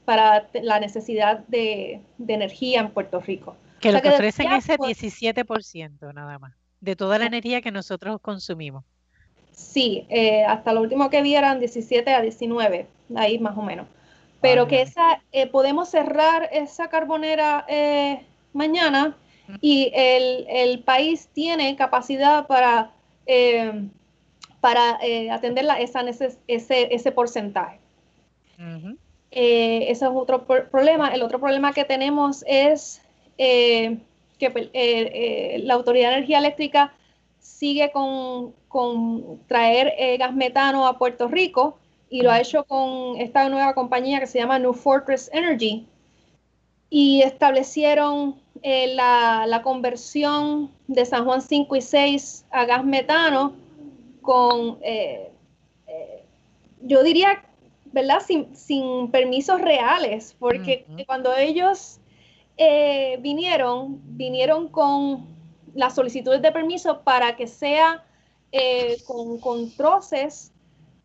para 0.05 0.47
la 0.53 0.79
necesidad 0.79 1.39
de, 1.47 2.01
energía 2.27 2.79
en 2.79 2.91
Puerto 2.91 3.19
Rico. 3.19 3.55
Que 3.81 3.91
lo 3.91 4.01
que, 4.01 4.09
ofrecen 4.09 4.51
es 4.53 4.69
el 4.69 4.77
17% 4.77 6.13
nada 6.13 6.39
más, 6.39 6.53
de 6.79 6.95
toda 6.95 7.19
la 7.19 7.25
energía 7.25 7.61
que 7.61 7.71
nosotros 7.71 8.19
consumimos. 8.21 8.85
Sí, 9.51 10.05
eh, 10.09 10.43
hasta 10.43 10.73
lo 10.73 10.81
último 10.81 11.09
que 11.09 11.21
vi 11.21 11.35
eran 11.35 11.59
17 11.59 12.13
a 12.13 12.21
19, 12.21 12.87
ahí 13.15 13.39
más 13.39 13.57
o 13.57 13.61
menos. 13.61 13.87
Pero 14.41 14.67
que 14.67 14.81
esa, 14.81 15.21
eh, 15.31 15.47
podemos 15.47 15.89
cerrar 15.89 16.49
esa 16.51 16.89
carbonera 16.89 17.65
eh, 17.67 18.23
mañana 18.53 19.17
y 19.59 19.91
el, 19.95 20.83
país 20.83 21.29
tiene 21.33 21.75
capacidad 21.75 22.45
para, 22.45 22.91
para 24.59 24.99
atender 25.31 25.65
esa, 25.79 26.01
ese, 26.01 26.37
ese 26.47 27.11
porcentaje. 27.11 27.79
Eh, 29.31 29.91
eso 29.91 30.05
es 30.05 30.11
otro 30.15 30.45
problema. 30.45 31.13
El 31.13 31.21
otro 31.21 31.39
problema 31.39 31.73
que 31.73 31.83
tenemos 31.83 32.43
es 32.47 33.01
eh, 33.37 33.97
que 34.39 34.49
pues, 34.49 34.69
eh, 34.73 35.59
la 35.63 35.73
Autoridad 35.73 36.09
de 36.09 36.15
Energía 36.15 36.39
Eléctrica 36.39 36.93
sigue 37.39 37.91
con, 37.91 38.53
traer 39.47 40.17
gas 40.17 40.33
metano 40.33 40.87
a 40.87 40.97
Puerto 40.97 41.27
Rico 41.27 41.77
y 42.09 42.21
lo 42.21 42.31
ha 42.31 42.41
hecho 42.41 42.65
con 42.65 43.17
esta 43.17 43.47
nueva 43.47 43.73
compañía 43.73 44.19
que 44.19 44.27
se 44.27 44.39
llama 44.39 44.59
New 44.59 44.73
Fortress 44.73 45.29
Energy 45.31 45.87
y 46.89 47.21
establecieron 47.21 48.35
la, 48.63 49.45
la, 49.47 49.61
conversión 49.61 50.71
de 50.87 51.05
San 51.05 51.23
Juan 51.23 51.41
5 51.41 51.75
y 51.77 51.81
6 51.81 52.45
a 52.51 52.65
gas 52.65 52.83
metano 52.83 53.53
con, 54.21 54.79
yo 56.81 57.03
diría 57.03 57.44
¿verdad? 57.95 58.21
Sin, 58.53 59.09
permisos 59.09 59.61
reales, 59.61 60.35
porque 60.37 60.85
cuando 61.07 61.33
ellos 61.33 62.01
eh, 62.57 63.17
vinieron, 63.21 64.01
vinieron 64.17 64.67
con 64.67 65.25
las 65.73 65.95
solicitudes 65.95 66.41
de 66.41 66.51
permiso 66.51 67.03
para 67.03 67.37
que 67.37 67.47
sea 67.47 68.03
eh, 68.51 68.97
con, 69.07 69.71
troces, 69.77 70.51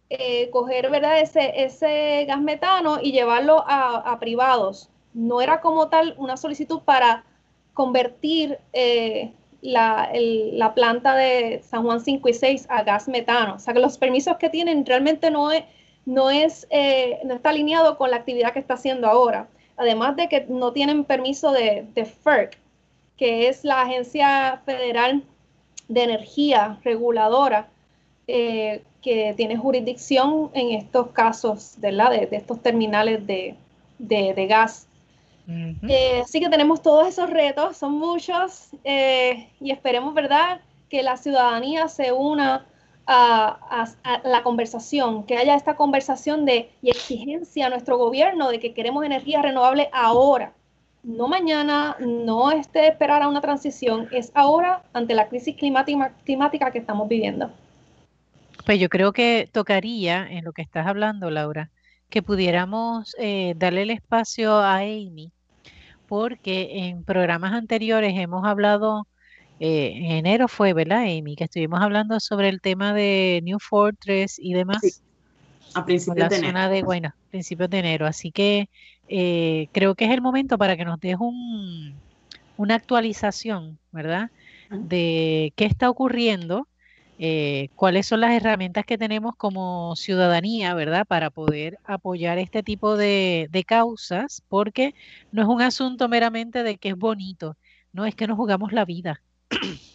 eh, 0.08 0.50
coger, 0.50 0.90
¿verdad? 0.90 1.20
Ese, 1.20 1.62
ese 1.62 2.24
gas 2.26 2.40
metano 2.40 2.98
y 3.00 3.12
llevarlo 3.12 3.62
a, 3.68 4.18
privados. 4.18 4.90
No 5.14 5.40
era 5.40 5.60
como 5.60 5.88
tal 5.90 6.16
una 6.18 6.36
solicitud 6.36 6.80
para 6.80 7.24
convertir 7.72 8.58
la, 9.62 10.10
la, 10.12 10.74
planta 10.74 11.14
de 11.14 11.62
San 11.62 11.84
Juan 11.84 12.00
5 12.00 12.28
y 12.28 12.34
6 12.34 12.66
a 12.68 12.82
gas 12.82 13.06
metano. 13.06 13.54
O 13.54 13.58
sea 13.60 13.74
que 13.74 13.80
los 13.80 13.96
permisos 13.96 14.38
que 14.38 14.50
tienen 14.50 14.84
realmente 14.84 15.30
no 15.30 15.52
es 15.52 15.62
no, 16.06 16.30
es, 16.30 16.66
eh, 16.70 17.20
no 17.24 17.34
está 17.34 17.50
alineado 17.50 17.96
con 17.96 18.10
la 18.10 18.16
actividad 18.16 18.52
que 18.52 18.58
está 18.58 18.74
haciendo 18.74 19.06
ahora. 19.06 19.48
Además 19.76 20.16
de 20.16 20.28
que 20.28 20.46
no 20.48 20.72
tienen 20.72 21.04
permiso 21.04 21.52
de, 21.52 21.86
FERC, 21.94 22.58
que 23.16 23.48
es 23.48 23.64
la 23.64 23.82
Agencia 23.82 24.60
Federal 24.64 25.22
de 25.88 26.02
Energía 26.02 26.78
Reguladora, 26.84 27.68
eh, 28.26 28.82
que 29.02 29.34
tiene 29.36 29.56
jurisdicción 29.56 30.50
en 30.52 30.72
estos 30.72 31.08
casos 31.08 31.80
de, 31.80 31.92
de 32.30 32.36
estos 32.36 32.60
terminales 32.60 33.26
de, 33.26 34.46
gas. 34.48 34.86
Eh, 35.88 36.20
así 36.22 36.38
que 36.38 36.48
tenemos 36.48 36.80
todos 36.80 37.08
esos 37.08 37.28
retos, 37.28 37.76
son 37.76 37.98
muchos, 37.98 38.68
eh, 38.84 39.48
y 39.60 39.72
esperemos, 39.72 40.14
¿verdad?, 40.14 40.60
que 40.88 41.02
la 41.02 41.16
ciudadanía 41.16 41.88
se 41.88 42.12
una 42.12 42.66
a, 43.12 43.86
la 44.24 44.42
conversación, 44.42 45.24
que 45.24 45.36
haya 45.36 45.56
esta 45.56 45.74
conversación 45.76 46.44
de 46.44 46.70
y 46.80 46.90
exigencia 46.90 47.66
a 47.66 47.70
nuestro 47.70 47.98
gobierno 47.98 48.50
de 48.50 48.60
que 48.60 48.72
queremos 48.72 49.04
energía 49.04 49.42
renovable 49.42 49.90
ahora, 49.92 50.52
no 51.02 51.28
mañana, 51.28 51.96
no 51.98 52.52
este 52.52 52.86
esperar 52.86 53.22
a 53.22 53.28
una 53.28 53.40
transición, 53.40 54.08
es 54.12 54.30
ahora 54.34 54.82
ante 54.92 55.14
la 55.14 55.28
crisis 55.28 55.56
climática, 55.56 56.12
climática 56.24 56.70
que 56.70 56.78
estamos 56.78 57.08
viviendo. 57.08 57.50
Pues 58.64 58.78
yo 58.78 58.88
creo 58.88 59.12
que 59.12 59.48
tocaría 59.50 60.26
en 60.30 60.44
lo 60.44 60.52
que 60.52 60.62
estás 60.62 60.86
hablando, 60.86 61.30
Laura, 61.30 61.70
que 62.10 62.22
pudiéramos 62.22 63.16
eh, 63.18 63.54
darle 63.56 63.82
el 63.82 63.90
espacio 63.90 64.54
a 64.54 64.78
Amy, 64.78 65.32
porque 66.06 66.86
en 66.86 67.02
programas 67.02 67.54
anteriores 67.54 68.12
hemos 68.16 68.44
hablado, 68.44 69.06
eh, 69.60 69.92
en 69.94 70.10
enero 70.10 70.48
fue, 70.48 70.72
¿verdad, 70.72 71.02
Amy? 71.02 71.36
Que 71.36 71.44
estuvimos 71.44 71.80
hablando 71.80 72.18
sobre 72.18 72.48
el 72.48 72.60
tema 72.60 72.92
de 72.92 73.40
New 73.44 73.58
Fortress 73.60 74.38
y 74.38 74.54
demás. 74.54 75.02
a 75.74 75.84
principios 75.84 76.28
de 76.28 76.36
enero. 76.36 76.68
de, 76.68 76.82
bueno, 76.82 77.14
principios 77.30 77.70
de 77.70 77.78
enero. 77.78 78.06
Así 78.06 78.32
que 78.32 78.68
eh, 79.08 79.68
creo 79.72 79.94
que 79.94 80.06
es 80.06 80.10
el 80.10 80.20
momento 80.20 80.58
para 80.58 80.76
que 80.76 80.84
nos 80.84 80.98
des 80.98 81.16
un, 81.20 81.94
una 82.56 82.74
actualización, 82.74 83.78
¿verdad? 83.92 84.30
De 84.70 85.52
qué 85.56 85.66
está 85.66 85.90
ocurriendo 85.90 86.66
eh, 87.22 87.68
cuáles 87.76 88.06
son 88.06 88.22
las 88.22 88.32
herramientas 88.32 88.86
que 88.86 88.96
tenemos 88.96 89.36
como 89.36 89.94
ciudadanía, 89.94 90.72
¿verdad? 90.72 91.06
Para 91.06 91.28
poder 91.28 91.78
apoyar 91.84 92.38
este 92.38 92.62
tipo 92.62 92.96
de, 92.96 93.64
causas, 93.66 94.42
porque 94.48 94.94
no 95.30 95.42
es 95.42 95.48
un 95.48 95.60
asunto 95.60 96.08
meramente 96.08 96.62
de 96.62 96.78
que 96.78 96.88
es 96.88 96.96
bonito, 96.96 97.58
no 97.92 98.06
es 98.06 98.14
que 98.14 98.26
nos 98.26 98.38
jugamos 98.38 98.72
la 98.72 98.86
vida, 98.86 99.20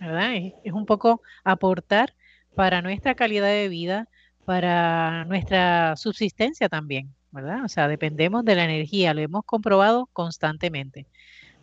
¿verdad? 0.00 0.34
Es, 0.62 0.72
un 0.72 0.86
poco 0.86 1.22
aportar 1.44 2.14
para 2.54 2.82
nuestra 2.82 3.14
calidad 3.14 3.48
de 3.48 3.68
vida, 3.68 4.08
para 4.44 5.24
nuestra 5.24 5.96
subsistencia 5.96 6.68
también, 6.68 7.14
¿verdad? 7.30 7.64
O 7.64 7.68
sea, 7.68 7.88
dependemos 7.88 8.44
de 8.44 8.56
la 8.56 8.64
energía, 8.64 9.14
lo 9.14 9.22
hemos 9.22 9.44
comprobado 9.44 10.08
constantemente, 10.12 11.06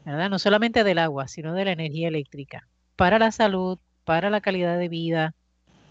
¿verdad? 0.05 0.30
No 0.30 0.39
solamente 0.39 0.84
del 0.84 0.99
agua, 0.99 1.28
sino 1.28 1.53
de 1.53 1.66
la 1.66 1.72
energía 1.74 2.07
eléctrica, 2.07 2.68
para 2.95 3.20
la 3.20 3.32
salud, 3.32 3.80
para 4.03 4.30
la 4.30 4.41
calidad 4.41 4.78
de 4.78 4.89
vida, 4.89 5.34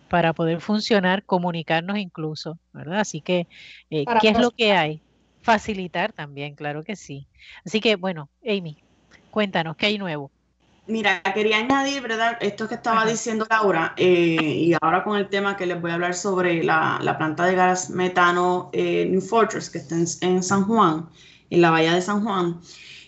para 0.09 0.33
poder 0.33 0.61
funcionar, 0.61 1.25
comunicarnos 1.25 1.99
incluso, 1.99 2.59
¿verdad? 2.73 3.01
Así 3.01 3.23
que, 3.23 3.47
eh, 3.91 4.05
¿qué 4.21 4.29
es 4.31 4.39
lo 4.39 4.51
que 4.51 4.73
hay? 4.73 5.03
Facilitar 5.43 6.13
también, 6.13 6.55
claro 6.57 6.83
que 6.83 6.97
sí. 6.97 7.29
Así 7.65 7.81
que, 7.81 7.97
bueno, 7.97 8.29
Amy, 8.45 8.77
cuéntanos, 9.31 9.77
¿qué 9.77 9.87
hay 9.87 9.99
nuevo? 9.99 10.33
Mira, 10.91 11.23
quería 11.23 11.59
añadir, 11.59 12.03
¿verdad? 12.03 12.37
Esto 12.41 12.67
que 12.67 12.75
estaba 12.75 13.07
diciendo 13.07 13.47
Laura, 13.49 13.95
eh, 13.97 14.37
y 14.43 14.75
ahora 14.81 15.05
con 15.05 15.17
el 15.17 15.29
tema 15.29 15.57
que 15.57 15.65
les 15.65 15.81
voy 15.81 15.93
a 15.93 15.95
hablar 15.95 16.15
sobre 16.15 16.65
la, 16.65 16.99
planta 17.17 17.45
de 17.45 17.55
gas 17.55 17.91
metano 17.91 18.71
eh, 18.73 19.07
New 19.09 19.21
Fortress, 19.21 19.71
que 19.71 19.79
está 19.79 19.95
en, 19.95 20.43
San 20.43 20.65
Juan, 20.65 21.09
en 21.49 21.61
la 21.61 21.71
bahía 21.71 21.95
de 21.95 22.03
San 22.03 22.25
Juan. 22.25 22.61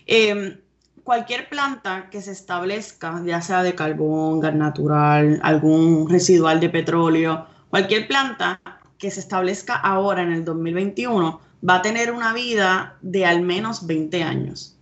Eh, 0.07 0.57
cualquier 1.03 1.49
planta 1.49 2.09
que 2.09 2.21
se 2.21 2.31
establezca, 2.31 3.21
ya 3.25 3.41
sea 3.41 3.63
de 3.63 3.75
carbón, 3.75 4.39
gas 4.39 4.55
natural, 4.55 5.41
algún 5.43 6.09
residual 6.09 6.61
de 6.61 6.69
petróleo, 6.69 7.47
cualquier 7.69 8.07
planta 8.07 8.61
que 8.97 9.11
se 9.11 9.19
establezca 9.19 9.75
ahora 9.75 10.21
en 10.21 10.31
el 10.31 10.45
2021 10.45 11.41
va 11.67 11.75
a 11.75 11.81
tener 11.81 12.13
una 12.13 12.31
vida 12.31 12.95
de 13.01 13.25
al 13.25 13.41
menos 13.41 13.85
20 13.85 14.23
años. 14.23 14.72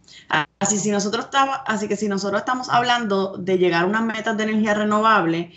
Así, 0.61 0.77
si 0.77 0.91
nosotros 0.91 1.27
así 1.65 1.87
que 1.87 1.95
si 1.95 2.07
nosotros 2.07 2.41
estamos 2.41 2.69
hablando 2.69 3.35
de 3.35 3.57
llegar 3.57 3.83
a 3.83 3.87
unas 3.87 4.03
metas 4.03 4.37
de 4.37 4.43
energía 4.43 4.75
renovable, 4.75 5.51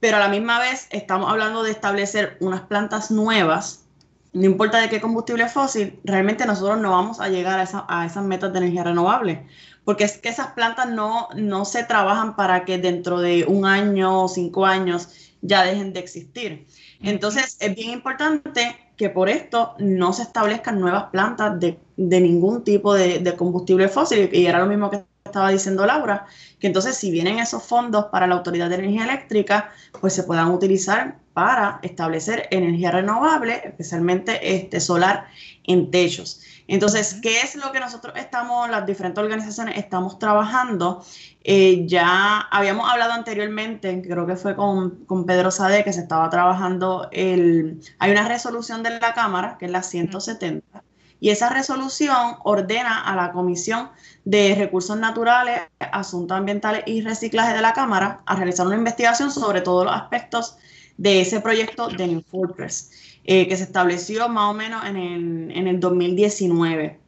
pero 0.00 0.16
a 0.16 0.20
la 0.20 0.28
misma 0.28 0.58
vez 0.58 0.86
estamos 0.88 1.30
hablando 1.30 1.62
de 1.62 1.70
establecer 1.70 2.38
unas 2.40 2.62
plantas 2.62 3.10
nuevas, 3.10 3.84
no 4.32 4.46
importa 4.46 4.80
de 4.80 4.88
qué 4.88 5.02
combustible 5.02 5.50
fósil, 5.50 6.00
realmente 6.02 6.46
nosotros 6.46 6.78
no 6.78 6.92
vamos 6.92 7.20
a 7.20 7.28
llegar 7.28 7.60
a, 7.60 7.86
a 7.88 8.06
esas 8.06 8.24
metas 8.24 8.50
de 8.54 8.60
energía 8.60 8.84
renovable, 8.84 9.46
porque 9.84 10.04
es 10.04 10.16
que 10.16 10.30
esas 10.30 10.52
plantas 10.52 10.88
no, 10.88 11.28
no 11.34 11.66
se 11.66 11.84
trabajan 11.84 12.34
para 12.34 12.64
que 12.64 12.78
dentro 12.78 13.20
de 13.20 13.44
un 13.46 13.66
año 13.66 14.22
o 14.22 14.28
cinco 14.28 14.64
años 14.64 15.10
ya 15.42 15.62
dejen 15.62 15.92
de 15.92 16.00
existir. 16.00 16.66
Entonces, 17.02 17.58
es 17.60 17.74
bien 17.74 17.90
importante 17.90 18.87
que 18.98 19.08
por 19.08 19.30
esto 19.30 19.74
no 19.78 20.12
se 20.12 20.22
establezcan 20.22 20.80
nuevas 20.80 21.04
plantas 21.04 21.58
de, 21.58 21.78
ningún 21.96 22.64
tipo 22.64 22.92
de, 22.92 23.20
de, 23.20 23.36
combustible 23.36 23.88
fósil. 23.88 24.28
Y 24.32 24.46
era 24.46 24.58
lo 24.58 24.66
mismo 24.66 24.90
que 24.90 25.04
estaba 25.24 25.50
diciendo 25.50 25.86
Laura, 25.86 26.26
que 26.58 26.66
entonces 26.66 26.96
si 26.96 27.10
vienen 27.10 27.38
esos 27.38 27.62
fondos 27.62 28.06
para 28.06 28.26
la 28.26 28.34
Autoridad 28.34 28.68
de 28.68 28.74
Energía 28.74 29.04
Eléctrica, 29.04 29.70
pues 30.00 30.14
se 30.14 30.24
puedan 30.24 30.50
utilizar 30.50 31.16
para 31.32 31.78
establecer 31.82 32.48
energía 32.50 32.90
renovable, 32.90 33.62
especialmente 33.64 34.56
este, 34.56 34.80
solar 34.80 35.28
en 35.64 35.90
techos. 35.92 36.42
Entonces, 36.68 37.18
¿qué 37.22 37.40
es 37.40 37.56
lo 37.56 37.72
que 37.72 37.80
nosotros 37.80 38.14
estamos, 38.16 38.68
las 38.68 38.84
diferentes 38.84 39.24
organizaciones, 39.24 39.78
estamos 39.78 40.18
trabajando? 40.18 41.02
Eh, 41.42 41.86
ya 41.86 42.40
habíamos 42.40 42.90
hablado 42.90 43.12
anteriormente, 43.12 44.02
creo 44.02 44.26
que 44.26 44.36
fue 44.36 44.54
con, 44.54 45.06
Pedro 45.26 45.50
Sade, 45.50 45.82
que 45.82 45.94
se 45.94 46.02
estaba 46.02 46.28
trabajando 46.28 47.08
el... 47.10 47.80
Hay 47.98 48.12
una 48.12 48.28
resolución 48.28 48.82
de 48.82 49.00
la 49.00 49.14
Cámara, 49.14 49.56
que 49.58 49.64
es 49.64 49.70
la 49.70 49.82
170, 49.82 50.84
y 51.20 51.30
esa 51.30 51.48
resolución 51.48 52.36
ordena 52.44 53.00
a 53.00 53.16
la 53.16 53.32
Comisión 53.32 53.88
de 54.26 54.54
Recursos 54.54 54.98
Naturales, 54.98 55.62
Asuntos 55.80 56.36
Ambientales 56.36 56.82
y 56.84 57.00
Reciclaje 57.00 57.54
de 57.54 57.62
la 57.62 57.72
Cámara 57.72 58.20
a 58.26 58.36
realizar 58.36 58.66
una 58.66 58.76
investigación 58.76 59.30
sobre 59.30 59.62
todos 59.62 59.86
los 59.86 59.94
aspectos 59.94 60.58
de 60.98 61.22
ese 61.22 61.40
proyecto 61.40 61.88
de 61.88 62.08
New 62.08 62.22
Fortress. 62.30 62.90
Eh, 63.30 63.46
que 63.46 63.58
se 63.58 63.64
estableció 63.64 64.26
más 64.30 64.50
o 64.50 64.54
menos 64.54 64.86
en 64.86 64.96
el, 64.96 65.50
en 65.54 65.68
el 65.68 65.80
2019. 65.80 66.98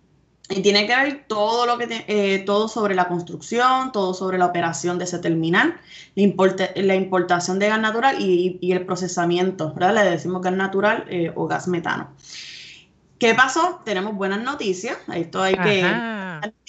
Y 0.51 0.61
tiene 0.61 0.87
que 0.87 0.95
ver 0.95 1.25
todo 1.27 1.65
lo 1.65 1.79
que 1.79 2.05
eh, 2.09 2.41
todo 2.41 2.69
sobre 2.69 2.95
la 2.95 3.09
construcción, 3.09 3.91
todo 3.91 4.13
sobre 4.13 4.37
la 4.37 4.45
operación 4.45 4.99
de 4.99 5.05
ese 5.05 5.19
terminal, 5.21 5.81
la, 6.15 6.71
la 6.77 6.95
importación 6.95 7.59
de 7.59 7.69
gas 7.69 7.81
natural 7.81 8.21
y, 8.21 8.59
y, 8.61 8.73
el 8.73 8.85
procesamiento, 8.85 9.73
¿verdad? 9.73 9.95
Le 9.95 10.11
decimos 10.11 10.43
gas 10.43 10.53
natural 10.53 11.07
eh, 11.09 11.33
o 11.35 11.47
gas 11.47 11.69
metano. 11.69 12.11
¿Qué 13.19 13.35
pasó? 13.35 13.81
Tenemos 13.87 14.15
buenas 14.15 14.43
noticias. 14.43 14.99
Esto 15.15 15.43
hay 15.43 15.55
que 15.55 15.81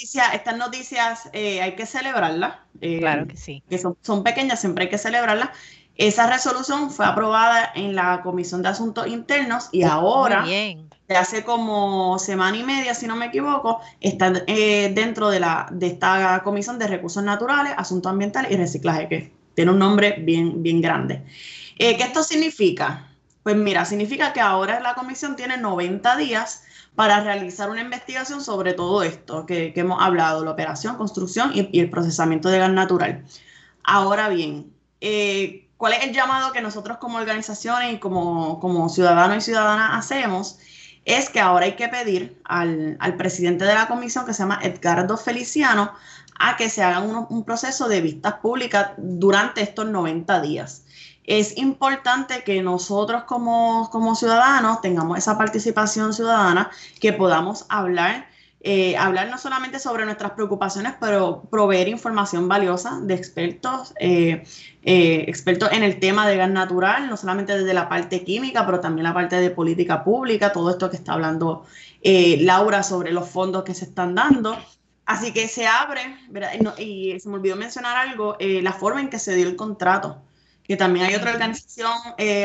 estas 0.05 0.57
noticias, 0.57 1.29
hay 1.33 1.75
que 1.75 1.85
celebrarlas. 1.85 2.55
claro 2.79 3.27
que 3.27 3.35
sí. 3.35 3.63
Que 3.69 3.77
son, 3.77 3.97
son, 4.01 4.23
pequeñas, 4.23 4.61
siempre 4.61 4.85
hay 4.85 4.89
que 4.89 4.97
celebrarlas. 4.97 5.49
Esa 5.95 6.27
resolución 6.27 6.89
fue 6.89 7.05
aprobada 7.05 7.71
en 7.75 7.95
la 7.95 8.21
Comisión 8.21 8.61
de 8.61 8.69
Asuntos 8.69 9.07
Internos 9.07 9.69
y 9.71 9.83
ahora, 9.83 10.45
hace 11.09 11.43
como 11.43 12.17
semana 12.17 12.57
y 12.57 12.63
media, 12.63 12.93
si 12.95 13.07
no 13.07 13.15
me 13.15 13.27
equivoco, 13.27 13.81
está 13.99 14.31
eh, 14.47 14.91
dentro 14.93 15.29
de, 15.29 15.39
la, 15.39 15.67
de 15.71 15.87
esta 15.87 16.41
Comisión 16.43 16.79
de 16.79 16.87
Recursos 16.87 17.23
Naturales, 17.23 17.73
Asuntos 17.77 18.11
Ambientales 18.11 18.51
y 18.51 18.55
Reciclaje, 18.55 19.07
que 19.07 19.31
tiene 19.53 19.71
un 19.71 19.79
nombre 19.79 20.17
bien, 20.19 20.63
bien 20.63 20.81
grande. 20.81 21.23
Eh, 21.77 21.97
¿Qué 21.97 22.03
esto 22.03 22.23
significa? 22.23 23.07
Pues 23.43 23.55
mira, 23.55 23.85
significa 23.85 24.33
que 24.33 24.39
ahora 24.39 24.79
la 24.79 24.93
comisión 24.93 25.35
tiene 25.35 25.57
90 25.57 26.15
días 26.17 26.63
para 26.95 27.21
realizar 27.23 27.69
una 27.69 27.81
investigación 27.81 28.41
sobre 28.41 28.73
todo 28.73 29.01
esto 29.01 29.45
que, 29.45 29.73
hemos 29.75 30.01
hablado, 30.01 30.43
la 30.45 30.51
operación, 30.51 30.95
construcción 30.95 31.51
y, 31.53 31.79
el 31.79 31.89
procesamiento 31.89 32.49
de 32.49 32.59
gas 32.59 32.71
natural. 32.71 33.25
Ahora 33.83 34.29
bien, 34.29 34.71
eh, 34.99 35.67
¿Cuál 35.81 35.93
es 35.93 36.03
el 36.03 36.13
llamado 36.13 36.51
que 36.51 36.61
nosotros 36.61 36.99
como 36.99 37.17
organizaciones 37.17 37.93
y 37.93 37.97
como, 37.97 38.59
como 38.59 38.87
ciudadanos 38.87 39.37
y 39.37 39.41
ciudadanas 39.41 39.89
hacemos? 39.93 40.59
Es 41.05 41.27
que 41.31 41.39
ahora 41.39 41.65
hay 41.65 41.75
que 41.75 41.87
pedir 41.87 42.39
al, 42.43 43.15
presidente 43.17 43.65
de 43.65 43.73
la 43.73 43.87
comisión, 43.87 44.23
que 44.23 44.35
se 44.35 44.43
llama 44.43 44.59
Edgardo 44.61 45.17
Feliciano, 45.17 45.91
a 46.37 46.55
que 46.55 46.69
se 46.69 46.83
haga 46.83 46.99
un, 46.99 47.43
proceso 47.43 47.87
de 47.87 47.99
vistas 47.99 48.35
públicas 48.35 48.91
durante 48.97 49.63
estos 49.63 49.87
90 49.87 50.41
días. 50.41 50.83
Es 51.23 51.57
importante 51.57 52.43
que 52.43 52.61
nosotros 52.61 53.23
como, 53.23 53.89
como 53.89 54.13
ciudadanos 54.13 54.81
tengamos 54.81 55.17
esa 55.17 55.35
participación 55.35 56.13
ciudadana, 56.13 56.69
que 56.99 57.11
podamos 57.11 57.65
hablar 57.69 58.27
eh, 58.63 58.95
hablar 58.95 59.27
no 59.31 59.39
solamente 59.39 59.79
sobre 59.79 60.05
nuestras 60.05 60.33
preocupaciones, 60.33 60.93
pero 60.99 61.41
proveer 61.49 61.87
información 61.87 62.47
valiosa 62.47 62.99
de 63.01 63.15
expertos, 63.15 63.91
eh, 63.99 64.43
eh, 64.83 65.25
expertos 65.27 65.71
en 65.71 65.81
el 65.81 65.99
tema 65.99 66.27
de 66.27 66.37
gas 66.37 66.51
natural, 66.51 67.09
no 67.09 67.17
solamente 67.17 67.57
desde 67.57 67.73
la 67.73 67.89
parte 67.89 68.23
química, 68.23 68.63
pero 68.67 68.79
también 68.79 69.05
la 69.05 69.15
parte 69.15 69.37
de 69.37 69.49
política 69.49 70.03
pública, 70.03 70.51
todo 70.51 70.69
esto 70.69 70.91
que 70.91 70.97
está 70.97 71.13
hablando 71.13 71.65
Laura 72.03 72.83
sobre 72.83 73.11
los 73.11 73.29
fondos 73.29 73.63
que 73.63 73.73
se 73.73 73.85
están 73.85 74.13
dando. 74.13 74.55
Así 75.05 75.33
que 75.33 75.47
se 75.47 75.65
abre, 75.65 76.15
y 76.77 77.19
se 77.19 77.29
me 77.29 77.35
olvidó 77.35 77.55
mencionar 77.55 77.97
algo, 77.97 78.37
la 78.39 78.73
forma 78.73 79.01
en 79.01 79.09
que 79.09 79.17
se 79.17 79.35
dio 79.35 79.47
el 79.47 79.55
contrato, 79.55 80.21
que 80.63 80.77
también 80.77 81.07
hay 81.07 81.15
otra 81.15 81.31
organización 81.31 81.91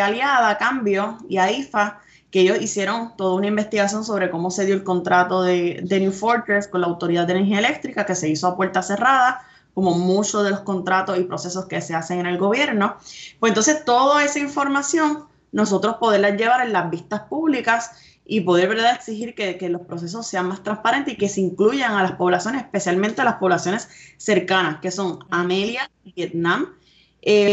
aliada, 0.02 0.56
Cambio 0.56 1.18
y 1.28 1.36
AIFA, 1.36 2.00
que 2.37 2.43
ellos 2.43 2.61
hicieron 2.61 3.16
toda 3.16 3.32
una 3.32 3.47
investigación 3.47 4.05
sobre 4.05 4.28
cómo 4.28 4.51
se 4.51 4.66
dio 4.66 4.74
el 4.74 4.84
contrato 4.84 5.43
de, 5.43 5.80
de 5.82 6.01
New 6.01 6.12
Fortress 6.12 6.68
con 6.68 6.82
la 6.82 6.87
Autoridad 6.87 7.26
de 7.26 7.32
Energía 7.32 7.61
Eléctrica, 7.61 8.05
que 8.05 8.14
se 8.14 8.28
hizo 8.28 8.47
a 8.47 8.59
puerta 8.59 8.82
cerrada, 8.82 9.41
como 9.72 9.97
muchos 9.97 10.45
de 10.45 10.51
los 10.51 10.61
contratos 10.61 11.18
y 11.18 11.22
procesos 11.22 11.64
que 11.64 11.80
se 11.80 11.95
hacen 11.95 12.20
en 12.20 12.26
el 12.26 12.37
gobierno. 12.37 12.99
Pues 13.41 13.53
entonces 13.53 13.87
toda 13.87 14.22
esa 14.22 14.39
información 14.39 15.24
nosotros 15.51 15.97
poderla 15.97 16.37
llevar 16.37 16.61
en 16.61 16.74
las 16.74 16.91
vistas 16.91 17.22
públicas 17.22 17.93
y 18.26 18.43
poder 18.43 18.68
¿verdad? 18.68 18.97
exigir 18.97 19.34
que, 19.34 19.57
que, 19.57 19.70
los 19.70 19.80
procesos 19.87 20.26
sean 20.26 20.49
más 20.49 20.62
transparentes 20.62 21.14
y 21.14 21.16
que 21.16 21.30
se 21.30 21.41
incluyan 21.41 21.95
a 21.95 22.03
las 22.03 22.12
poblaciones, 22.12 22.64
especialmente 22.64 23.22
a 23.22 23.24
las 23.24 23.37
poblaciones 23.37 23.89
cercanas, 24.18 24.80
que 24.82 24.91
son 24.91 25.20
Amelia, 25.30 25.91
Vietnam, 26.14 26.74
eh, 27.22 27.53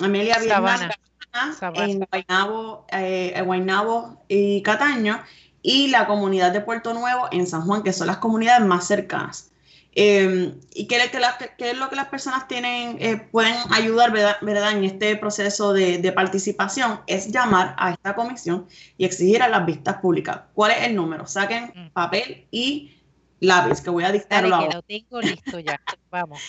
Amelia, 0.00 0.38
Vietnam, 0.38 0.88
en 1.74 2.00
Guaynabo, 2.10 2.86
eh, 2.90 3.42
Guaynabo 3.44 4.22
y 4.28 4.62
Cataño, 4.62 5.22
y 5.62 5.88
la 5.88 6.06
comunidad 6.06 6.52
de 6.52 6.60
Puerto 6.60 6.92
Nuevo 6.92 7.28
en 7.30 7.46
San 7.46 7.62
Juan, 7.62 7.82
que 7.82 7.92
son 7.92 8.06
las 8.06 8.18
comunidades 8.18 8.66
más 8.66 8.86
cercanas. 8.86 9.52
Eh, 9.94 10.54
y 10.72 10.86
qué, 10.86 10.96
es 10.96 11.76
lo 11.78 11.90
que 11.90 11.96
las 11.96 12.06
personas 12.06 12.48
tienen, 12.48 12.96
eh, 12.98 13.28
pueden 13.30 13.54
ayudar 13.70 14.10
¿verdad? 14.10 14.72
en 14.72 14.84
este 14.84 15.16
proceso 15.16 15.72
de, 15.72 16.12
participación, 16.12 17.00
es 17.06 17.30
llamar 17.30 17.74
a 17.78 17.92
esta 17.92 18.14
comisión 18.14 18.66
y 18.96 19.04
exigir 19.04 19.42
a 19.42 19.48
las 19.48 19.66
vistas 19.66 19.96
públicas. 19.98 20.40
¿Cuál 20.54 20.72
es 20.72 20.84
el 20.84 20.96
número? 20.96 21.26
Saquen 21.26 21.72
mm. 21.74 21.90
papel 21.92 22.46
y 22.50 22.96
lápiz, 23.40 23.82
que 23.82 23.90
voy 23.90 24.04
a 24.04 24.12
dictarlo 24.12 24.54
ahora. 24.54 24.76
lo 24.76 24.82
tengo 24.82 25.20
listo 25.20 25.58
ya. 25.58 25.80
Vamos. 26.10 26.40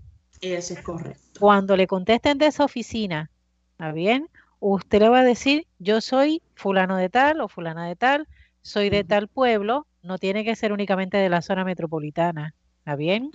Eso 0.40 0.72
es 0.72 0.80
correcto. 0.80 1.20
Cuando 1.38 1.76
le 1.76 1.86
contesten 1.86 2.38
de 2.38 2.46
esa 2.46 2.64
oficina, 2.64 3.30
¿está 3.72 3.92
bien? 3.92 4.30
Usted 4.58 5.00
le 5.00 5.10
va 5.10 5.20
a 5.20 5.24
decir, 5.24 5.66
yo 5.78 6.00
soy 6.00 6.40
fulano 6.54 6.96
de 6.96 7.10
tal 7.10 7.42
o 7.42 7.48
fulana 7.48 7.86
de 7.86 7.94
tal, 7.94 8.26
soy 8.62 8.88
de 8.88 9.04
tal 9.04 9.28
pueblo, 9.28 9.86
no 10.02 10.18
tiene 10.18 10.44
que 10.44 10.56
ser 10.56 10.72
únicamente 10.72 11.16
de 11.16 11.28
la 11.28 11.42
zona 11.42 11.64
metropolitana, 11.64 12.54
¿está 12.78 12.96
bien? 12.96 13.30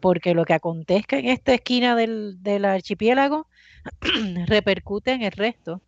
Porque 0.00 0.34
lo 0.34 0.44
que 0.44 0.54
acontezca 0.54 1.18
en 1.18 1.26
esta 1.26 1.54
esquina 1.54 1.96
del, 1.96 2.64
archipiélago 2.64 3.46
repercute 4.46 5.12
en 5.12 5.22
el 5.22 5.32
resto. 5.32 5.80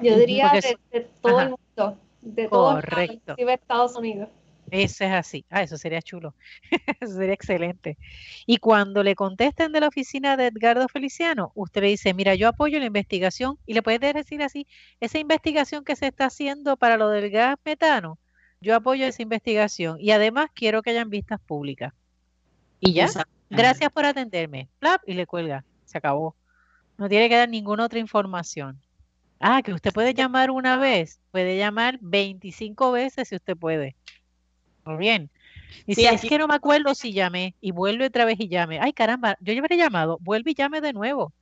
Yo 0.00 0.16
diría 0.16 0.52
de, 0.92 1.08
todo 1.20 1.40
el 1.40 1.50
mundo, 1.50 1.98
de 2.20 2.48
todo 2.48 2.74
Correcto. 2.74 3.34
el 3.36 3.48
Estados 3.48 3.96
Unidos. 3.96 4.28
Eso 4.70 5.04
es 5.04 5.12
así. 5.12 5.44
Ah, 5.50 5.62
eso 5.62 5.76
sería 5.76 6.02
chulo. 6.02 6.34
eso 7.00 7.14
sería 7.14 7.34
excelente. 7.34 7.98
Y 8.46 8.58
cuando 8.58 9.02
le 9.02 9.14
contesten 9.14 9.72
de 9.72 9.80
la 9.80 9.88
oficina 9.88 10.36
de 10.36 10.46
Edgardo 10.46 10.88
Feliciano, 10.88 11.52
usted 11.54 11.82
le 11.82 11.88
dice, 11.88 12.14
mira, 12.14 12.34
yo 12.34 12.48
apoyo 12.48 12.78
la 12.78 12.86
investigación 12.86 13.58
y 13.66 13.74
le 13.74 13.82
puede 13.82 14.12
decir 14.12 14.42
así, 14.42 14.66
esa 15.00 15.18
investigación 15.18 15.84
que 15.84 15.96
se 15.96 16.06
está 16.06 16.26
haciendo 16.26 16.76
para 16.76 16.96
lo 16.96 17.08
del 17.10 17.30
gas 17.30 17.56
metano, 17.64 18.18
yo 18.64 18.74
apoyo 18.74 19.04
esa 19.04 19.22
investigación 19.22 19.98
y 20.00 20.10
además 20.10 20.48
quiero 20.54 20.82
que 20.82 20.90
hayan 20.90 21.10
vistas 21.10 21.40
públicas. 21.40 21.92
Y 22.80 22.94
ya, 22.94 23.08
gracias 23.50 23.92
por 23.92 24.04
atenderme. 24.04 24.68
Plap, 24.78 25.02
y 25.06 25.12
le 25.12 25.26
cuelga. 25.26 25.64
Se 25.84 25.98
acabó. 25.98 26.34
No 26.96 27.08
tiene 27.08 27.28
que 27.28 27.36
dar 27.36 27.48
ninguna 27.48 27.84
otra 27.84 27.98
información. 27.98 28.80
Ah, 29.38 29.62
que 29.62 29.72
usted 29.72 29.92
puede 29.92 30.14
llamar 30.14 30.50
una 30.50 30.78
vez, 30.78 31.20
puede 31.30 31.58
llamar 31.58 31.98
25 32.00 32.92
veces 32.92 33.28
si 33.28 33.36
usted 33.36 33.56
puede. 33.56 33.94
Muy 34.84 34.96
bien. 34.96 35.30
Y 35.86 35.94
si 35.94 36.06
es 36.06 36.22
que 36.22 36.38
no 36.38 36.46
me 36.46 36.54
acuerdo 36.54 36.94
si 36.94 37.12
llamé 37.12 37.54
y 37.60 37.72
vuelve 37.72 38.06
otra 38.06 38.24
vez 38.24 38.40
y 38.40 38.48
llame. 38.48 38.78
Ay, 38.80 38.92
caramba, 38.92 39.36
yo 39.40 39.52
ya 39.52 39.60
habré 39.60 39.76
llamado, 39.76 40.18
vuelve 40.20 40.52
y 40.52 40.54
llame 40.54 40.80
de 40.80 40.92
nuevo. 40.92 41.34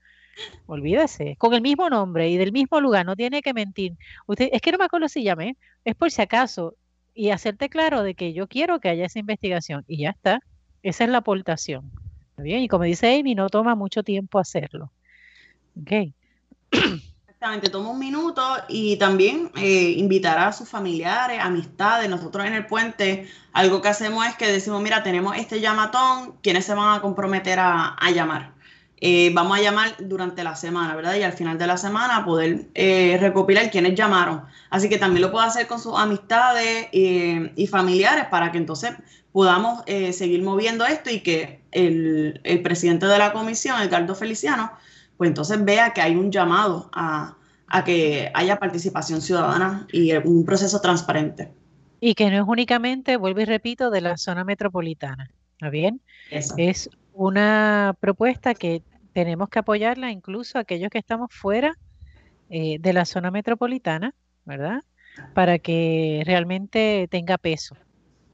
Olvídese, 0.66 1.36
con 1.36 1.54
el 1.54 1.60
mismo 1.60 1.90
nombre 1.90 2.28
y 2.28 2.36
del 2.38 2.52
mismo 2.52 2.80
lugar, 2.80 3.04
no 3.04 3.14
tiene 3.14 3.42
que 3.42 3.52
mentir. 3.52 3.96
Usted, 4.26 4.48
es 4.52 4.60
que 4.60 4.72
no 4.72 4.78
me 4.78 4.84
acuerdo 4.84 5.08
si 5.08 5.22
llamé, 5.22 5.56
es 5.84 5.94
por 5.94 6.10
si 6.10 6.22
acaso, 6.22 6.74
y 7.14 7.30
hacerte 7.30 7.68
claro 7.68 8.02
de 8.02 8.14
que 8.14 8.32
yo 8.32 8.48
quiero 8.48 8.80
que 8.80 8.88
haya 8.88 9.06
esa 9.06 9.18
investigación 9.18 9.84
y 9.86 10.02
ya 10.02 10.10
está. 10.10 10.40
Esa 10.82 11.04
es 11.04 11.10
la 11.10 11.18
aportación. 11.18 11.90
Bien, 12.36 12.60
y 12.60 12.68
como 12.68 12.84
dice 12.84 13.18
Amy, 13.18 13.34
no 13.34 13.48
toma 13.48 13.74
mucho 13.74 14.02
tiempo 14.02 14.38
hacerlo. 14.38 14.90
Exactamente, 16.72 17.70
toma 17.70 17.90
un 17.90 17.98
minuto 17.98 18.42
y 18.68 18.96
también 18.96 19.50
eh, 19.56 20.24
a 20.26 20.52
sus 20.52 20.68
familiares, 20.68 21.38
amistades. 21.40 22.08
Nosotros 22.08 22.46
en 22.46 22.54
el 22.54 22.66
puente, 22.66 23.28
algo 23.52 23.82
que 23.82 23.88
hacemos 23.88 24.26
es 24.26 24.36
que 24.36 24.48
decimos, 24.48 24.82
mira, 24.82 25.02
tenemos 25.02 25.36
este 25.36 25.60
llamatón, 25.60 26.38
¿quiénes 26.42 26.64
se 26.64 26.74
van 26.74 26.96
a 26.96 27.02
comprometer 27.02 27.58
a 27.60 28.10
llamar? 28.12 28.54
Eh, 29.04 29.32
vamos 29.34 29.58
a 29.58 29.60
llamar 29.60 29.96
durante 29.98 30.44
la 30.44 30.54
semana, 30.54 30.94
¿verdad? 30.94 31.16
Y 31.16 31.24
al 31.24 31.32
final 31.32 31.58
de 31.58 31.66
la 31.66 31.76
semana 31.76 32.24
poder 32.24 32.68
eh, 32.74 33.18
recopilar 33.20 33.68
quienes 33.68 33.96
llamaron. 33.96 34.42
Así 34.70 34.88
que 34.88 34.96
también 34.96 35.22
lo 35.22 35.32
puede 35.32 35.44
hacer 35.44 35.66
con 35.66 35.80
sus 35.80 35.98
amistades 35.98 36.86
eh, 36.92 37.52
y 37.56 37.66
familiares 37.66 38.26
para 38.26 38.52
que 38.52 38.58
entonces 38.58 38.92
podamos 39.32 39.82
seguir 40.12 40.42
moviendo 40.42 40.84
esto 40.86 41.10
y 41.10 41.20
que 41.20 41.62
el, 41.72 42.40
presidente 42.62 43.06
de 43.06 43.18
la 43.18 43.32
comisión, 43.32 43.80
Edgardo 43.80 44.14
Feliciano, 44.14 44.70
pues 45.16 45.26
entonces 45.26 45.64
vea 45.64 45.92
que 45.94 46.02
hay 46.02 46.14
un 46.14 46.30
llamado 46.30 46.88
a, 46.92 47.34
que 47.84 48.30
haya 48.34 48.60
participación 48.60 49.20
ciudadana 49.20 49.88
y 49.90 50.12
un 50.12 50.44
proceso 50.44 50.80
transparente. 50.80 51.50
Y 51.98 52.14
que 52.14 52.30
no 52.30 52.36
es 52.36 52.44
únicamente, 52.46 53.16
vuelvo 53.16 53.40
y 53.40 53.46
repito, 53.46 53.90
de 53.90 54.02
la 54.02 54.16
zona 54.16 54.44
metropolitana. 54.44 55.30
¿Está 55.54 55.70
bien? 55.70 56.00
Es 56.30 56.90
una 57.14 57.96
propuesta 57.98 58.54
que 58.54 58.82
tenemos 59.12 59.48
que 59.48 59.58
apoyarla 59.60 60.10
incluso 60.10 60.58
aquellos 60.58 60.90
que 60.90 60.98
estamos 60.98 61.32
fuera 61.34 61.78
eh, 62.50 62.78
de 62.80 62.92
la 62.92 63.04
zona 63.04 63.30
metropolitana, 63.30 64.14
¿verdad? 64.44 64.82
Para 65.34 65.58
que 65.58 66.22
realmente 66.26 67.08
tenga 67.10 67.38
peso. 67.38 67.76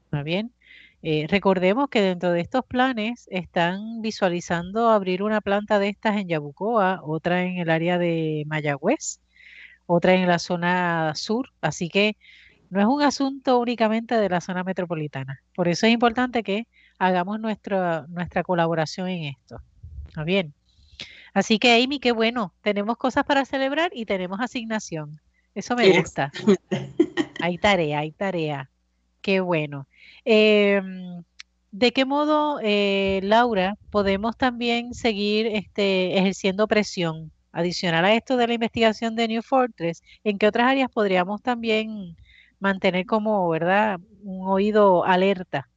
¿Está 0.05 0.23
bien? 0.23 0.53
Eh, 1.01 1.27
recordemos 1.29 1.89
que 1.89 2.01
dentro 2.01 2.31
de 2.31 2.41
estos 2.41 2.65
planes 2.65 3.27
están 3.31 4.01
visualizando 4.01 4.89
abrir 4.89 5.23
una 5.23 5.41
planta 5.41 5.79
de 5.79 5.89
estas 5.89 6.17
en 6.17 6.27
Yabucoa, 6.27 7.01
otra 7.03 7.43
en 7.43 7.57
el 7.59 7.69
área 7.69 7.97
de 7.97 8.43
Mayagüez, 8.47 9.21
otra 9.85 10.13
en 10.15 10.27
la 10.27 10.39
zona 10.39 11.13
sur. 11.15 11.49
Así 11.61 11.89
que 11.89 12.17
No 12.69 12.81
es 12.81 12.87
un 12.87 13.01
asunto 13.03 13.59
únicamente 13.59 14.15
de 14.15 14.29
la 14.29 14.41
zona 14.41 14.63
metropolitana. 14.63 15.41
Por 15.55 15.67
eso 15.67 15.87
es 15.87 15.93
importante 15.93 16.43
que 16.43 16.67
hagamos 16.99 17.39
nuestra, 17.39 18.05
nuestra 18.09 18.43
colaboración 18.43 19.09
en 19.09 19.25
esto. 19.25 19.61
¿Está 20.07 20.23
bien? 20.23 20.55
Así 21.33 21.59
que, 21.59 21.81
Amy, 21.83 21.99
qué 21.99 22.11
bueno. 22.11 22.53
Tenemos 22.61 22.97
cosas 22.97 23.23
para 23.25 23.45
celebrar 23.45 23.91
y 23.93 24.05
tenemos 24.05 24.39
asignación. 24.39 25.19
Eso 25.55 25.75
me 25.75 25.99
gusta. 25.99 26.31
Hay 27.41 27.57
tarea, 27.57 27.99
hay 27.99 28.11
tarea. 28.11 28.69
Qué 29.21 29.39
bueno. 29.39 29.87
Em, 30.25 31.23
¿De 31.71 31.93
qué 31.93 32.03
modo, 32.03 32.59
eh, 32.63 33.19
Laura, 33.23 33.77
podemos 33.91 34.35
también 34.35 34.95
seguir 34.95 35.45
este, 35.47 36.17
ejerciendo 36.17 36.67
presión 36.67 37.31
adicional 37.51 38.05
a 38.05 38.13
esto 38.15 38.37
de 38.37 38.47
la 38.47 38.53
investigación 38.55 39.15
de 39.15 39.27
New 39.27 39.43
Fortress? 39.43 40.01
¿En 40.23 40.39
qué 40.39 40.47
otras 40.47 40.67
áreas 40.67 40.89
podríamos 40.89 41.41
también 41.43 42.17
mantener 42.59 43.05
como, 43.05 43.47
verdad, 43.49 43.99
un 44.23 44.47
oído 44.47 45.05
alerta? 45.05 45.69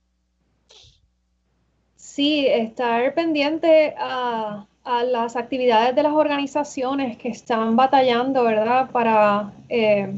Sí, 1.96 2.46
estar 2.46 3.14
pendiente 3.14 3.94
a, 3.98 4.66
las 4.84 5.36
actividades 5.36 5.94
de 5.94 6.02
las 6.02 6.12
organizaciones 6.12 7.16
que 7.16 7.28
están 7.28 7.76
batallando, 7.76 8.42
¿verdad? 8.44 8.90
Para, 8.90 9.52
eh, 9.68 10.12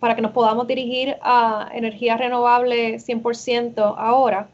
para 0.00 0.16
que 0.16 0.22
nos 0.22 0.32
podamos 0.32 0.66
dirigir 0.66 1.16
a 1.22 1.70
energía 1.72 2.16
renovable 2.16 2.98
100% 2.98 3.94
ahora. 3.96 4.48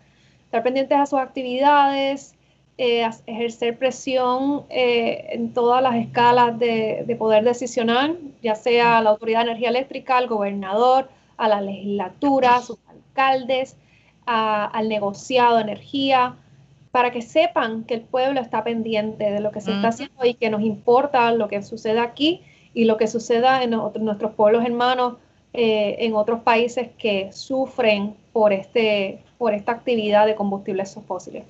Estar 0.47 0.63
pendientes 0.63 0.99
a 0.99 1.07
sus 1.07 1.19
actividades, 1.19 2.35
eh, 2.77 3.09
ejercer 3.27 3.79
presión 3.79 4.65
eh, 4.69 5.29
en 5.31 5.55
todas 5.55 5.83
las 5.83 5.95
escalas 5.97 6.59
de, 6.59 7.05
de, 7.07 7.17
poder 7.17 7.45
decisional, 7.45 8.19
ya 8.43 8.55
sea 8.57 9.01
la 9.01 9.11
Autoridad 9.11 9.41
de 9.41 9.51
Energía 9.51 9.71
Eléctrica, 9.71 10.19
al 10.19 10.27
gobernador, 10.27 11.09
a 11.37 11.49
la 11.49 11.61
legislatura, 11.61 12.57
a 12.57 12.63
sus 12.63 12.79
alcaldes, 12.89 13.77
al 14.27 14.89
negociado 14.89 15.57
de 15.57 15.63
energía, 15.63 16.37
para 16.95 17.11
que 17.11 17.23
sepan 17.23 17.83
que 17.83 17.95
el 17.95 18.03
pueblo 18.03 18.41
está 18.41 18.63
pendiente 18.63 19.29
de 19.33 19.41
lo 19.41 19.51
que 19.51 19.61
se 19.61 19.73
está 19.73 19.89
haciendo 19.89 20.25
y 20.25 20.35
que 20.35 20.49
nos 20.49 20.63
importa 20.63 21.33
lo 21.33 21.49
que 21.49 21.61
suceda 21.61 22.05
aquí 22.05 22.43
y 22.73 22.85
lo 22.85 22.99
que 22.99 23.09
suceda 23.09 23.65
en 23.65 23.71
nuestros 23.71 24.33
pueblos 24.35 24.65
hermanos 24.65 25.17
eh, 25.55 25.97
en 25.99 26.15
otros 26.15 26.43
países 26.43 26.91
que 26.97 27.33
sufren 27.33 28.15
por, 28.33 28.53
este, 28.53 29.25
por 29.39 29.55
esta 29.55 29.73
actividad 29.73 30.25
de 30.25 30.37
combustibles 30.37 30.97
fósiles. 31.05 31.43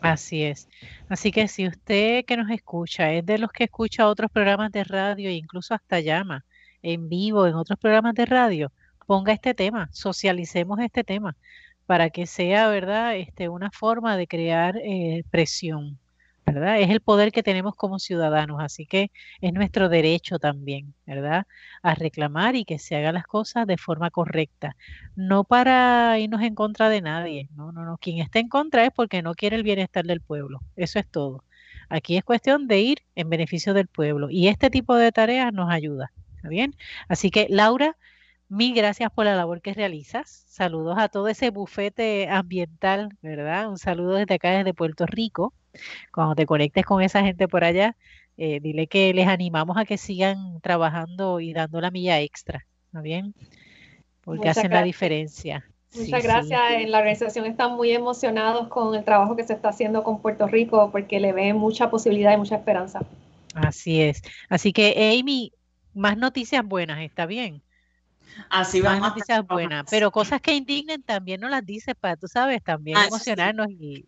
Así 0.00 0.44
es. 0.44 0.68
Así 1.08 1.32
que 1.32 1.48
si 1.48 1.66
usted 1.66 2.24
que 2.24 2.36
nos 2.36 2.48
escucha 2.50 3.10
es 3.10 3.26
de 3.26 3.38
los 3.38 3.50
que 3.50 3.64
escucha 3.64 4.06
otros 4.06 4.30
programas 4.30 4.70
de 4.70 4.84
radio 4.84 5.28
e 5.28 5.32
incluso 5.32 5.74
hasta 5.74 5.98
llama 5.98 6.44
en 6.82 7.08
vivo 7.08 7.48
en 7.48 7.56
otros 7.56 7.80
programas 7.80 8.14
de 8.14 8.26
radio, 8.26 8.70
ponga 9.08 9.32
este 9.32 9.54
tema, 9.54 9.88
socialicemos 9.90 10.78
este 10.78 11.02
tema 11.02 11.34
para 11.86 12.10
que 12.10 12.26
sea, 12.26 12.68
¿verdad?, 12.68 13.16
este, 13.16 13.48
una 13.48 13.70
forma 13.70 14.16
de 14.16 14.26
crear 14.26 14.76
eh, 14.78 15.24
presión, 15.30 15.98
¿verdad? 16.46 16.80
Es 16.80 16.90
el 16.90 17.00
poder 17.00 17.32
que 17.32 17.42
tenemos 17.42 17.74
como 17.74 17.98
ciudadanos, 17.98 18.58
así 18.60 18.86
que 18.86 19.10
es 19.40 19.52
nuestro 19.52 19.88
derecho 19.88 20.38
también, 20.38 20.94
¿verdad?, 21.06 21.46
a 21.82 21.94
reclamar 21.94 22.56
y 22.56 22.64
que 22.64 22.78
se 22.78 22.96
hagan 22.96 23.14
las 23.14 23.26
cosas 23.26 23.66
de 23.66 23.78
forma 23.78 24.10
correcta, 24.10 24.76
no 25.16 25.44
para 25.44 26.18
irnos 26.18 26.42
en 26.42 26.54
contra 26.54 26.88
de 26.88 27.00
nadie, 27.02 27.48
no, 27.56 27.72
no, 27.72 27.84
no, 27.84 27.98
quien 27.98 28.18
está 28.20 28.38
en 28.38 28.48
contra 28.48 28.84
es 28.84 28.90
porque 28.94 29.22
no 29.22 29.34
quiere 29.34 29.56
el 29.56 29.62
bienestar 29.62 30.04
del 30.04 30.20
pueblo, 30.20 30.60
eso 30.76 30.98
es 30.98 31.08
todo. 31.08 31.44
Aquí 31.90 32.16
es 32.16 32.24
cuestión 32.24 32.66
de 32.66 32.80
ir 32.80 32.98
en 33.14 33.28
beneficio 33.28 33.74
del 33.74 33.88
pueblo 33.88 34.28
y 34.30 34.48
este 34.48 34.70
tipo 34.70 34.96
de 34.96 35.12
tareas 35.12 35.52
nos 35.52 35.70
ayuda, 35.70 36.12
¿está 36.36 36.48
bien? 36.48 36.74
Así 37.08 37.30
que, 37.30 37.46
Laura, 37.50 37.96
Mil 38.54 38.72
gracias 38.72 39.10
por 39.10 39.24
la 39.24 39.34
labor 39.34 39.60
que 39.60 39.74
realizas. 39.74 40.44
Saludos 40.46 40.96
a 40.96 41.08
todo 41.08 41.26
ese 41.26 41.50
bufete 41.50 42.28
ambiental, 42.28 43.08
¿verdad? 43.20 43.68
Un 43.68 43.78
saludo 43.78 44.14
desde 44.14 44.34
acá, 44.34 44.50
desde 44.50 44.72
Puerto 44.72 45.06
Rico. 45.06 45.52
Cuando 46.12 46.36
te 46.36 46.46
conectes 46.46 46.86
con 46.86 47.02
esa 47.02 47.22
gente 47.22 47.48
por 47.48 47.64
allá, 47.64 47.96
eh, 48.36 48.60
dile 48.60 48.86
que 48.86 49.12
les 49.12 49.26
animamos 49.26 49.76
a 49.76 49.84
que 49.84 49.98
sigan 49.98 50.60
trabajando 50.60 51.40
y 51.40 51.52
dando 51.52 51.80
la 51.80 51.90
milla 51.90 52.20
extra, 52.20 52.64
¿está 52.86 53.00
bien? 53.00 53.34
Porque 54.20 54.48
hacen 54.48 54.70
la 54.70 54.84
diferencia. 54.84 55.64
Muchas 55.92 56.22
gracias. 56.22 56.60
En 56.74 56.92
la 56.92 56.98
organización 56.98 57.46
están 57.46 57.74
muy 57.74 57.90
emocionados 57.90 58.68
con 58.68 58.94
el 58.94 59.02
trabajo 59.02 59.34
que 59.34 59.42
se 59.42 59.54
está 59.54 59.70
haciendo 59.70 60.04
con 60.04 60.22
Puerto 60.22 60.46
Rico 60.46 60.90
porque 60.92 61.18
le 61.18 61.32
ven 61.32 61.56
mucha 61.56 61.90
posibilidad 61.90 62.32
y 62.32 62.36
mucha 62.36 62.54
esperanza. 62.54 63.00
Así 63.56 64.00
es. 64.00 64.22
Así 64.48 64.72
que, 64.72 65.18
Amy, 65.18 65.52
más 65.92 66.16
noticias 66.16 66.64
buenas, 66.64 67.00
¿está 67.00 67.26
bien? 67.26 67.60
Así 68.50 68.80
vamos. 68.80 69.08
noticias 69.08 69.46
buenas, 69.46 69.84
pero 69.90 70.10
cosas 70.10 70.40
que 70.40 70.54
indignen 70.54 71.02
también 71.02 71.40
no 71.40 71.48
las 71.48 71.64
dices 71.64 71.94
para, 71.98 72.16
tú 72.16 72.28
sabes, 72.28 72.62
también 72.62 72.98
ah, 72.98 73.06
emocionarnos 73.06 73.68
y, 73.70 74.04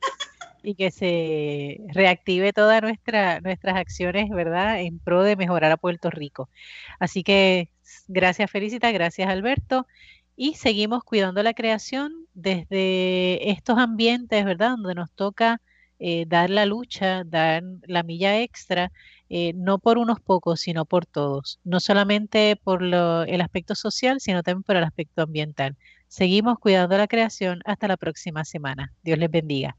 que 0.76 0.90
se 0.90 1.78
reactive 1.92 2.52
todas 2.52 2.82
nuestra, 2.82 3.40
nuestras 3.40 3.76
acciones, 3.76 4.28
¿verdad?, 4.30 4.80
en 4.80 4.98
pro 4.98 5.22
de 5.22 5.36
mejorar 5.36 5.70
a 5.70 5.76
Puerto 5.76 6.10
Rico. 6.10 6.50
Así 6.98 7.22
que 7.22 7.70
gracias, 8.08 8.50
Felicita, 8.50 8.90
gracias, 8.90 9.28
Alberto. 9.28 9.86
Y 10.34 10.54
seguimos 10.54 11.04
cuidando 11.04 11.42
la 11.44 11.54
creación 11.54 12.12
desde 12.34 13.50
estos 13.50 13.78
ambientes, 13.78 14.44
¿verdad?, 14.44 14.70
donde 14.70 14.94
nos 14.96 15.12
toca 15.12 15.60
eh, 15.98 16.24
dar 16.26 16.50
la 16.50 16.66
lucha, 16.66 17.22
dar 17.24 17.62
la 17.86 18.02
milla 18.02 18.40
extra 18.42 18.92
eh, 19.28 19.52
no 19.54 19.78
por 19.78 19.98
unos 19.98 20.20
pocos, 20.20 20.60
sino 20.60 20.84
por 20.84 21.06
todos, 21.06 21.60
no 21.64 21.80
solamente 21.80 22.56
por 22.62 22.82
el 22.82 23.40
aspecto 23.40 23.74
social, 23.74 24.20
sino 24.20 24.42
también 24.42 24.62
por 24.62 24.76
el 24.76 24.84
aspecto 24.84 25.22
ambiental. 25.22 25.76
Seguimos 26.08 26.58
cuidando 26.58 26.96
la 26.96 27.08
creación 27.08 27.60
hasta 27.64 27.88
la 27.88 27.96
próxima 27.96 28.44
semana. 28.44 28.92
Dios 29.02 29.18
les 29.18 29.30
bendiga. 29.30 29.76